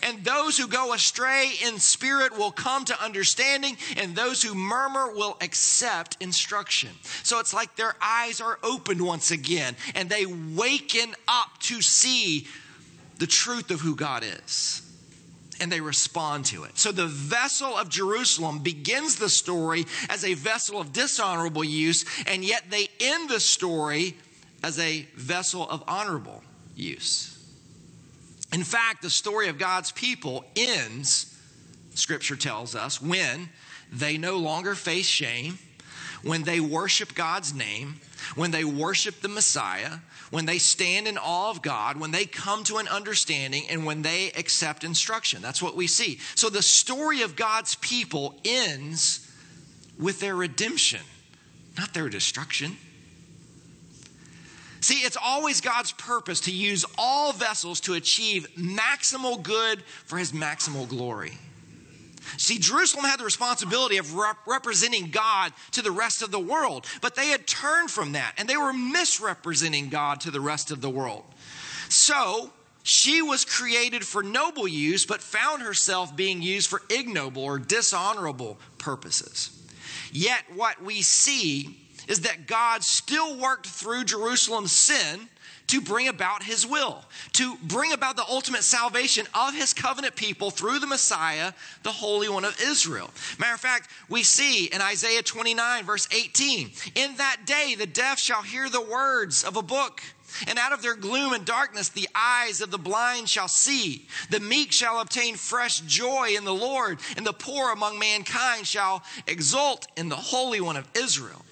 And 0.02 0.24
those 0.24 0.58
who 0.58 0.68
go 0.68 0.94
astray 0.94 1.52
in 1.66 1.80
spirit 1.80 2.38
will 2.38 2.52
come 2.52 2.86
to 2.86 3.04
understanding, 3.04 3.78
and 3.98 4.16
those 4.16 4.42
who 4.42 4.56
murmur 4.56 5.14
will 5.14 5.38
accept 5.42 6.18
instruction. 6.20 6.90
So 7.24 7.40
it's 7.40 7.54
like 7.54 7.76
their 7.76 7.96
eyes 8.02 8.42
are 8.42 8.60
opened 8.64 9.02
once 9.02 9.32
again, 9.32 9.76
and 9.96 10.10
they 10.10 10.26
waken 10.26 11.16
up 11.28 11.60
to 11.62 11.82
see 11.82 12.48
the 13.20 13.28
truth 13.28 13.72
of 13.72 13.82
who 13.82 13.96
God 13.96 14.24
is. 14.24 14.82
And 15.62 15.72
they 15.72 15.82
respond 15.82 16.46
to 16.46 16.64
it. 16.64 16.78
So 16.78 16.92
the 16.92 17.06
vessel 17.06 17.78
of 17.78 17.88
Jerusalem 17.88 18.60
begins 18.60 19.16
the 19.16 19.30
story 19.30 19.86
as 20.10 20.26
a 20.26 20.34
vessel 20.34 20.82
of 20.82 20.92
dishonorable 20.92 21.64
use, 21.64 22.06
and 22.26 22.44
yet 22.44 22.70
they 22.70 22.90
end 23.00 23.30
the 23.30 23.40
story 23.40 24.18
as 24.64 24.80
a 24.80 25.08
vessel 25.16 25.70
of 25.70 25.84
honorable 25.88 26.44
use. 26.76 27.33
In 28.54 28.64
fact, 28.64 29.02
the 29.02 29.10
story 29.10 29.50
of 29.50 29.58
God's 29.58 29.92
people 29.92 30.46
ends, 30.56 31.36
scripture 31.96 32.36
tells 32.36 32.76
us, 32.76 33.02
when 33.02 33.50
they 33.92 34.18
no 34.18 34.38
longer 34.38 34.76
face 34.76 35.08
shame, 35.08 35.58
when 36.22 36.44
they 36.44 36.60
worship 36.60 37.16
God's 37.16 37.54
name, 37.54 38.00
when 38.36 38.52
they 38.52 38.64
worship 38.64 39.22
the 39.22 39.28
Messiah, 39.28 39.98
when 40.30 40.46
they 40.46 40.60
stand 40.60 41.08
in 41.08 41.18
awe 41.18 41.50
of 41.50 41.62
God, 41.62 42.00
when 42.00 42.12
they 42.12 42.26
come 42.26 42.64
to 42.66 42.78
an 42.78 42.88
understanding, 42.88 43.66
and 43.70 43.86
when 43.86 44.04
they 44.04 44.32
accept 44.32 44.84
instruction. 44.84 45.42
That's 45.42 45.62
what 45.62 45.76
we 45.76 45.88
see. 45.88 46.20
So 46.36 46.50
the 46.50 46.62
story 46.62 47.24
of 47.24 47.36
God's 47.36 47.76
people 47.76 48.40
ends 48.46 49.30
with 50.00 50.20
their 50.20 50.36
redemption, 50.36 51.02
not 51.78 51.94
their 51.94 52.08
destruction. 52.08 52.78
See, 54.84 54.96
it's 54.96 55.16
always 55.16 55.62
God's 55.62 55.94
purpose 55.94 56.42
to 56.42 56.52
use 56.52 56.84
all 56.98 57.32
vessels 57.32 57.80
to 57.82 57.94
achieve 57.94 58.50
maximal 58.58 59.42
good 59.42 59.82
for 60.04 60.18
his 60.18 60.34
maximal 60.34 60.90
glory. 60.90 61.32
See, 62.36 62.60
Jerusalem 62.60 63.06
had 63.06 63.18
the 63.18 63.24
responsibility 63.24 63.96
of 63.96 64.14
rep- 64.14 64.46
representing 64.46 65.10
God 65.10 65.54
to 65.72 65.82
the 65.82 65.92
rest 65.92 66.22
of 66.22 66.32
the 66.32 66.40
world, 66.40 66.86
but 67.00 67.16
they 67.16 67.28
had 67.28 67.48
turned 67.48 67.92
from 67.92 68.12
that 68.12 68.34
and 68.38 68.50
they 68.50 68.58
were 68.58 68.74
misrepresenting 68.74 69.88
God 69.88 70.20
to 70.22 70.32
the 70.32 70.42
rest 70.42 70.70
of 70.70 70.82
the 70.82 70.90
world. 70.90 71.24
So, 71.88 72.52
she 72.84 73.22
was 73.22 73.46
created 73.46 74.04
for 74.06 74.22
noble 74.22 74.68
use, 74.68 75.06
but 75.06 75.22
found 75.22 75.62
herself 75.62 76.14
being 76.14 76.42
used 76.42 76.70
for 76.70 76.82
ignoble 76.90 77.44
or 77.44 77.58
dishonorable 77.58 78.58
purposes. 78.80 79.50
Yet, 80.12 80.44
what 80.54 80.84
we 80.84 81.02
see 81.02 81.83
is 82.08 82.22
that 82.22 82.48
God 82.48 82.84
still 82.84 83.38
worked 83.38 83.68
through 83.68 84.06
Jerusalem's 84.06 84.72
sin 84.72 85.28
to 85.68 85.82
bring 85.82 86.08
about 86.08 86.44
his 86.44 86.68
will, 86.68 87.04
to 87.34 87.56
bring 87.64 87.94
about 87.94 88.16
the 88.16 88.26
ultimate 88.30 88.64
salvation 88.64 89.26
of 89.34 89.56
his 89.56 89.74
covenant 89.74 90.16
people 90.16 90.52
through 90.52 90.80
the 90.80 90.88
Messiah, 90.88 91.54
the 91.84 91.92
Holy 91.92 92.30
One 92.30 92.46
of 92.46 92.60
Israel. 92.62 93.10
Matter 93.40 93.54
of 93.54 93.60
fact, 93.60 93.90
we 94.10 94.24
see 94.24 94.66
in 94.66 94.82
Isaiah 94.82 95.24
29, 95.24 95.86
verse 95.86 96.08
18, 96.12 96.72
in 96.96 97.16
that 97.16 97.38
day 97.46 97.76
the 97.78 97.86
deaf 97.86 98.20
shall 98.20 98.42
hear 98.42 98.70
the 98.70 98.82
words 98.82 99.44
of 99.44 99.58
a 99.58 99.62
book. 99.62 100.02
And 100.48 100.58
out 100.58 100.74
of 100.74 100.82
their 100.82 100.96
gloom 100.96 101.34
and 101.34 101.46
darkness, 101.46 101.90
the 101.90 102.10
eyes 102.16 102.62
of 102.62 102.72
the 102.72 102.80
blind 102.80 103.30
shall 103.30 103.48
see. 103.48 104.08
The 104.32 104.40
meek 104.40 104.72
shall 104.72 105.00
obtain 105.00 105.36
fresh 105.36 105.82
joy 105.82 106.34
in 106.36 106.44
the 106.44 106.54
Lord, 106.54 107.00
and 107.16 107.26
the 107.26 107.34
poor 107.34 107.72
among 107.72 108.00
mankind 108.00 108.66
shall 108.66 109.04
exult 109.28 109.86
in 109.96 110.10
the 110.10 110.16
Holy 110.16 110.60
One 110.60 110.76
of 110.76 110.88
Israel. 110.96 111.46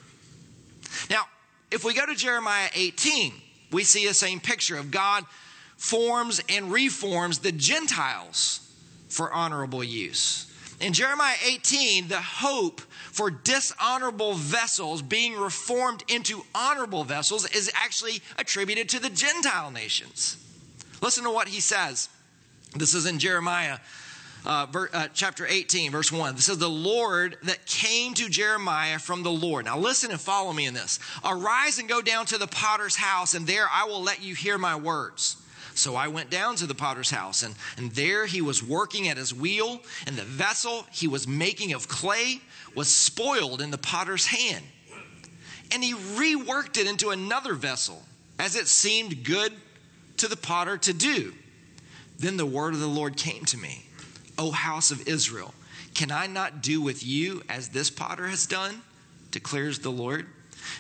Now, 1.10 1.24
if 1.72 1.84
we 1.84 1.94
go 1.94 2.06
to 2.06 2.16
Jeremiah 2.16 2.70
18, 2.74 3.34
we 3.72 3.84
see 3.84 4.08
the 4.08 4.14
same 4.14 4.40
picture 4.40 4.78
of 4.78 4.92
God 4.92 5.26
forms 5.78 6.42
and 6.50 6.72
reforms 6.72 7.40
the 7.40 7.52
Gentiles 7.52 8.60
for 9.08 9.34
honorable 9.34 9.84
use. 9.84 10.48
In 10.80 10.94
Jeremiah 10.94 11.38
18, 11.46 12.08
the 12.08 12.22
hope 12.22 12.82
for 12.82 13.30
dishonorable 13.30 14.34
vessels 14.34 15.02
being 15.02 15.36
reformed 15.36 16.04
into 16.08 16.44
honorable 16.56 17.04
vessels 17.04 17.50
is 17.52 17.72
actually 17.76 18.22
attributed 18.38 18.90
to 18.90 19.00
the 19.00 19.10
Gentile 19.10 19.72
nations. 19.72 20.38
Listen 21.02 21.24
to 21.24 21.32
what 21.32 21.48
he 21.48 21.60
says. 21.60 22.10
This 22.76 22.94
is 22.94 23.06
in 23.06 23.20
Jeremiah 23.20 23.80
uh, 24.46 24.66
ver, 24.72 24.90
uh, 24.94 25.08
chapter 25.14 25.46
18, 25.46 25.92
verse 25.92 26.12
1. 26.12 26.36
This 26.36 26.50
is 26.50 26.58
the 26.58 26.70
Lord 26.70 27.38
that 27.44 27.66
came 27.66 28.14
to 28.16 28.30
Jeremiah 28.30 29.00
from 29.00 29.24
the 29.24 29.32
Lord. 29.32 29.66
Now 29.66 29.78
listen 29.78 30.12
and 30.12 30.20
follow 30.20 30.54
me 30.54 30.66
in 30.66 30.74
this. 30.74 31.00
Arise 31.24 31.80
and 31.80 31.88
go 31.88 32.02
down 32.02 32.26
to 32.28 32.38
the 32.38 32.48
potter's 32.48 32.96
house, 32.96 33.34
and 33.34 33.46
there 33.46 33.68
I 33.72 33.86
will 33.86 34.02
let 34.02 34.24
you 34.24 34.36
hear 34.36 34.58
my 34.58 34.76
words. 34.76 35.38
So 35.74 35.96
I 35.96 36.08
went 36.10 36.30
down 36.30 36.56
to 36.58 36.68
the 36.68 36.76
potter's 36.76 37.12
house, 37.12 37.44
and, 37.44 37.56
and 37.78 37.92
there 37.92 38.26
he 38.26 38.42
was 38.42 38.64
working 38.64 39.08
at 39.08 39.18
his 39.18 39.34
wheel, 39.34 39.82
and 40.06 40.16
the 40.16 40.24
vessel 40.24 40.86
he 40.92 41.08
was 41.08 41.28
making 41.28 41.74
of 41.74 41.88
clay 41.88 42.42
was 42.76 42.90
spoiled 42.90 43.62
in 43.62 43.72
the 43.72 43.78
potter's 43.78 44.26
hand. 44.26 44.66
And 45.74 45.84
he 45.84 45.94
reworked 45.94 46.78
it 46.78 46.88
into 46.88 47.12
another 47.12 47.54
vessel, 47.54 48.04
as 48.38 48.56
it 48.56 48.68
seemed 48.68 49.24
good 49.24 49.54
to 50.18 50.28
the 50.28 50.36
potter 50.36 50.78
to 50.78 50.94
do. 50.94 51.34
Then 52.20 52.38
the 52.38 52.46
word 52.46 52.74
of 52.74 52.82
the 52.82 52.88
Lord 52.88 53.16
came 53.16 53.46
to 53.46 53.58
me. 53.58 53.86
O 54.38 54.52
house 54.52 54.92
of 54.92 55.08
Israel, 55.08 55.54
can 55.94 56.12
I 56.12 56.28
not 56.28 56.62
do 56.62 56.82
with 56.82 57.06
you 57.06 57.42
as 57.50 57.70
this 57.70 57.90
potter 57.90 58.28
has 58.28 58.46
done? 58.46 58.82
declares 59.32 59.80
the 59.80 59.92
Lord. 59.92 60.28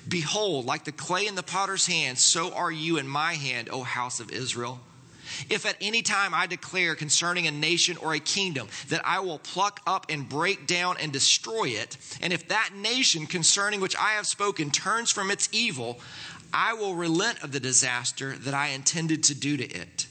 Behold, 0.08 0.66
like 0.66 0.84
the 0.84 0.91
clay 0.91 1.26
in 1.28 1.36
the 1.36 1.43
potter's 1.43 1.88
hand, 1.88 2.18
so 2.18 2.54
are 2.54 2.72
you 2.72 2.97
in 2.97 3.08
my 3.08 3.34
hand, 3.34 3.70
O 3.72 3.84
house 3.84 4.20
of 4.20 4.32
Israel. 4.32 4.80
If 5.49 5.66
at 5.66 5.78
any 5.82 6.02
time 6.02 6.34
I 6.34 6.45
declare 6.45 6.95
concerning 6.95 7.47
a 7.47 7.52
nation 7.52 7.97
or 7.97 8.14
a 8.14 8.20
kingdom 8.20 8.68
that 8.89 9.02
I 9.06 9.20
will 9.20 9.39
pluck 9.39 9.80
up 9.88 10.08
and 10.10 10.28
break 10.28 10.68
down 10.68 10.97
and 10.99 11.12
destroy 11.12 11.70
it, 11.70 11.97
and 12.22 12.34
if 12.34 12.47
that 12.49 12.72
nation 12.76 13.26
concerning 13.26 13.80
which 13.80 13.95
I 13.95 14.12
have 14.12 14.28
spoken 14.28 14.72
turns 14.72 15.10
from 15.10 15.32
its 15.32 15.47
evil, 15.52 15.99
I 16.54 16.74
will 16.74 16.95
relent 16.95 17.43
of 17.43 17.54
the 17.54 17.60
disaster 17.60 18.36
that 18.36 18.54
I 18.54 18.70
intended 18.70 19.24
to 19.24 19.36
do 19.36 19.56
to 19.58 19.64
it. 19.64 20.08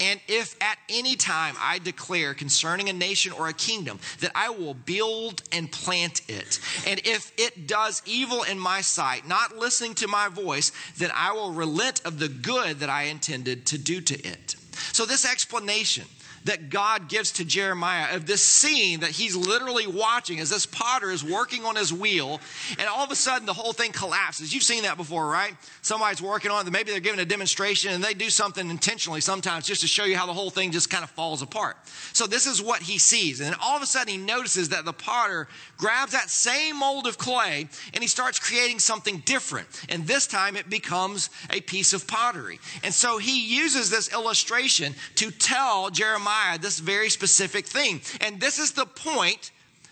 And 0.00 0.20
if 0.28 0.56
at 0.60 0.78
any 0.88 1.16
time 1.16 1.54
I 1.60 1.78
declare 1.78 2.34
concerning 2.34 2.88
a 2.88 2.92
nation 2.92 3.32
or 3.32 3.48
a 3.48 3.52
kingdom 3.52 3.98
that 4.20 4.32
I 4.34 4.50
will 4.50 4.74
build 4.74 5.42
and 5.52 5.70
plant 5.70 6.22
it, 6.28 6.60
and 6.86 7.00
if 7.04 7.32
it 7.38 7.66
does 7.66 8.02
evil 8.04 8.42
in 8.42 8.58
my 8.58 8.80
sight, 8.80 9.26
not 9.26 9.56
listening 9.56 9.94
to 9.96 10.08
my 10.08 10.28
voice, 10.28 10.72
then 10.96 11.10
I 11.14 11.32
will 11.32 11.52
relent 11.52 12.04
of 12.04 12.18
the 12.18 12.28
good 12.28 12.80
that 12.80 12.90
I 12.90 13.04
intended 13.04 13.66
to 13.66 13.78
do 13.78 14.00
to 14.00 14.14
it. 14.14 14.56
So, 14.92 15.06
this 15.06 15.24
explanation 15.24 16.04
that 16.44 16.70
God 16.70 17.08
gives 17.08 17.32
to 17.32 17.44
Jeremiah 17.44 18.14
of 18.14 18.26
this 18.26 18.42
scene 18.42 19.00
that 19.00 19.10
he's 19.10 19.34
literally 19.34 19.86
watching 19.86 20.40
as 20.40 20.50
this 20.50 20.66
potter 20.66 21.10
is 21.10 21.24
working 21.24 21.64
on 21.64 21.76
his 21.76 21.92
wheel, 21.92 22.40
and 22.78 22.88
all 22.88 23.04
of 23.04 23.10
a 23.10 23.16
sudden 23.16 23.46
the 23.46 23.52
whole 23.52 23.72
thing 23.72 23.92
collapses. 23.92 24.52
You've 24.52 24.62
seen 24.62 24.82
that 24.82 24.96
before, 24.96 25.26
right? 25.26 25.54
Somebody's 25.82 26.20
working 26.20 26.50
on 26.50 26.66
it, 26.66 26.70
maybe 26.70 26.90
they're 26.90 27.00
giving 27.00 27.20
a 27.20 27.24
demonstration 27.24 27.92
and 27.92 28.04
they 28.04 28.14
do 28.14 28.30
something 28.30 28.68
intentionally 28.68 29.20
sometimes 29.20 29.66
just 29.66 29.80
to 29.80 29.86
show 29.86 30.04
you 30.04 30.16
how 30.16 30.26
the 30.26 30.32
whole 30.32 30.50
thing 30.50 30.70
just 30.70 30.90
kind 30.90 31.02
of 31.02 31.10
falls 31.10 31.42
apart. 31.42 31.76
So 32.12 32.26
this 32.26 32.46
is 32.46 32.62
what 32.62 32.82
he 32.82 32.98
sees. 32.98 33.40
And 33.40 33.56
all 33.62 33.76
of 33.76 33.82
a 33.82 33.86
sudden 33.86 34.08
he 34.08 34.18
notices 34.18 34.70
that 34.70 34.84
the 34.84 34.92
potter 34.92 35.48
grabs 35.78 36.12
that 36.12 36.30
same 36.30 36.78
mold 36.78 37.06
of 37.06 37.18
clay 37.18 37.68
and 37.92 38.02
he 38.02 38.08
starts 38.08 38.38
creating 38.38 38.78
something 38.78 39.18
different. 39.24 39.66
And 39.88 40.06
this 40.06 40.26
time 40.26 40.56
it 40.56 40.68
becomes 40.68 41.30
a 41.50 41.60
piece 41.60 41.92
of 41.92 42.06
pottery. 42.06 42.60
And 42.82 42.92
so 42.92 43.18
he 43.18 43.56
uses 43.56 43.90
this 43.90 44.12
illustration 44.12 44.94
to 45.16 45.30
tell 45.30 45.90
Jeremiah 45.90 46.33
This 46.60 46.78
very 46.78 47.10
specific 47.10 47.66
thing. 47.66 48.00
And 48.20 48.40
this 48.40 48.58
is 48.58 48.72
the 48.72 48.86
point 48.86 49.50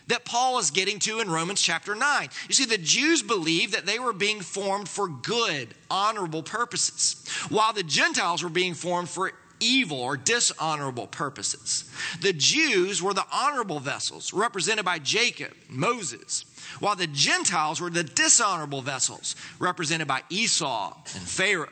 that 0.08 0.24
Paul 0.24 0.58
is 0.58 0.70
getting 0.70 0.98
to 1.00 1.20
in 1.20 1.30
Romans 1.30 1.60
chapter 1.60 1.94
9. 1.94 2.28
You 2.48 2.54
see, 2.54 2.64
the 2.64 2.78
Jews 2.78 3.22
believed 3.22 3.74
that 3.74 3.86
they 3.86 3.98
were 3.98 4.12
being 4.12 4.40
formed 4.40 4.88
for 4.88 5.08
good, 5.08 5.74
honorable 5.90 6.42
purposes, 6.42 7.24
while 7.48 7.72
the 7.72 7.82
Gentiles 7.82 8.42
were 8.42 8.48
being 8.48 8.74
formed 8.74 9.08
for 9.08 9.32
evil 9.60 10.00
or 10.00 10.16
dishonorable 10.16 11.06
purposes. 11.06 11.88
The 12.20 12.32
Jews 12.32 13.00
were 13.00 13.14
the 13.14 13.26
honorable 13.32 13.78
vessels, 13.78 14.32
represented 14.32 14.84
by 14.84 14.98
Jacob, 14.98 15.52
Moses, 15.68 16.44
while 16.80 16.96
the 16.96 17.06
Gentiles 17.06 17.80
were 17.80 17.90
the 17.90 18.02
dishonorable 18.02 18.82
vessels, 18.82 19.36
represented 19.60 20.08
by 20.08 20.22
Esau 20.30 20.94
and 21.14 21.22
Pharaoh. 21.22 21.68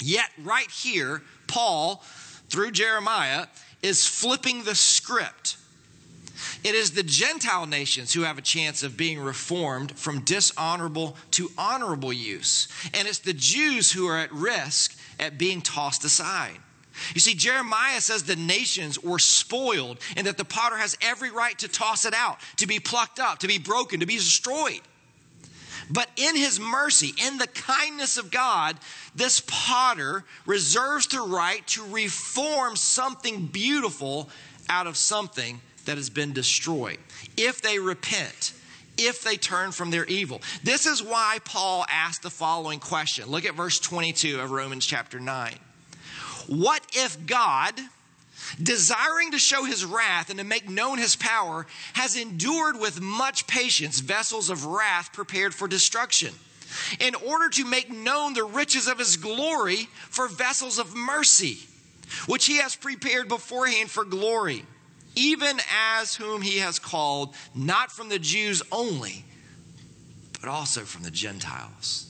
Yet, 0.00 0.28
right 0.44 0.70
here, 0.70 1.22
Paul, 1.46 2.04
through 2.50 2.72
Jeremiah, 2.72 3.46
is 3.82 4.06
flipping 4.06 4.64
the 4.64 4.74
script. 4.74 5.56
It 6.64 6.74
is 6.74 6.92
the 6.92 7.02
Gentile 7.02 7.66
nations 7.66 8.12
who 8.12 8.22
have 8.22 8.38
a 8.38 8.42
chance 8.42 8.82
of 8.82 8.96
being 8.96 9.20
reformed 9.20 9.96
from 9.98 10.20
dishonorable 10.20 11.16
to 11.32 11.50
honorable 11.56 12.12
use. 12.12 12.68
And 12.94 13.08
it's 13.08 13.18
the 13.18 13.32
Jews 13.32 13.92
who 13.92 14.06
are 14.06 14.18
at 14.18 14.32
risk 14.32 14.96
at 15.18 15.38
being 15.38 15.60
tossed 15.60 16.04
aside. 16.04 16.56
You 17.14 17.20
see, 17.20 17.34
Jeremiah 17.34 18.00
says 18.00 18.24
the 18.24 18.36
nations 18.36 19.00
were 19.02 19.18
spoiled 19.18 19.98
and 20.16 20.26
that 20.26 20.36
the 20.36 20.44
potter 20.44 20.76
has 20.76 20.98
every 21.00 21.30
right 21.30 21.56
to 21.58 21.68
toss 21.68 22.04
it 22.04 22.14
out, 22.14 22.38
to 22.56 22.66
be 22.66 22.80
plucked 22.80 23.20
up, 23.20 23.38
to 23.40 23.46
be 23.46 23.58
broken, 23.58 24.00
to 24.00 24.06
be 24.06 24.16
destroyed. 24.16 24.80
But 25.90 26.10
in 26.16 26.36
his 26.36 26.60
mercy, 26.60 27.14
in 27.26 27.38
the 27.38 27.46
kindness 27.46 28.18
of 28.18 28.30
God, 28.30 28.78
this 29.14 29.42
potter 29.46 30.24
reserves 30.46 31.06
the 31.06 31.20
right 31.20 31.66
to 31.68 31.84
reform 31.86 32.76
something 32.76 33.46
beautiful 33.46 34.28
out 34.68 34.86
of 34.86 34.96
something 34.96 35.60
that 35.86 35.96
has 35.96 36.10
been 36.10 36.32
destroyed. 36.32 36.98
If 37.36 37.62
they 37.62 37.78
repent, 37.78 38.52
if 38.98 39.22
they 39.22 39.36
turn 39.36 39.72
from 39.72 39.90
their 39.90 40.04
evil. 40.04 40.42
This 40.62 40.84
is 40.84 41.02
why 41.02 41.38
Paul 41.44 41.86
asked 41.88 42.22
the 42.22 42.30
following 42.30 42.80
question. 42.80 43.28
Look 43.28 43.46
at 43.46 43.54
verse 43.54 43.78
22 43.78 44.40
of 44.40 44.50
Romans 44.50 44.84
chapter 44.84 45.20
9. 45.20 45.54
What 46.48 46.82
if 46.92 47.26
God 47.26 47.74
desiring 48.62 49.32
to 49.32 49.38
show 49.38 49.64
his 49.64 49.84
wrath 49.84 50.30
and 50.30 50.38
to 50.38 50.44
make 50.44 50.68
known 50.68 50.98
his 50.98 51.16
power, 51.16 51.66
has 51.94 52.16
endured 52.16 52.78
with 52.78 53.00
much 53.00 53.46
patience 53.46 54.00
vessels 54.00 54.50
of 54.50 54.66
wrath 54.66 55.12
prepared 55.12 55.54
for 55.54 55.68
destruction, 55.68 56.32
in 57.00 57.14
order 57.14 57.48
to 57.48 57.64
make 57.64 57.90
known 57.90 58.34
the 58.34 58.44
riches 58.44 58.86
of 58.88 58.98
his 58.98 59.16
glory 59.16 59.88
for 60.10 60.28
vessels 60.28 60.78
of 60.78 60.94
mercy, 60.94 61.58
which 62.26 62.46
he 62.46 62.58
has 62.58 62.76
prepared 62.76 63.28
beforehand 63.28 63.90
for 63.90 64.04
glory, 64.04 64.64
even 65.14 65.58
as 65.96 66.14
whom 66.14 66.42
he 66.42 66.58
has 66.58 66.78
called, 66.78 67.34
not 67.54 67.90
from 67.90 68.08
the 68.08 68.18
Jews 68.18 68.62
only, 68.70 69.24
but 70.40 70.48
also 70.48 70.82
from 70.82 71.02
the 71.02 71.10
Gentiles. 71.10 72.04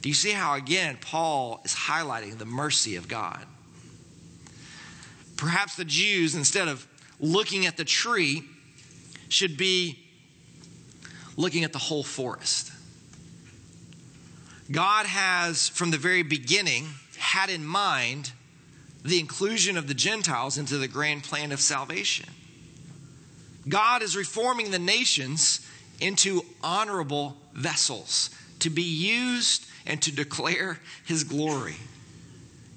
Do 0.00 0.08
you 0.08 0.14
see 0.14 0.32
how, 0.32 0.54
again, 0.54 0.98
Paul 1.00 1.60
is 1.64 1.74
highlighting 1.74 2.38
the 2.38 2.44
mercy 2.44 2.96
of 2.96 3.06
God? 3.06 3.44
Perhaps 5.42 5.74
the 5.74 5.84
Jews, 5.84 6.36
instead 6.36 6.68
of 6.68 6.86
looking 7.18 7.66
at 7.66 7.76
the 7.76 7.84
tree, 7.84 8.44
should 9.28 9.56
be 9.56 9.98
looking 11.36 11.64
at 11.64 11.72
the 11.72 11.80
whole 11.80 12.04
forest. 12.04 12.70
God 14.70 15.04
has, 15.04 15.68
from 15.68 15.90
the 15.90 15.98
very 15.98 16.22
beginning, 16.22 16.86
had 17.18 17.50
in 17.50 17.66
mind 17.66 18.30
the 19.04 19.18
inclusion 19.18 19.76
of 19.76 19.88
the 19.88 19.94
Gentiles 19.94 20.58
into 20.58 20.78
the 20.78 20.86
grand 20.86 21.24
plan 21.24 21.50
of 21.50 21.60
salvation. 21.60 22.28
God 23.68 24.02
is 24.02 24.16
reforming 24.16 24.70
the 24.70 24.78
nations 24.78 25.68
into 25.98 26.42
honorable 26.62 27.36
vessels 27.52 28.30
to 28.60 28.70
be 28.70 28.84
used 28.84 29.66
and 29.86 30.00
to 30.02 30.12
declare 30.12 30.78
his 31.04 31.24
glory. 31.24 31.78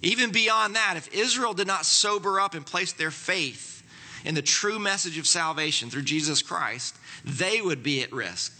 Even 0.01 0.31
beyond 0.31 0.75
that, 0.75 0.95
if 0.97 1.13
Israel 1.13 1.53
did 1.53 1.67
not 1.67 1.85
sober 1.85 2.39
up 2.39 2.53
and 2.53 2.65
place 2.65 2.93
their 2.93 3.11
faith 3.11 3.83
in 4.23 4.35
the 4.35 4.41
true 4.41 4.79
message 4.79 5.17
of 5.17 5.27
salvation 5.27 5.89
through 5.89 6.03
Jesus 6.03 6.41
Christ, 6.41 6.95
they 7.23 7.61
would 7.61 7.83
be 7.83 8.03
at 8.03 8.11
risk 8.11 8.53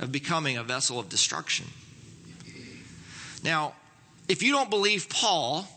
of 0.00 0.12
becoming 0.12 0.56
a 0.56 0.62
vessel 0.62 0.98
of 0.98 1.08
destruction. 1.08 1.66
Now, 3.42 3.74
if 4.28 4.42
you 4.42 4.52
don't 4.52 4.70
believe 4.70 5.08
Paul, 5.08 5.68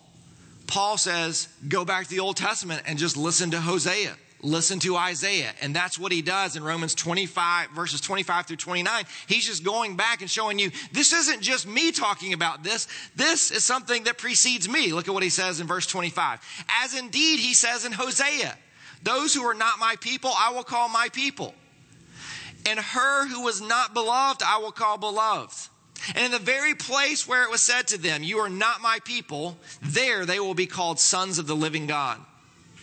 Paul 0.67 0.97
says, 0.97 1.47
go 1.67 1.86
back 1.86 2.05
to 2.05 2.09
the 2.09 2.19
Old 2.19 2.38
Testament 2.38 2.84
and 2.86 2.97
just 2.97 3.17
listen 3.17 3.51
to 3.51 3.61
Hosea 3.61 4.15
listen 4.41 4.79
to 4.79 4.95
Isaiah. 4.95 5.51
And 5.61 5.75
that's 5.75 5.99
what 5.99 6.11
he 6.11 6.21
does 6.21 6.55
in 6.55 6.63
Romans 6.63 6.95
25, 6.95 7.71
verses 7.71 8.01
25 8.01 8.47
through 8.47 8.57
29. 8.57 9.05
He's 9.27 9.45
just 9.45 9.63
going 9.63 9.95
back 9.95 10.21
and 10.21 10.29
showing 10.29 10.59
you 10.59 10.71
this 10.91 11.13
isn't 11.13 11.41
just 11.41 11.67
me 11.67 11.91
talking 11.91 12.33
about 12.33 12.63
this. 12.63 12.87
This 13.15 13.51
is 13.51 13.63
something 13.63 14.03
that 14.03 14.17
precedes 14.17 14.69
me. 14.69 14.93
Look 14.93 15.07
at 15.07 15.13
what 15.13 15.23
he 15.23 15.29
says 15.29 15.59
in 15.59 15.67
verse 15.67 15.85
25. 15.85 16.39
As 16.83 16.97
indeed 16.97 17.39
he 17.39 17.53
says 17.53 17.85
in 17.85 17.91
Hosea, 17.91 18.57
those 19.03 19.33
who 19.33 19.43
are 19.43 19.53
not 19.53 19.79
my 19.79 19.95
people, 19.99 20.31
I 20.37 20.51
will 20.51 20.63
call 20.63 20.89
my 20.89 21.09
people. 21.11 21.53
And 22.65 22.79
her 22.79 23.27
who 23.27 23.43
was 23.43 23.61
not 23.61 23.93
beloved, 23.93 24.43
I 24.43 24.57
will 24.57 24.71
call 24.71 24.97
beloved. 24.97 25.69
And 26.15 26.25
in 26.25 26.31
the 26.31 26.39
very 26.39 26.75
place 26.75 27.27
where 27.27 27.43
it 27.43 27.49
was 27.49 27.61
said 27.61 27.87
to 27.87 27.97
them, 27.97 28.23
You 28.23 28.39
are 28.39 28.49
not 28.49 28.81
my 28.81 28.99
people, 29.03 29.57
there 29.81 30.25
they 30.25 30.39
will 30.39 30.53
be 30.53 30.65
called 30.65 30.99
sons 30.99 31.39
of 31.39 31.47
the 31.47 31.55
living 31.55 31.87
God. 31.87 32.19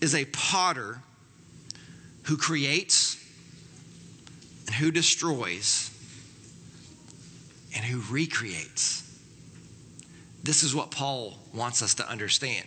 is 0.00 0.14
a 0.14 0.24
potter 0.26 1.02
who 2.24 2.36
creates 2.36 3.16
and 4.66 4.74
who 4.74 4.90
destroys 4.90 5.90
and 7.74 7.84
who 7.84 8.00
recreates. 8.12 9.06
This 10.42 10.62
is 10.62 10.74
what 10.74 10.90
Paul 10.90 11.34
wants 11.54 11.82
us 11.82 11.94
to 11.94 12.08
understand. 12.08 12.66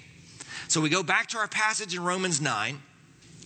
So 0.67 0.81
we 0.81 0.89
go 0.89 1.03
back 1.03 1.27
to 1.29 1.37
our 1.37 1.47
passage 1.47 1.95
in 1.95 2.03
Romans 2.03 2.39
9. 2.39 2.79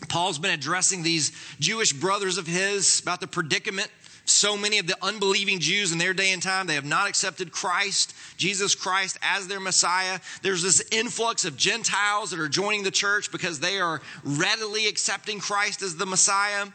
Paul's 0.10 0.38
been 0.38 0.52
addressing 0.52 1.04
these 1.04 1.32
Jewish 1.60 1.94
brothers 1.94 2.38
of 2.38 2.46
his 2.46 3.00
about 3.00 3.20
the 3.20 3.28
predicament 3.28 3.90
so 4.30 4.58
many 4.58 4.78
of 4.78 4.88
the 4.88 4.98
unbelieving 5.02 5.60
Jews 5.60 5.92
in 5.92 5.98
their 5.98 6.14
day 6.14 6.32
and 6.32 6.44
time, 6.44 6.68
they 6.68 6.76
have 6.76 6.86
not 6.86 7.08
accepted 7.08 7.52
Christ, 7.52 8.14
Jesus 8.36 8.76
Christ, 8.76 9.18
as 9.22 9.48
their 9.48 9.60
Messiah. 9.60 10.20
There's 10.42 10.62
this 10.62 10.84
influx 10.92 11.46
of 11.46 11.56
Gentiles 11.56 12.32
that 12.32 12.40
are 12.40 12.50
joining 12.50 12.84
the 12.84 12.92
church 12.92 13.32
because 13.32 13.60
they 13.60 13.80
are 13.80 14.02
readily 14.24 14.88
accepting 14.88 15.40
Christ 15.40 15.82
as 15.82 15.96
the 15.96 16.06
Messiah. 16.06 16.68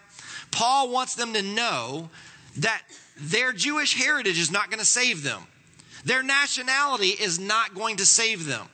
Paul 0.51 0.91
wants 0.91 1.15
them 1.15 1.35
to 1.35 1.43
know 1.43 2.09
that 2.59 2.83
their 3.19 3.53
Jewish 3.53 3.95
heritage 3.95 4.39
is 4.39 4.51
not 4.51 4.71
going 4.71 4.81
to 4.81 4.85
save 4.85 5.23
them. 5.23 5.43
Their 6.05 6.23
nationality 6.23 7.09
is 7.09 7.39
not 7.39 7.75
going 7.75 7.97
to 7.97 8.07
save 8.07 8.47
them. 8.47 8.67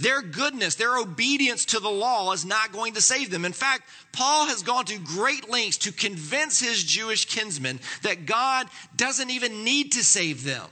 Their 0.00 0.22
goodness, 0.22 0.74
their 0.74 0.96
obedience 0.96 1.64
to 1.66 1.80
the 1.80 1.90
law 1.90 2.32
is 2.32 2.44
not 2.44 2.72
going 2.72 2.94
to 2.94 3.00
save 3.00 3.30
them. 3.30 3.44
In 3.44 3.52
fact, 3.52 3.88
Paul 4.12 4.46
has 4.46 4.62
gone 4.62 4.84
to 4.86 4.98
great 4.98 5.50
lengths 5.50 5.78
to 5.78 5.92
convince 5.92 6.60
his 6.60 6.82
Jewish 6.84 7.26
kinsmen 7.26 7.80
that 8.02 8.26
God 8.26 8.66
doesn't 8.96 9.30
even 9.30 9.64
need 9.64 9.92
to 9.92 10.04
save 10.04 10.44
them. 10.44 10.66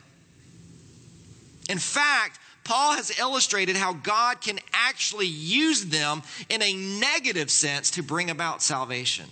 In 1.68 1.78
fact, 1.78 2.38
Paul 2.64 2.94
has 2.94 3.18
illustrated 3.18 3.76
how 3.76 3.92
God 3.92 4.40
can 4.40 4.58
actually 4.72 5.26
use 5.26 5.86
them 5.86 6.22
in 6.48 6.62
a 6.62 6.72
negative 6.72 7.50
sense 7.50 7.90
to 7.92 8.02
bring 8.02 8.30
about 8.30 8.62
salvation. 8.62 9.26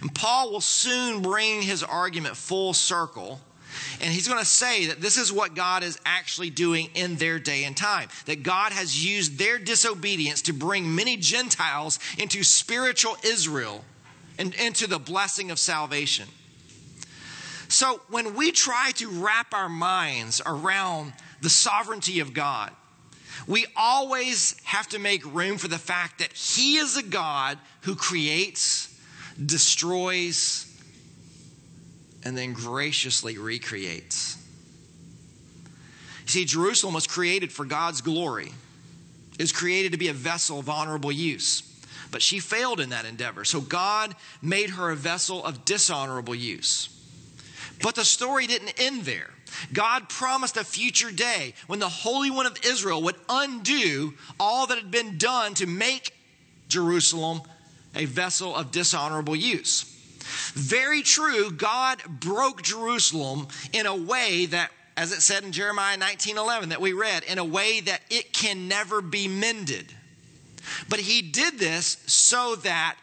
And 0.00 0.14
Paul 0.14 0.52
will 0.52 0.60
soon 0.60 1.22
bring 1.22 1.62
his 1.62 1.82
argument 1.82 2.36
full 2.36 2.74
circle. 2.74 3.40
And 4.00 4.12
he's 4.12 4.28
going 4.28 4.40
to 4.40 4.44
say 4.44 4.86
that 4.86 5.00
this 5.00 5.16
is 5.16 5.32
what 5.32 5.54
God 5.54 5.82
is 5.82 5.98
actually 6.04 6.50
doing 6.50 6.88
in 6.94 7.16
their 7.16 7.38
day 7.38 7.64
and 7.64 7.76
time. 7.76 8.08
That 8.26 8.42
God 8.42 8.72
has 8.72 9.04
used 9.04 9.38
their 9.38 9.58
disobedience 9.58 10.42
to 10.42 10.52
bring 10.52 10.94
many 10.94 11.16
Gentiles 11.16 11.98
into 12.18 12.42
spiritual 12.42 13.16
Israel 13.24 13.84
and 14.38 14.54
into 14.54 14.86
the 14.86 14.98
blessing 14.98 15.50
of 15.50 15.58
salvation. 15.58 16.28
So 17.68 18.00
when 18.08 18.34
we 18.34 18.52
try 18.52 18.92
to 18.96 19.08
wrap 19.08 19.54
our 19.54 19.68
minds 19.68 20.42
around 20.44 21.12
the 21.40 21.50
sovereignty 21.50 22.20
of 22.20 22.34
God, 22.34 22.70
we 23.46 23.66
always 23.76 24.56
have 24.64 24.88
to 24.90 24.98
make 24.98 25.24
room 25.34 25.58
for 25.58 25.68
the 25.68 25.78
fact 25.78 26.18
that 26.18 26.32
He 26.32 26.76
is 26.76 26.96
a 26.96 27.02
God 27.02 27.58
who 27.82 27.96
creates, 27.96 28.94
destroys, 29.44 30.71
and 32.24 32.36
then 32.36 32.52
graciously 32.52 33.38
recreates. 33.38 34.36
You 36.22 36.28
see, 36.28 36.44
Jerusalem 36.44 36.94
was 36.94 37.06
created 37.06 37.52
for 37.52 37.64
God's 37.64 38.00
glory. 38.00 38.52
It 39.38 39.42
was 39.42 39.52
created 39.52 39.92
to 39.92 39.98
be 39.98 40.08
a 40.08 40.12
vessel 40.12 40.58
of 40.58 40.68
honorable 40.68 41.12
use. 41.12 41.62
But 42.10 42.22
she 42.22 42.38
failed 42.38 42.78
in 42.78 42.90
that 42.90 43.06
endeavor. 43.06 43.44
So 43.44 43.60
God 43.60 44.14
made 44.40 44.70
her 44.70 44.90
a 44.90 44.96
vessel 44.96 45.44
of 45.44 45.64
dishonorable 45.64 46.34
use. 46.34 46.88
But 47.82 47.94
the 47.94 48.04
story 48.04 48.46
didn't 48.46 48.74
end 48.78 49.02
there. 49.02 49.30
God 49.72 50.08
promised 50.08 50.56
a 50.56 50.64
future 50.64 51.10
day 51.10 51.54
when 51.66 51.78
the 51.78 51.88
Holy 51.88 52.30
One 52.30 52.46
of 52.46 52.58
Israel 52.64 53.02
would 53.02 53.16
undo 53.28 54.14
all 54.38 54.66
that 54.66 54.78
had 54.78 54.90
been 54.90 55.18
done 55.18 55.54
to 55.54 55.66
make 55.66 56.14
Jerusalem 56.68 57.42
a 57.94 58.04
vessel 58.04 58.54
of 58.54 58.70
dishonorable 58.70 59.36
use. 59.36 59.91
Very 60.54 61.02
true, 61.02 61.50
God 61.50 62.02
broke 62.08 62.62
Jerusalem 62.62 63.48
in 63.72 63.86
a 63.86 63.96
way 63.96 64.46
that 64.46 64.70
as 64.94 65.10
it 65.10 65.22
said 65.22 65.42
in 65.42 65.52
Jeremiah 65.52 65.96
19:11 65.96 66.68
that 66.68 66.80
we 66.80 66.92
read, 66.92 67.22
in 67.24 67.38
a 67.38 67.44
way 67.44 67.80
that 67.80 68.02
it 68.10 68.32
can 68.34 68.68
never 68.68 69.00
be 69.00 69.26
mended. 69.26 69.94
But 70.88 71.00
he 71.00 71.22
did 71.22 71.58
this 71.58 71.96
so 72.06 72.56
that 72.56 72.96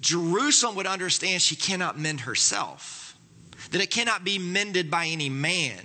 Jerusalem 0.00 0.76
would 0.76 0.86
understand 0.86 1.42
she 1.42 1.56
cannot 1.56 1.98
mend 1.98 2.20
herself 2.20 2.98
that 3.70 3.80
it 3.80 3.90
cannot 3.90 4.24
be 4.24 4.38
mended 4.38 4.90
by 4.90 5.06
any 5.06 5.28
man, 5.28 5.80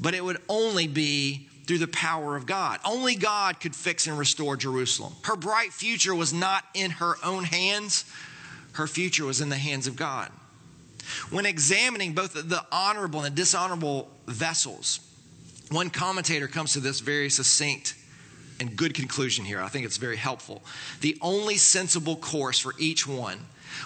but 0.00 0.14
it 0.14 0.24
would 0.24 0.40
only 0.48 0.86
be 0.86 1.48
through 1.66 1.78
the 1.78 1.88
power 1.88 2.36
of 2.36 2.46
God. 2.46 2.78
Only 2.84 3.16
God 3.16 3.60
could 3.60 3.74
fix 3.74 4.06
and 4.06 4.18
restore 4.18 4.56
Jerusalem. 4.56 5.14
Her 5.22 5.36
bright 5.36 5.72
future 5.72 6.14
was 6.14 6.32
not 6.32 6.64
in 6.74 6.90
her 6.92 7.16
own 7.24 7.44
hands, 7.44 8.04
her 8.74 8.86
future 8.86 9.24
was 9.24 9.40
in 9.40 9.48
the 9.48 9.56
hands 9.56 9.86
of 9.86 9.96
God. 9.96 10.30
When 11.30 11.46
examining 11.46 12.12
both 12.12 12.34
the 12.34 12.64
honorable 12.72 13.22
and 13.22 13.34
the 13.34 13.36
dishonorable 13.36 14.10
vessels, 14.26 15.00
one 15.70 15.90
commentator 15.90 16.48
comes 16.48 16.72
to 16.74 16.80
this 16.80 17.00
very 17.00 17.30
succinct 17.30 17.94
and 18.60 18.76
good 18.76 18.94
conclusion 18.94 19.44
here. 19.44 19.60
I 19.60 19.68
think 19.68 19.84
it's 19.84 19.96
very 19.96 20.16
helpful. 20.16 20.62
The 21.00 21.18
only 21.20 21.56
sensible 21.56 22.16
course 22.16 22.58
for 22.58 22.74
each 22.78 23.06
one 23.06 23.40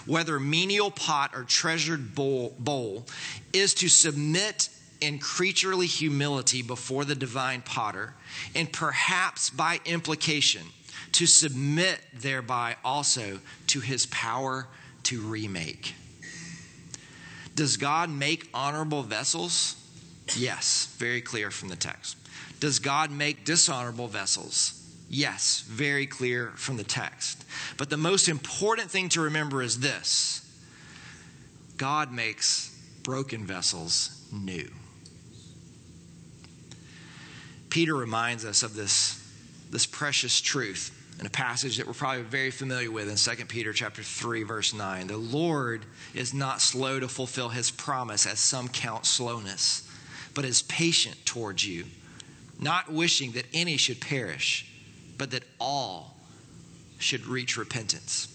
whether 0.06 0.38
menial 0.38 0.90
pot 0.90 1.30
or 1.34 1.44
treasured 1.44 2.14
bowl, 2.14 2.54
bowl, 2.58 3.06
is 3.52 3.74
to 3.74 3.88
submit 3.88 4.68
in 5.00 5.18
creaturely 5.18 5.86
humility 5.86 6.62
before 6.62 7.04
the 7.04 7.14
divine 7.14 7.62
potter, 7.62 8.14
and 8.54 8.70
perhaps 8.72 9.50
by 9.50 9.80
implication, 9.84 10.62
to 11.12 11.26
submit 11.26 12.00
thereby 12.14 12.76
also 12.84 13.40
to 13.68 13.80
his 13.80 14.06
power 14.06 14.66
to 15.04 15.20
remake. 15.20 15.94
Does 17.54 17.76
God 17.76 18.10
make 18.10 18.48
honorable 18.54 19.02
vessels? 19.02 19.74
Yes, 20.36 20.94
very 20.98 21.20
clear 21.20 21.50
from 21.50 21.68
the 21.68 21.76
text. 21.76 22.16
Does 22.60 22.78
God 22.78 23.10
make 23.10 23.44
dishonorable 23.44 24.08
vessels? 24.08 24.74
Yes, 25.08 25.64
very 25.66 26.06
clear 26.06 26.52
from 26.56 26.76
the 26.76 26.84
text. 26.84 27.44
But 27.76 27.88
the 27.88 27.96
most 27.96 28.28
important 28.28 28.90
thing 28.90 29.08
to 29.10 29.22
remember 29.22 29.62
is 29.62 29.80
this 29.80 30.44
God 31.76 32.12
makes 32.12 32.76
broken 33.02 33.46
vessels 33.46 34.22
new. 34.32 34.70
Peter 37.70 37.94
reminds 37.94 38.44
us 38.44 38.62
of 38.62 38.74
this, 38.74 39.24
this 39.70 39.86
precious 39.86 40.40
truth 40.40 40.94
in 41.18 41.26
a 41.26 41.30
passage 41.30 41.76
that 41.76 41.86
we're 41.86 41.92
probably 41.92 42.22
very 42.22 42.50
familiar 42.50 42.90
with 42.90 43.08
in 43.08 43.36
2 43.36 43.44
Peter 43.46 43.72
chapter 43.72 44.02
3 44.02 44.44
verse 44.44 44.72
9. 44.72 45.06
The 45.06 45.16
Lord 45.16 45.84
is 46.14 46.32
not 46.32 46.60
slow 46.60 47.00
to 47.00 47.08
fulfill 47.08 47.48
his 47.48 47.70
promise 47.70 48.26
as 48.26 48.38
some 48.38 48.68
count 48.68 49.04
slowness, 49.04 49.90
but 50.34 50.44
is 50.44 50.62
patient 50.62 51.16
towards 51.24 51.66
you, 51.66 51.84
not 52.60 52.92
wishing 52.92 53.32
that 53.32 53.46
any 53.52 53.76
should 53.76 54.00
perish 54.00 54.68
but 55.18 55.32
that 55.32 55.42
all 55.60 56.16
should 56.98 57.26
reach 57.26 57.56
repentance. 57.56 58.28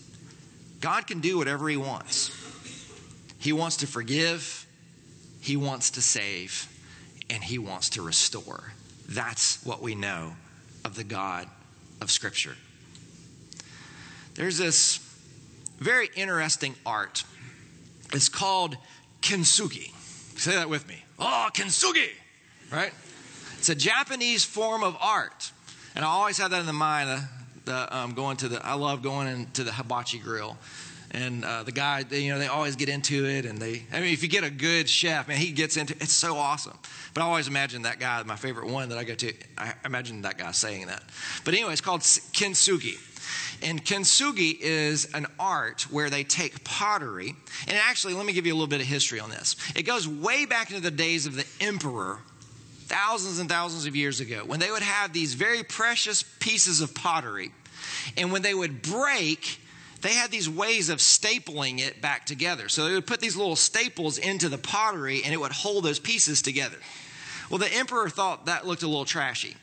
God 0.81 1.07
can 1.07 1.21
do 1.21 1.38
whatever 1.38 1.69
He 1.69 1.77
wants. 1.77 2.29
He 3.39 3.53
wants 3.53 3.77
to 3.77 3.88
forgive, 3.88 4.67
He 5.39 5.55
wants 5.55 5.91
to 5.91 6.01
save, 6.01 6.67
and 7.29 7.41
He 7.43 7.57
wants 7.57 7.89
to 7.91 8.01
restore. 8.01 8.73
That's 9.07 9.65
what 9.65 9.81
we 9.81 9.95
know 9.95 10.36
of 10.86 10.95
the 10.95 11.03
God 11.03 11.47
of 12.01 12.11
Scripture. 12.11 12.55
There's 14.36 14.57
this 14.57 14.99
very 15.79 16.09
interesting 16.15 16.75
art. 16.86 17.23
It's 18.13 18.29
called 18.29 18.77
kintsugi. 19.21 19.91
Say 20.38 20.55
that 20.55 20.69
with 20.69 20.88
me. 20.88 21.03
Oh, 21.19 21.49
kintsugi, 21.53 22.09
right? 22.71 22.91
It's 23.57 23.69
a 23.69 23.75
Japanese 23.75 24.43
form 24.43 24.84
of 24.84 24.97
art. 24.99 25.51
And 25.95 26.03
I 26.03 26.07
always 26.07 26.38
have 26.39 26.51
that 26.51 26.59
in 26.59 26.65
the 26.65 26.73
mind. 26.73 27.09
Uh, 27.09 27.19
the, 27.65 27.95
um, 27.97 28.13
going 28.13 28.38
to 28.38 28.49
the, 28.49 28.65
I 28.65 28.73
love 28.73 29.01
going 29.01 29.27
into 29.27 29.63
the 29.63 29.71
hibachi 29.71 30.19
grill. 30.19 30.57
And 31.11 31.45
uh, 31.45 31.61
the 31.61 31.71
guy, 31.71 32.03
they, 32.03 32.21
you 32.21 32.34
know, 32.34 32.39
they 32.39 32.47
always 32.47 32.75
get 32.75 32.89
into 32.89 33.25
it, 33.27 33.45
and 33.45 33.59
they. 33.59 33.84
I 33.93 33.99
mean, 33.99 34.13
if 34.13 34.23
you 34.23 34.29
get 34.29 34.43
a 34.43 34.49
good 34.49 34.89
chef, 34.89 35.27
man, 35.27 35.38
he 35.38 35.51
gets 35.51 35.77
into. 35.77 35.93
it. 35.93 36.01
It's 36.01 36.11
so 36.11 36.38
awesome. 36.38 36.77
But 37.13 37.21
I 37.21 37.25
always 37.25 37.47
imagine 37.47 37.84
that 37.84 37.99
guy, 37.99 38.23
my 38.23 38.36
favorite 38.36 38.67
one 38.67 38.89
that 38.89 38.97
I 38.97 39.03
go 39.03 39.13
to. 39.13 39.31
I 39.55 39.75
imagine 39.86 40.23
that 40.23 40.39
guy 40.39 40.51
saying 40.51 40.88
that. 40.88 41.03
But 41.45 41.53
anyway, 41.53 41.71
it's 41.71 41.81
called 41.81 42.01
kintsugi. 42.01 42.97
And 43.64 43.84
kintsugi 43.84 44.57
is 44.59 45.05
an 45.14 45.26
art 45.39 45.84
where 45.84 46.09
they 46.09 46.24
take 46.26 46.64
pottery. 46.66 47.36
And 47.68 47.78
actually, 47.78 48.14
let 48.14 48.26
me 48.26 48.34
give 48.34 48.45
you 48.45 48.53
a 48.53 48.55
little 48.55 48.68
bit 48.68 48.82
of 48.82 48.88
history 48.88 49.20
on 49.22 49.30
this. 49.30 49.55
It 49.76 49.84
goes 49.84 50.07
way 50.07 50.45
back 50.45 50.70
into 50.70 50.82
the 50.82 50.91
days 50.91 51.26
of 51.26 51.36
the 51.36 51.45
emperor 51.61 52.20
thousands 52.86 53.39
and 53.39 53.49
thousands 53.49 53.86
of 53.86 53.95
years 53.95 54.20
ago 54.20 54.43
when 54.45 54.59
they 54.59 54.70
would 54.70 54.84
have 54.84 55.14
these 55.14 55.34
very 55.34 55.64
precious 55.64 56.24
pieces 56.39 56.82
of 56.82 56.93
pottery. 56.93 57.51
And 58.18 58.32
when 58.32 58.41
they 58.41 58.53
would 58.53 58.82
break, 58.82 59.59
they 60.01 60.14
had 60.14 60.30
these 60.30 60.49
ways 60.49 60.89
of 60.89 60.99
stapling 60.99 61.80
it 61.80 62.01
back 62.01 62.26
together. 62.26 62.68
So 62.68 62.86
they 62.86 62.93
would 62.93 63.07
put 63.07 63.22
these 63.22 63.38
little 63.38 63.55
staples 63.55 64.18
into 64.18 64.49
the 64.49 64.57
pottery 64.57 65.22
and 65.24 65.34
it 65.34 65.38
would 65.38 65.53
hold 65.53 65.86
those 65.86 65.99
pieces 65.99 66.41
together. 66.41 66.78
Well, 67.49 67.59
the 67.59 67.74
emperor 67.74 68.09
thought 68.09 68.47
that 68.47 68.68
looked 68.68 68.84
a 68.84 68.88
little 68.88 69.05
trashy. 69.05 69.55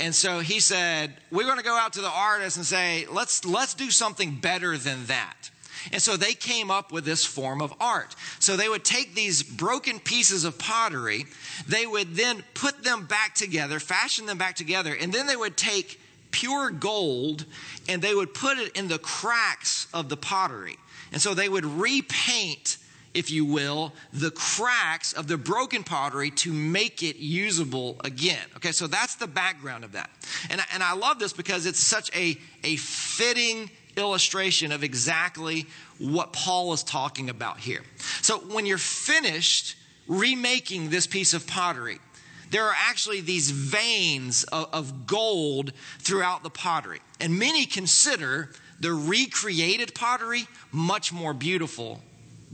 And 0.00 0.14
so 0.14 0.40
he 0.40 0.60
said, 0.60 1.14
We're 1.30 1.44
going 1.44 1.58
to 1.58 1.64
go 1.64 1.76
out 1.76 1.94
to 1.94 2.00
the 2.00 2.08
artists 2.08 2.56
and 2.56 2.66
say, 2.66 3.06
let's, 3.10 3.44
let's 3.44 3.74
do 3.74 3.90
something 3.90 4.36
better 4.36 4.76
than 4.76 5.06
that. 5.06 5.50
And 5.92 6.00
so 6.00 6.16
they 6.16 6.32
came 6.32 6.70
up 6.70 6.92
with 6.92 7.04
this 7.04 7.24
form 7.24 7.60
of 7.60 7.74
art. 7.78 8.14
So 8.38 8.56
they 8.56 8.68
would 8.68 8.84
take 8.84 9.14
these 9.14 9.42
broken 9.42 10.00
pieces 10.00 10.44
of 10.44 10.58
pottery, 10.58 11.26
they 11.68 11.86
would 11.86 12.14
then 12.16 12.42
put 12.54 12.82
them 12.82 13.06
back 13.06 13.34
together, 13.34 13.78
fashion 13.80 14.26
them 14.26 14.38
back 14.38 14.56
together, 14.56 14.94
and 14.94 15.12
then 15.12 15.26
they 15.26 15.36
would 15.36 15.56
take 15.56 16.00
pure 16.30 16.70
gold 16.70 17.44
and 17.88 18.02
they 18.02 18.14
would 18.14 18.34
put 18.34 18.58
it 18.58 18.76
in 18.76 18.88
the 18.88 18.98
cracks 18.98 19.86
of 19.94 20.08
the 20.08 20.16
pottery. 20.16 20.78
And 21.12 21.20
so 21.20 21.34
they 21.34 21.48
would 21.48 21.64
repaint 21.64 22.78
if 23.14 23.30
you 23.30 23.44
will, 23.44 23.92
the 24.12 24.32
cracks 24.32 25.12
of 25.12 25.28
the 25.28 25.38
broken 25.38 25.84
pottery 25.84 26.30
to 26.30 26.52
make 26.52 27.02
it 27.02 27.16
usable 27.16 27.96
again. 28.04 28.44
Okay, 28.56 28.72
so 28.72 28.86
that's 28.86 29.14
the 29.14 29.26
background 29.26 29.84
of 29.84 29.92
that. 29.92 30.10
And, 30.50 30.60
and 30.72 30.82
I 30.82 30.94
love 30.94 31.18
this 31.18 31.32
because 31.32 31.64
it's 31.64 31.80
such 31.80 32.14
a, 32.14 32.36
a 32.64 32.76
fitting 32.76 33.70
illustration 33.96 34.72
of 34.72 34.82
exactly 34.82 35.66
what 35.98 36.32
Paul 36.32 36.72
is 36.72 36.82
talking 36.82 37.30
about 37.30 37.58
here. 37.58 37.82
So 38.20 38.38
when 38.38 38.66
you're 38.66 38.78
finished 38.78 39.76
remaking 40.08 40.90
this 40.90 41.06
piece 41.06 41.32
of 41.32 41.46
pottery, 41.46 41.98
there 42.50 42.64
are 42.64 42.74
actually 42.76 43.20
these 43.20 43.50
veins 43.50 44.44
of, 44.44 44.68
of 44.72 45.06
gold 45.06 45.72
throughout 46.00 46.42
the 46.42 46.50
pottery. 46.50 47.00
And 47.20 47.38
many 47.38 47.64
consider 47.66 48.50
the 48.80 48.92
recreated 48.92 49.94
pottery 49.94 50.46
much 50.72 51.12
more 51.12 51.32
beautiful 51.32 52.02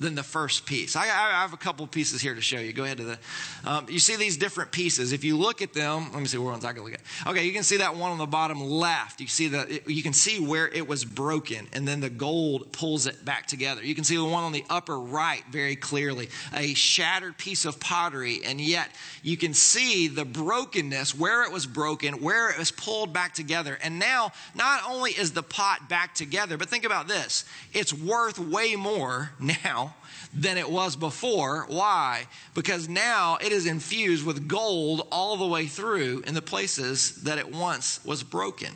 than 0.01 0.15
the 0.15 0.23
first 0.23 0.65
piece. 0.65 0.97
I, 0.97 1.03
I, 1.03 1.43
have 1.43 1.53
a 1.53 1.59
couple 1.59 1.87
pieces 1.87 2.23
here 2.23 2.35
to 2.35 2.41
show 2.41 2.59
you. 2.59 2.73
Go 2.73 2.85
ahead 2.85 2.97
to 2.97 3.05
the. 3.05 3.19
Um, 3.67 3.87
you 3.89 3.99
see 3.99 4.17
these 4.17 4.39
different 4.39 4.73
pieces. 4.73 5.13
If 5.13 5.25
you 5.25 5.37
look 5.37 5.61
at 5.61 5.75
them, 5.75 6.11
let 6.13 6.21
me 6.21 6.25
see 6.25 6.39
what 6.39 6.53
ones 6.53 6.65
I 6.65 6.73
can 6.73 6.83
look 6.83 6.95
at. 6.95 7.01
Okay, 7.27 7.45
you 7.45 7.53
can 7.53 7.63
see 7.63 7.77
that 7.77 7.95
one 7.95 8.11
on 8.11 8.17
the 8.17 8.27
bottom 8.27 8.63
left. 8.63 9.21
You 9.21 9.27
see 9.27 9.49
the. 9.49 9.83
You 9.87 10.03
can 10.03 10.15
see 10.15 10.41
where 10.41 10.69
it 10.69 10.89
was 10.89 11.05
broken, 11.05 11.69
and 11.75 11.87
then 11.87 12.01
the 12.01 12.09
gold 12.09 12.73
pulls 12.73 13.07
it 13.07 13.23
back 13.27 13.47
together. 13.47 13.85
You 13.85 13.95
can 13.95 14.05
see 14.05 14.17
the 14.17 14.25
one 14.25 14.43
on 14.43 14.53
the 14.53 14.65
upper 14.71 14.99
right 14.99 15.45
very 15.51 15.77
clearly, 15.77 16.31
a 16.55 16.73
shattered 16.73 17.37
piece 17.37 17.67
of 17.67 17.79
pottery, 17.79 18.41
and 18.43 18.59
yet 18.59 18.89
you 19.23 19.37
can 19.37 19.53
see 19.53 20.09
the 20.09 20.25
brokenness 20.25 21.15
where 21.15 21.45
it 21.45 21.53
was 21.53 21.67
broken, 21.67 22.23
where 22.23 22.51
it 22.51 22.59
was 22.59 22.71
pulled 22.71 23.13
back 23.13 23.35
together, 23.35 23.79
and 23.83 23.99
now 23.99 24.33
not 24.55 24.83
only 24.89 25.11
is 25.11 25.33
the 25.33 25.43
pot 25.43 25.91
back 25.91 26.15
together, 26.15 26.57
but 26.57 26.71
think 26.71 26.87
about 26.87 27.07
this: 27.07 27.45
it's 27.75 27.93
worth 27.93 28.39
way 28.39 28.77
more 28.77 29.33
now 29.41 29.90
than 30.33 30.59
it 30.59 30.71
was 30.71 30.97
before. 30.97 31.65
Why? 31.69 32.27
Because 32.55 32.89
now 32.89 33.39
it 33.41 33.53
is 33.53 33.67
infused 33.67 34.25
with 34.25 34.47
gold 34.47 35.07
all 35.11 35.37
the 35.37 35.47
way 35.47 35.67
through 35.67 36.23
in 36.27 36.35
the 36.35 36.43
places 36.43 37.23
that 37.23 37.39
it 37.39 37.53
once 37.53 38.05
was 38.05 38.23
broken. 38.23 38.73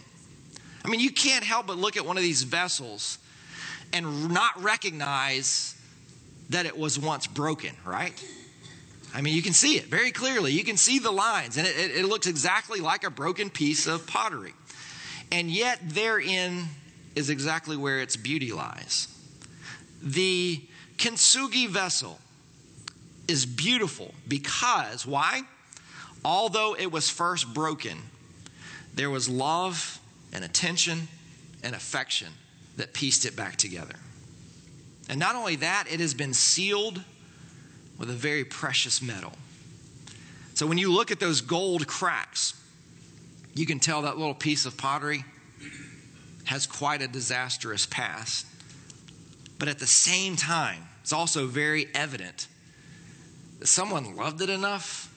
I 0.85 0.89
mean, 0.89 1.01
you 1.01 1.11
can't 1.11 1.45
help 1.45 1.67
but 1.67 1.79
look 1.79 1.97
at 1.97 2.05
one 2.05 2.17
of 2.17 2.23
these 2.23 2.43
vessels 2.43 3.19
and 3.93 4.31
not 4.31 4.63
recognize 4.63 5.81
that 6.51 6.67
it 6.67 6.77
was 6.77 6.99
once 6.99 7.27
broken, 7.27 7.75
right? 7.85 8.13
I 9.15 9.21
mean, 9.21 9.35
you 9.35 9.43
can 9.43 9.53
see 9.53 9.77
it 9.77 9.85
very 9.85 10.11
clearly. 10.11 10.53
You 10.53 10.65
can 10.65 10.77
see 10.77 10.99
the 10.99 11.13
lines, 11.13 11.57
and 11.57 11.67
it, 11.67 11.77
it, 11.79 11.91
it 11.99 12.05
looks 12.07 12.27
exactly 12.27 12.81
like 12.81 13.05
a 13.05 13.11
broken 13.11 13.49
piece 13.49 13.87
of 13.87 14.07
pottery. 14.07 14.55
And 15.31 15.51
yet, 15.51 15.79
therein 15.83 16.65
is 17.15 17.31
exactly 17.31 17.77
where 17.77 18.01
its 18.01 18.17
beauty 18.17 18.53
lies. 18.53 19.07
The 20.03 20.61
kintsugi 20.97 21.69
vessel 21.69 22.19
is 23.29 23.47
beautiful 23.47 24.15
because, 24.29 25.07
why? 25.07 25.43
Although 26.25 26.75
it 26.75 26.91
was 26.91 27.11
first 27.11 27.53
broken, 27.53 27.99
there 28.95 29.11
was 29.11 29.29
love 29.29 29.99
and 30.33 30.45
attention 30.45 31.09
and 31.63 31.75
affection 31.75 32.29
that 32.77 32.93
pieced 32.93 33.25
it 33.25 33.37
back 33.37 33.57
together. 33.57 33.95
And 35.09 35.21
not 35.21 35.37
only 35.37 35.57
that, 35.57 35.87
it 35.91 36.01
has 36.01 36.15
been 36.15 36.35
sealed 36.35 37.03
with 37.99 38.11
a 38.11 38.15
very 38.15 38.45
precious 38.45 39.03
metal. 39.03 39.33
So 40.55 40.67
when 40.67 40.79
you 40.79 40.93
look 40.93 41.11
at 41.11 41.21
those 41.21 41.41
gold 41.41 41.87
cracks, 41.87 42.55
you 43.55 43.67
can 43.67 43.81
tell 43.81 44.03
that 44.03 44.19
little 44.19 44.35
piece 44.35 44.67
of 44.67 44.77
pottery 44.77 45.25
has 46.45 46.67
quite 46.67 47.03
a 47.03 47.09
disastrous 47.09 47.87
past. 47.87 48.47
But 49.65 49.71
at 49.71 49.79
the 49.79 49.87
same 49.87 50.37
time, 50.37 50.83
it's 51.01 51.15
also 51.15 51.47
very 51.47 51.89
evident 51.95 52.49
that 53.61 53.67
someone 53.67 54.15
loved 54.15 54.43
it 54.43 54.51
enough 54.51 55.11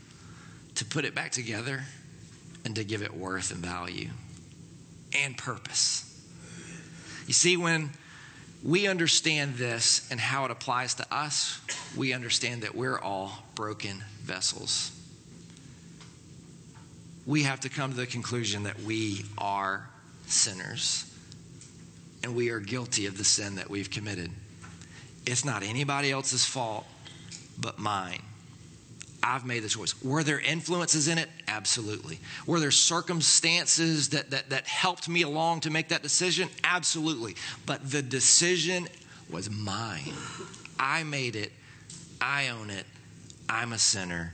to 0.76 0.86
put 0.86 1.04
it 1.04 1.14
back 1.14 1.34
together 1.34 1.84
and 2.64 2.74
to 2.78 2.86
give 2.86 3.02
it 3.02 3.14
worth 3.14 3.52
and 3.52 3.60
value 3.60 4.08
and 5.12 5.38
purpose. 5.38 6.06
You 7.28 7.34
see, 7.34 7.58
when 7.58 7.90
we 8.64 8.88
understand 8.88 9.56
this 9.56 10.10
and 10.12 10.18
how 10.18 10.46
it 10.46 10.52
applies 10.52 10.94
to 10.94 11.14
us, 11.14 11.60
we 11.98 12.14
understand 12.14 12.62
that 12.62 12.74
we're 12.74 12.98
all 12.98 13.44
broken 13.54 14.02
vessels. 14.22 14.98
We 17.26 17.44
have 17.44 17.60
to 17.60 17.70
come 17.70 17.92
to 17.92 17.98
the 17.98 18.08
conclusion 18.08 18.64
that 18.64 18.82
we 18.84 19.26
are 19.38 19.90
sinners 20.28 21.07
and 22.28 22.36
we 22.36 22.50
are 22.50 22.60
guilty 22.60 23.06
of 23.06 23.18
the 23.18 23.24
sin 23.24 23.56
that 23.56 23.70
we've 23.70 23.90
committed. 23.90 24.30
It's 25.26 25.46
not 25.46 25.64
anybody 25.64 26.12
else's 26.12 26.44
fault 26.44 26.86
but 27.58 27.80
mine. 27.80 28.22
I've 29.24 29.46
made 29.46 29.64
the 29.64 29.70
choice. 29.70 30.00
Were 30.04 30.24
there 30.24 30.42
influences 30.42 31.08
in 31.08 31.20
it? 31.20 31.30
Absolutely. 31.48 32.20
Were 32.46 32.60
there 32.60 32.70
circumstances 32.72 34.10
that, 34.10 34.30
that, 34.32 34.50
that 34.50 34.68
helped 34.68 35.08
me 35.08 35.22
along 35.22 35.62
to 35.62 35.70
make 35.70 35.88
that 35.88 36.04
decision? 36.04 36.50
Absolutely. 36.66 37.38
But 37.66 37.90
the 37.90 38.02
decision 38.02 38.90
was 39.30 39.50
mine. 39.50 40.12
I 40.78 41.04
made 41.04 41.38
it. 41.38 41.54
I 42.20 42.50
own 42.50 42.70
it. 42.70 42.86
I'm 43.48 43.72
a 43.72 43.80
sinner 43.80 44.34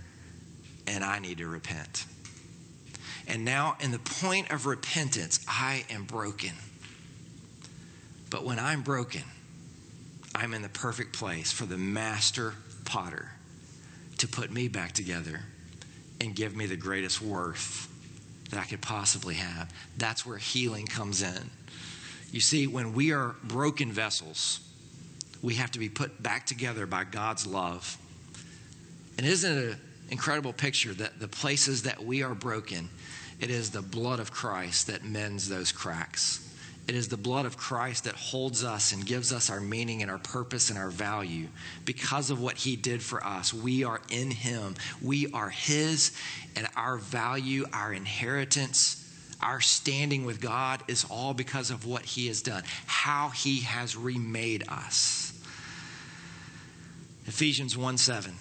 and 0.87 1.03
I 1.03 1.19
need 1.19 1.37
to 1.37 1.47
repent. 1.47 2.05
And 3.27 3.45
now, 3.45 3.77
in 3.79 3.91
the 3.91 3.99
point 3.99 4.51
of 4.51 4.65
repentance, 4.65 5.45
I 5.47 5.85
am 5.91 6.05
broken. 6.05 6.53
But 8.34 8.43
when 8.45 8.57
I'm 8.57 8.81
broken, 8.81 9.21
I'm 10.34 10.55
in 10.55 10.63
the 10.63 10.69
perfect 10.69 11.13
place 11.13 11.51
for 11.51 11.67
the 11.67 11.77
master 11.77 12.55
potter 12.84 13.29
to 14.17 14.27
put 14.27 14.51
me 14.51 14.67
back 14.67 14.93
together 14.93 15.41
and 16.19 16.36
give 16.36 16.55
me 16.55 16.65
the 16.65 16.75
greatest 16.75 17.21
worth 17.21 17.88
that 18.49 18.59
I 18.59 18.63
could 18.63 18.81
possibly 18.81 19.36
have. 19.36 19.71
That's 19.97 20.25
where 20.25 20.39
healing 20.39 20.88
comes 20.88 21.21
in. 21.21 21.51
You 22.31 22.39
see, 22.39 22.65
when 22.65 22.93
we 22.93 23.11
are 23.13 23.36
broken 23.43 23.91
vessels, 23.91 24.61
we 25.43 25.53
have 25.53 25.69
to 25.69 25.77
be 25.77 25.88
put 25.88 26.23
back 26.23 26.47
together 26.47 26.88
by 26.88 27.03
God's 27.03 27.45
love. 27.45 27.99
And 29.15 29.27
isn't 29.27 29.57
it 29.59 29.73
an 29.73 29.79
incredible 30.09 30.53
picture 30.53 30.95
that 30.95 31.19
the 31.19 31.27
places 31.27 31.84
that 31.84 32.03
we 32.03 32.23
are 32.23 32.34
broken, 32.34 32.89
it 33.39 33.51
is 33.51 33.69
the 33.69 33.84
blood 33.84 34.19
of 34.19 34.31
Christ 34.31 34.88
that 34.88 35.05
mends 35.05 35.49
those 35.49 35.71
cracks. 35.71 36.49
It 36.88 36.95
is 36.95 37.07
the 37.07 37.17
blood 37.17 37.45
of 37.45 37.55
Christ 37.55 38.03
that 38.03 38.15
holds 38.15 38.63
us 38.63 38.91
and 38.91 39.05
gives 39.05 39.31
us 39.31 39.49
our 39.49 39.61
meaning 39.61 40.01
and 40.01 40.11
our 40.11 40.17
purpose 40.17 40.69
and 40.69 40.77
our 40.77 40.89
value. 40.89 41.47
Because 41.86 42.29
of 42.29 42.41
what 42.41 42.57
he 42.57 42.75
did 42.75 43.01
for 43.01 43.25
us, 43.25 43.53
we 43.53 43.86
are 43.86 44.01
in 44.09 44.31
him. 44.31 44.75
We 45.01 45.31
are 45.31 45.49
his, 45.49 46.11
and 46.57 46.67
our 46.75 46.97
value, 46.97 47.65
our 47.71 47.93
inheritance, 47.93 48.99
our 49.41 49.61
standing 49.61 50.25
with 50.25 50.41
God 50.41 50.84
is 50.89 51.05
all 51.09 51.34
because 51.34 51.71
of 51.71 51.86
what 51.86 52.03
he 52.03 52.27
has 52.27 52.41
done, 52.41 52.63
how 52.86 53.29
he 53.29 53.61
has 53.61 53.95
remade 53.95 54.67
us. 54.67 55.31
Ephesians 57.25 57.77
1 57.77 57.97
7, 57.97 58.34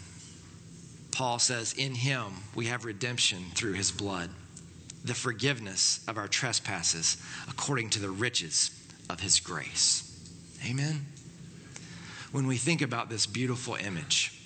Paul 1.12 1.38
says, 1.38 1.74
In 1.74 1.94
him 1.94 2.32
we 2.56 2.66
have 2.66 2.84
redemption 2.84 3.44
through 3.54 3.74
his 3.74 3.92
blood 3.92 4.30
the 5.04 5.14
forgiveness 5.14 6.04
of 6.06 6.16
our 6.16 6.28
trespasses 6.28 7.16
according 7.48 7.90
to 7.90 7.98
the 8.00 8.10
riches 8.10 8.70
of 9.10 9.20
his 9.20 9.40
grace. 9.40 10.08
Amen. 10.68 11.06
When 12.30 12.46
we 12.46 12.56
think 12.56 12.82
about 12.82 13.10
this 13.10 13.26
beautiful 13.26 13.74
image, 13.74 14.38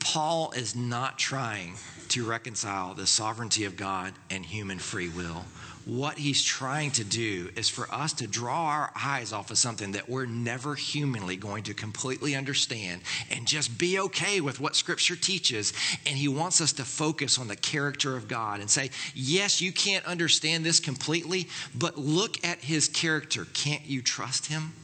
Paul 0.00 0.52
is 0.52 0.74
not 0.74 1.18
trying 1.18 1.74
to 2.08 2.24
reconcile 2.24 2.94
the 2.94 3.06
sovereignty 3.06 3.64
of 3.64 3.76
God 3.76 4.14
and 4.30 4.44
human 4.44 4.78
free 4.78 5.08
will 5.08 5.44
what 5.88 6.18
he's 6.18 6.44
trying 6.44 6.90
to 6.90 7.02
do 7.02 7.48
is 7.56 7.66
for 7.66 7.90
us 7.92 8.12
to 8.12 8.26
draw 8.26 8.66
our 8.66 8.92
eyes 8.94 9.32
off 9.32 9.50
of 9.50 9.56
something 9.56 9.92
that 9.92 10.06
we're 10.06 10.26
never 10.26 10.74
humanly 10.74 11.34
going 11.34 11.62
to 11.62 11.72
completely 11.72 12.36
understand 12.36 13.00
and 13.30 13.46
just 13.46 13.78
be 13.78 13.98
okay 13.98 14.42
with 14.42 14.60
what 14.60 14.76
scripture 14.76 15.16
teaches. 15.16 15.72
And 16.04 16.14
he 16.18 16.28
wants 16.28 16.60
us 16.60 16.74
to 16.74 16.84
focus 16.84 17.38
on 17.38 17.48
the 17.48 17.56
character 17.56 18.16
of 18.16 18.28
God 18.28 18.60
and 18.60 18.68
say, 18.68 18.90
yes, 19.14 19.62
you 19.62 19.72
can't 19.72 20.04
understand 20.04 20.62
this 20.62 20.78
completely, 20.78 21.48
but 21.74 21.96
look 21.96 22.44
at 22.44 22.58
his 22.58 22.88
character. 22.88 23.46
Can't 23.54 23.86
you 23.86 24.02
trust 24.02 24.46
him? 24.46 24.74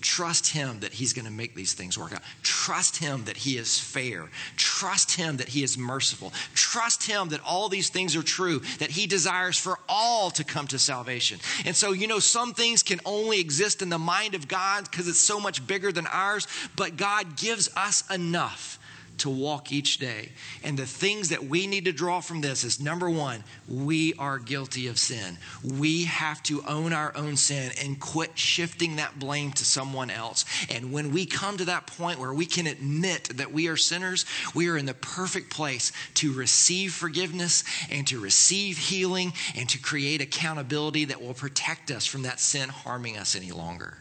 Trust 0.00 0.52
Him 0.52 0.80
that 0.80 0.92
He's 0.92 1.12
going 1.12 1.24
to 1.24 1.30
make 1.30 1.54
these 1.54 1.74
things 1.74 1.98
work 1.98 2.12
out. 2.12 2.22
Trust 2.42 2.96
Him 2.96 3.24
that 3.24 3.36
He 3.36 3.56
is 3.56 3.78
fair. 3.78 4.28
Trust 4.56 5.16
Him 5.16 5.38
that 5.38 5.48
He 5.48 5.62
is 5.62 5.76
merciful. 5.76 6.32
Trust 6.54 7.04
Him 7.04 7.28
that 7.30 7.40
all 7.44 7.68
these 7.68 7.90
things 7.90 8.16
are 8.16 8.22
true, 8.22 8.60
that 8.78 8.90
He 8.90 9.06
desires 9.06 9.58
for 9.58 9.78
all 9.88 10.30
to 10.32 10.44
come 10.44 10.66
to 10.68 10.78
salvation. 10.78 11.40
And 11.64 11.74
so, 11.74 11.92
you 11.92 12.06
know, 12.06 12.18
some 12.18 12.54
things 12.54 12.82
can 12.82 13.00
only 13.04 13.40
exist 13.40 13.82
in 13.82 13.88
the 13.88 13.98
mind 13.98 14.34
of 14.34 14.48
God 14.48 14.84
because 14.90 15.08
it's 15.08 15.18
so 15.18 15.40
much 15.40 15.66
bigger 15.66 15.92
than 15.92 16.06
ours, 16.06 16.46
but 16.76 16.96
God 16.96 17.36
gives 17.36 17.68
us 17.76 18.08
enough 18.10 18.77
to 19.18 19.30
walk 19.30 19.72
each 19.72 19.98
day. 19.98 20.30
And 20.62 20.78
the 20.78 20.86
things 20.86 21.28
that 21.30 21.44
we 21.44 21.66
need 21.66 21.84
to 21.84 21.92
draw 21.92 22.20
from 22.20 22.40
this 22.40 22.64
is 22.64 22.80
number 22.80 23.10
one, 23.10 23.44
we 23.68 24.14
are 24.14 24.38
guilty 24.38 24.86
of 24.86 24.98
sin. 24.98 25.38
We 25.64 26.04
have 26.04 26.42
to 26.44 26.62
own 26.66 26.92
our 26.92 27.16
own 27.16 27.36
sin 27.36 27.72
and 27.82 28.00
quit 28.00 28.38
shifting 28.38 28.96
that 28.96 29.18
blame 29.18 29.52
to 29.52 29.64
someone 29.64 30.10
else. 30.10 30.44
And 30.70 30.92
when 30.92 31.12
we 31.12 31.26
come 31.26 31.56
to 31.58 31.64
that 31.66 31.86
point 31.86 32.18
where 32.18 32.34
we 32.34 32.46
can 32.46 32.66
admit 32.66 33.36
that 33.36 33.52
we 33.52 33.68
are 33.68 33.76
sinners, 33.76 34.24
we 34.54 34.68
are 34.68 34.76
in 34.76 34.86
the 34.86 34.94
perfect 34.94 35.50
place 35.50 35.92
to 36.14 36.32
receive 36.32 36.92
forgiveness 36.94 37.64
and 37.90 38.06
to 38.08 38.20
receive 38.20 38.78
healing 38.78 39.32
and 39.56 39.68
to 39.68 39.78
create 39.78 40.20
accountability 40.20 41.06
that 41.06 41.22
will 41.22 41.34
protect 41.34 41.90
us 41.90 42.06
from 42.06 42.22
that 42.22 42.40
sin 42.40 42.68
harming 42.68 43.16
us 43.16 43.36
any 43.36 43.52
longer. 43.52 43.98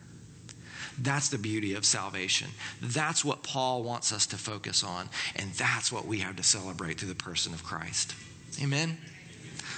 That's 0.99 1.29
the 1.29 1.37
beauty 1.37 1.75
of 1.75 1.85
salvation. 1.85 2.49
That's 2.81 3.23
what 3.23 3.43
Paul 3.43 3.83
wants 3.83 4.11
us 4.11 4.25
to 4.27 4.37
focus 4.37 4.83
on, 4.83 5.09
and 5.35 5.51
that's 5.53 5.91
what 5.91 6.05
we 6.05 6.19
have 6.19 6.35
to 6.37 6.43
celebrate 6.43 6.99
through 6.99 7.09
the 7.09 7.15
person 7.15 7.53
of 7.53 7.63
Christ. 7.63 8.15
Amen. 8.61 8.97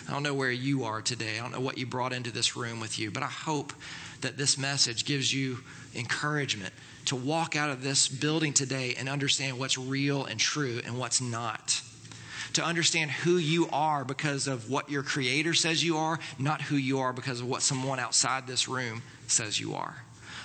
I 0.08 0.12
don't 0.12 0.24
know 0.24 0.34
where 0.34 0.52
you 0.52 0.86
are 0.86 1.02
today. 1.02 1.38
I 1.38 1.42
don't 1.42 1.52
know 1.52 1.60
what 1.60 1.78
you 1.78 1.86
brought 1.86 2.14
into 2.14 2.32
this 2.32 2.56
room 2.56 2.80
with 2.80 2.98
you, 2.98 3.12
but 3.12 3.22
I 3.22 3.28
hope 3.28 3.74
that 4.22 4.38
this 4.38 4.58
message 4.58 5.06
gives 5.06 5.34
you 5.34 5.60
encouragement 5.96 6.74
to 7.06 7.16
walk 7.16 7.56
out 7.56 7.70
of 7.70 7.84
this 7.84 8.08
building 8.08 8.54
today 8.54 8.96
and 8.98 9.10
understand 9.10 9.60
what's 9.60 9.78
real 9.78 10.26
and 10.26 10.40
true 10.40 10.82
and 10.86 10.98
what's 10.98 11.22
not. 11.22 11.82
To 12.54 12.64
understand 12.64 13.12
who 13.12 13.38
you 13.38 13.70
are 13.72 14.04
because 14.04 14.48
of 14.48 14.70
what 14.70 14.90
your 14.90 15.04
creator 15.04 15.54
says 15.54 15.84
you 15.84 15.98
are, 15.98 16.20
not 16.40 16.62
who 16.64 16.76
you 16.76 17.00
are 17.00 17.14
because 17.14 17.42
of 17.42 17.48
what 17.48 17.62
someone 17.62 18.00
outside 18.00 18.48
this 18.48 18.68
room 18.68 19.04
says 19.28 19.60
you 19.60 19.76
are. 19.76 20.04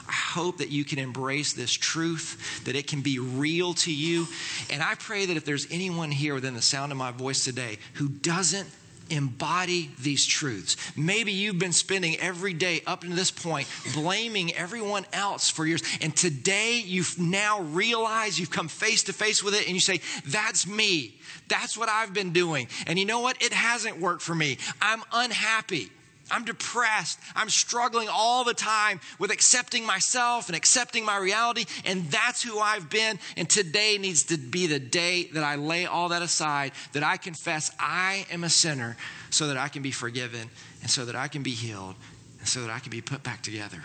I 0.09 0.12
hope 0.12 0.59
that 0.59 0.70
you 0.70 0.84
can 0.84 0.98
embrace 0.98 1.52
this 1.52 1.72
truth, 1.72 2.62
that 2.64 2.76
it 2.76 2.86
can 2.86 3.00
be 3.00 3.18
real 3.18 3.74
to 3.74 3.92
you. 3.92 4.26
And 4.70 4.82
I 4.82 4.94
pray 4.96 5.26
that 5.26 5.36
if 5.36 5.44
there's 5.44 5.66
anyone 5.70 6.11
here 6.11 6.34
within 6.34 6.55
the 6.55 6.62
sound 6.62 6.92
of 6.92 6.98
my 6.98 7.11
voice 7.11 7.44
today 7.44 7.78
who 7.94 8.09
doesn't 8.09 8.68
embody 9.11 9.90
these 10.00 10.24
truths. 10.24 10.76
Maybe 10.96 11.32
you've 11.32 11.59
been 11.59 11.72
spending 11.72 12.16
every 12.20 12.55
day 12.55 12.82
up 12.86 13.02
to 13.02 13.09
this 13.09 13.30
point 13.30 13.68
blaming 13.92 14.55
everyone 14.55 15.07
else 15.12 15.50
for 15.50 15.66
yours. 15.66 15.82
And 16.00 16.16
today 16.16 16.82
you've 16.84 17.18
now 17.18 17.61
realized 17.61 18.38
you've 18.38 18.50
come 18.50 18.68
face 18.68 19.05
to 19.05 19.12
face 19.12 19.42
with 19.42 19.55
it 19.55 19.66
and 19.66 19.74
you 19.74 19.80
say, 19.80 20.00
That's 20.26 20.66
me. 20.66 21.18
That's 21.48 21.76
what 21.76 21.88
I've 21.88 22.14
been 22.14 22.32
doing. 22.32 22.68
And 22.86 22.98
you 22.98 23.05
know 23.05 23.20
what? 23.20 23.42
It 23.42 23.52
hasn't 23.52 24.00
worked 24.00 24.22
for 24.22 24.34
me. 24.34 24.59
I'm 24.80 25.02
unhappy. 25.12 25.90
I'm 26.30 26.44
depressed. 26.44 27.18
I'm 27.36 27.50
struggling 27.50 28.08
all 28.10 28.44
the 28.44 28.54
time 28.54 29.00
with 29.18 29.30
accepting 29.30 29.84
myself 29.84 30.48
and 30.48 30.56
accepting 30.56 31.04
my 31.04 31.18
reality. 31.18 31.66
And 31.84 32.06
that's 32.10 32.42
who 32.42 32.58
I've 32.58 32.88
been. 32.88 33.18
And 33.36 33.48
today 33.48 33.98
needs 33.98 34.24
to 34.24 34.38
be 34.38 34.66
the 34.66 34.78
day 34.78 35.24
that 35.34 35.44
I 35.44 35.56
lay 35.56 35.86
all 35.86 36.08
that 36.08 36.22
aside, 36.22 36.72
that 36.92 37.02
I 37.02 37.18
confess 37.18 37.70
I 37.78 38.26
am 38.30 38.42
a 38.42 38.48
sinner 38.48 38.96
so 39.30 39.48
that 39.48 39.58
I 39.58 39.68
can 39.68 39.82
be 39.82 39.90
forgiven 39.90 40.48
and 40.80 40.90
so 40.90 41.04
that 41.04 41.16
I 41.16 41.28
can 41.28 41.42
be 41.42 41.50
healed 41.50 41.94
and 42.38 42.48
so 42.48 42.62
that 42.62 42.70
I 42.70 42.78
can 42.78 42.90
be 42.90 43.02
put 43.02 43.22
back 43.22 43.42
together. 43.42 43.82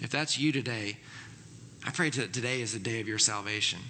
If 0.00 0.10
that's 0.10 0.38
you 0.38 0.52
today, 0.52 0.96
I 1.84 1.90
pray 1.90 2.08
that 2.10 2.32
today 2.32 2.62
is 2.62 2.72
the 2.72 2.78
day 2.78 3.00
of 3.00 3.08
your 3.08 3.18
salvation. 3.18 3.80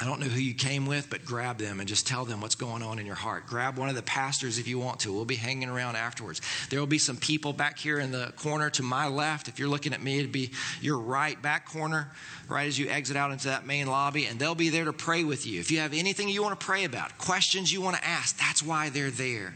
I 0.00 0.04
don't 0.04 0.20
know 0.20 0.26
who 0.26 0.40
you 0.40 0.54
came 0.54 0.86
with, 0.86 1.10
but 1.10 1.24
grab 1.24 1.58
them 1.58 1.80
and 1.80 1.88
just 1.88 2.06
tell 2.06 2.24
them 2.24 2.40
what's 2.40 2.54
going 2.54 2.84
on 2.84 3.00
in 3.00 3.06
your 3.06 3.16
heart. 3.16 3.46
Grab 3.46 3.76
one 3.76 3.88
of 3.88 3.96
the 3.96 4.02
pastors 4.02 4.58
if 4.58 4.68
you 4.68 4.78
want 4.78 5.00
to. 5.00 5.12
We'll 5.12 5.24
be 5.24 5.34
hanging 5.34 5.68
around 5.68 5.96
afterwards. 5.96 6.40
There 6.70 6.78
will 6.78 6.86
be 6.86 6.98
some 6.98 7.16
people 7.16 7.52
back 7.52 7.78
here 7.78 7.98
in 7.98 8.12
the 8.12 8.32
corner 8.36 8.70
to 8.70 8.82
my 8.84 9.08
left. 9.08 9.48
If 9.48 9.58
you're 9.58 9.68
looking 9.68 9.92
at 9.92 10.00
me, 10.00 10.20
it'd 10.20 10.30
be 10.30 10.52
your 10.80 10.98
right 10.98 11.40
back 11.42 11.66
corner, 11.66 12.12
right 12.48 12.68
as 12.68 12.78
you 12.78 12.88
exit 12.88 13.16
out 13.16 13.32
into 13.32 13.48
that 13.48 13.66
main 13.66 13.88
lobby, 13.88 14.26
and 14.26 14.38
they'll 14.38 14.54
be 14.54 14.68
there 14.68 14.84
to 14.84 14.92
pray 14.92 15.24
with 15.24 15.46
you. 15.46 15.58
If 15.58 15.72
you 15.72 15.80
have 15.80 15.92
anything 15.92 16.28
you 16.28 16.44
want 16.44 16.58
to 16.58 16.64
pray 16.64 16.84
about, 16.84 17.18
questions 17.18 17.72
you 17.72 17.80
want 17.80 17.96
to 17.96 18.04
ask, 18.06 18.38
that's 18.38 18.62
why 18.62 18.90
they're 18.90 19.10
there 19.10 19.54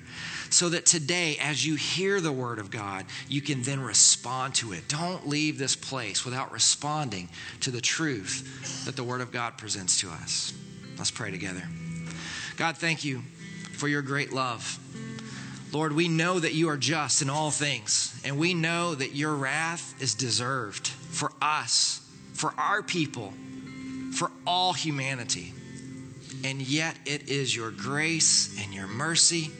so 0.53 0.69
that 0.69 0.85
today, 0.85 1.39
as 1.41 1.67
you 1.67 1.77
hear 1.77 2.21
the 2.21 2.31
word 2.31 2.59
of 2.59 2.71
God, 2.71 3.07
you 3.27 3.41
can 3.41 3.63
then 3.63 3.81
respond 3.81 4.55
to 4.57 4.73
it. 4.73 4.87
Don't 4.87 5.27
leave 5.27 5.57
this 5.57 5.75
place 5.75 6.27
without 6.27 6.53
responding 6.53 7.31
to 7.61 7.71
the 7.71 7.81
truth 7.81 8.85
that 8.85 8.95
the 8.95 9.03
word 9.03 9.23
of 9.23 9.33
God 9.33 9.57
presents 9.57 10.01
to 10.03 10.11
us. 10.11 10.53
Let's 10.99 11.11
pray 11.11 11.31
together. 11.31 11.63
God, 12.59 12.77
thank 12.77 13.03
you 13.03 13.23
for 13.73 13.89
your 13.89 14.03
great 14.03 14.31
love. 14.31 14.79
Lord, 15.73 15.95
we 15.95 16.07
know 16.07 16.39
that 16.39 16.53
you 16.53 16.69
are 16.69 16.77
just 16.77 17.23
in 17.23 17.31
all 17.31 17.51
things, 17.51 18.21
and 18.23 18.39
we 18.39 18.53
know 18.53 18.95
that 18.95 19.15
your 19.15 19.35
wrath 19.35 19.95
is 20.03 20.15
deserved 20.15 20.87
for 20.87 21.33
us, 21.41 22.07
for 22.35 22.53
our 22.59 22.83
people, 22.83 23.33
for 24.13 24.31
all 24.47 24.75
humanity. 24.75 25.55
And 26.45 26.61
yet 26.61 26.95
it 27.07 27.31
is 27.31 27.57
your 27.57 27.71
grace 27.71 28.55
and 28.63 28.75
your 28.75 28.87
mercy 28.87 29.51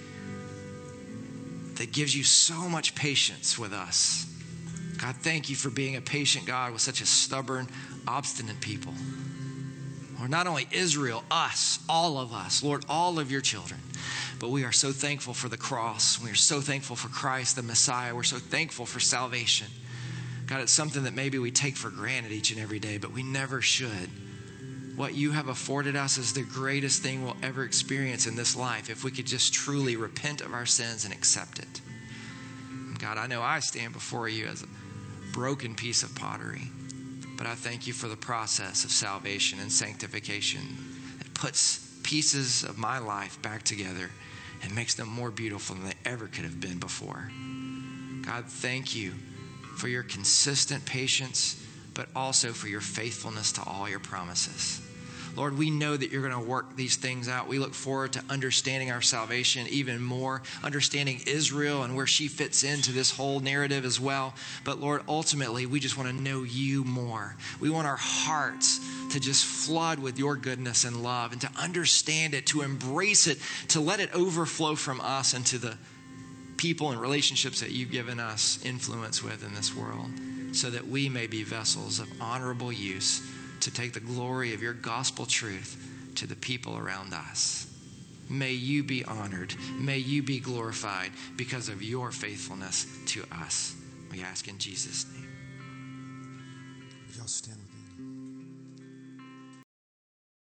that 1.83 1.91
gives 1.91 2.15
you 2.15 2.23
so 2.23 2.69
much 2.69 2.95
patience 2.95 3.59
with 3.59 3.73
us. 3.73 4.25
God, 4.99 5.17
thank 5.17 5.51
you 5.51 5.57
for 5.57 5.69
being 5.69 5.97
a 5.97 6.01
patient 6.01 6.47
God 6.47 6.73
with 6.73 6.81
such 6.81 7.01
a 7.01 7.07
stubborn, 7.07 7.67
obstinate 8.07 8.61
people. 8.61 8.95
Or 10.21 10.29
not 10.29 10.47
only 10.47 10.69
Israel, 10.71 11.25
us, 11.29 11.81
all 11.89 12.19
of 12.19 12.33
us, 12.33 12.63
Lord, 12.63 12.85
all 12.89 13.19
of 13.19 13.33
your 13.33 13.41
children. 13.41 13.81
But 14.39 14.51
we 14.51 14.63
are 14.63 14.71
so 14.71 14.93
thankful 14.93 15.35
for 15.35 15.49
the 15.49 15.57
cross. 15.57 16.23
We 16.23 16.31
are 16.31 16.37
so 16.37 16.61
thankful 16.61 16.95
for 16.95 17.09
Christ, 17.09 17.57
the 17.57 17.65
Messiah. 17.65 18.15
We're 18.15 18.23
so 18.23 18.39
thankful 18.39 18.87
for 18.87 19.01
salvation. 19.01 19.67
God, 20.47 20.61
it's 20.61 20.71
something 20.71 21.03
that 21.03 21.15
maybe 21.15 21.41
we 21.41 21.51
take 21.51 21.77
for 21.77 21.91
granted 21.91 22.31
each 22.31 22.53
and 22.53 22.61
every 22.61 22.79
day, 22.79 22.99
but 22.99 23.11
we 23.11 23.25
never 23.25 23.61
should. 23.61 24.09
What 24.95 25.15
you 25.15 25.33
have 25.33 25.49
afforded 25.49 25.97
us 25.97 26.19
is 26.19 26.35
the 26.35 26.43
greatest 26.43 27.03
thing 27.03 27.25
we'll 27.25 27.37
ever 27.43 27.65
experience 27.65 28.27
in 28.27 28.37
this 28.37 28.55
life 28.55 28.91
if 28.91 29.05
we 29.05 29.11
could 29.11 29.27
just 29.27 29.55
truly 29.55 29.97
repent 29.97 30.43
of 30.43 30.53
our 30.53 30.67
sins 30.67 31.05
and 31.05 31.15
accept 31.15 31.59
it. 31.59 31.72
God, 33.03 33.19
I 33.19 33.27
know 33.27 33.43
I 33.43 33.59
stand 33.59 33.93
before 33.93 34.29
you 34.29 34.47
as 34.47 34.63
a 34.63 34.67
broken 35.33 35.75
piece 35.75 36.05
of 36.05 36.15
pottery, 36.15 36.63
but 37.37 37.49
I 37.49 37.55
thank 37.57 37.89
you 37.89 37.93
for 37.93 38.07
the 38.07 38.17
process 38.17 38.85
of 38.85 38.93
salvation 38.93 39.59
and 39.59 39.73
sanctification 39.73 40.61
that 41.19 41.35
puts 41.35 42.01
pieces 42.05 42.63
of 42.63 42.79
my 42.79 42.99
life 42.99 43.43
back 43.43 43.65
together 43.65 44.09
and 44.63 44.75
makes 44.75 44.95
them 44.95 45.09
more 45.09 45.33
beautiful 45.33 45.75
than 45.75 45.87
they 45.87 45.95
ever 46.05 46.29
could 46.29 46.45
have 46.45 46.61
been 46.61 46.79
before. 46.79 47.29
God, 48.25 48.45
thank 48.47 48.95
you 48.95 49.15
for 49.77 49.89
your 49.89 50.05
consistent 50.05 50.85
patience 50.87 51.59
but 51.95 52.09
also 52.17 52.53
for 52.53 52.69
your 52.69 52.81
faithfulness 52.81 53.53
to 53.53 53.63
all 53.65 53.89
your 53.89 54.01
promises. 54.01 54.81
Lord, 55.35 55.57
we 55.57 55.71
know 55.71 55.97
that 55.97 56.11
you're 56.11 56.29
going 56.29 56.41
to 56.41 56.51
work 56.51 56.77
these 56.77 56.97
things 56.97 57.29
out. 57.29 57.49
We 57.49 57.59
look 57.59 57.73
forward 57.73 58.13
to 58.15 58.25
understanding 58.29 58.91
our 58.91 59.01
salvation 59.01 59.67
even 59.69 60.03
more, 60.03 60.43
understanding 60.63 61.23
Israel 61.27 61.83
and 61.83 61.97
where 61.97 62.07
she 62.07 62.29
fits 62.29 62.65
into 62.65 62.93
this 62.93 63.11
whole 63.11 63.41
narrative 63.41 63.85
as 63.85 63.99
well. 63.99 64.35
But 64.65 64.81
Lord, 64.81 65.03
ultimately, 65.09 65.65
we 65.65 65.81
just 65.81 65.97
want 65.97 66.11
to 66.11 66.23
know 66.23 66.43
you 66.43 66.85
more. 66.85 67.35
We 67.61 67.71
want 67.71 67.87
our 67.87 67.99
hearts 67.99 68.81
to 69.13 69.21
just 69.21 69.45
flood 69.45 69.99
with 69.99 70.19
your 70.19 70.37
goodness 70.37 70.85
and 70.85 71.03
love 71.03 71.33
and 71.33 71.41
to 71.41 71.51
understand 71.59 72.35
it, 72.35 72.47
to 72.47 72.63
embrace 72.63 73.27
it, 73.27 73.39
to 73.69 73.81
let 73.81 74.01
it 74.01 74.13
overflow 74.15 74.75
from 74.75 75.01
us 75.01 75.33
into 75.33 75.59
the 75.59 75.79
people 76.59 76.91
and 76.91 77.01
relationships 77.01 77.61
that 77.61 77.71
you've 77.71 77.91
given 77.91 78.21
us 78.21 78.63
influence 78.65 79.23
with 79.23 79.45
in 79.45 79.55
this 79.55 79.75
world 79.75 80.11
so 80.53 80.71
that 80.71 80.87
we 80.87 81.09
may 81.09 81.27
be 81.27 81.43
vessels 81.43 81.99
of 81.99 82.09
honorable 82.21 82.71
use 82.71 83.23
to 83.63 83.71
take 83.71 83.93
the 83.93 84.01
glory 84.01 84.55
of 84.55 84.63
your 84.63 84.75
gospel 84.75 85.25
truth 85.25 86.13
to 86.17 86.27
the 86.27 86.37
people 86.37 86.77
around 86.77 87.15
us. 87.15 87.67
May 88.29 88.53
you 88.53 88.83
be 88.83 89.05
honored. 89.05 89.55
May 89.79 89.99
you 89.99 90.23
be 90.23 90.41
glorified 90.41 91.11
because 91.37 91.69
of 91.69 91.83
your 91.83 92.11
faithfulness 92.11 92.87
to 93.07 93.25
us. 93.33 93.75
We 94.11 94.23
ask 94.23 94.49
in 94.49 94.59
Jesus' 94.59 95.07
name. 95.13 95.29
Y'all 97.17 97.27
stand 97.27 97.62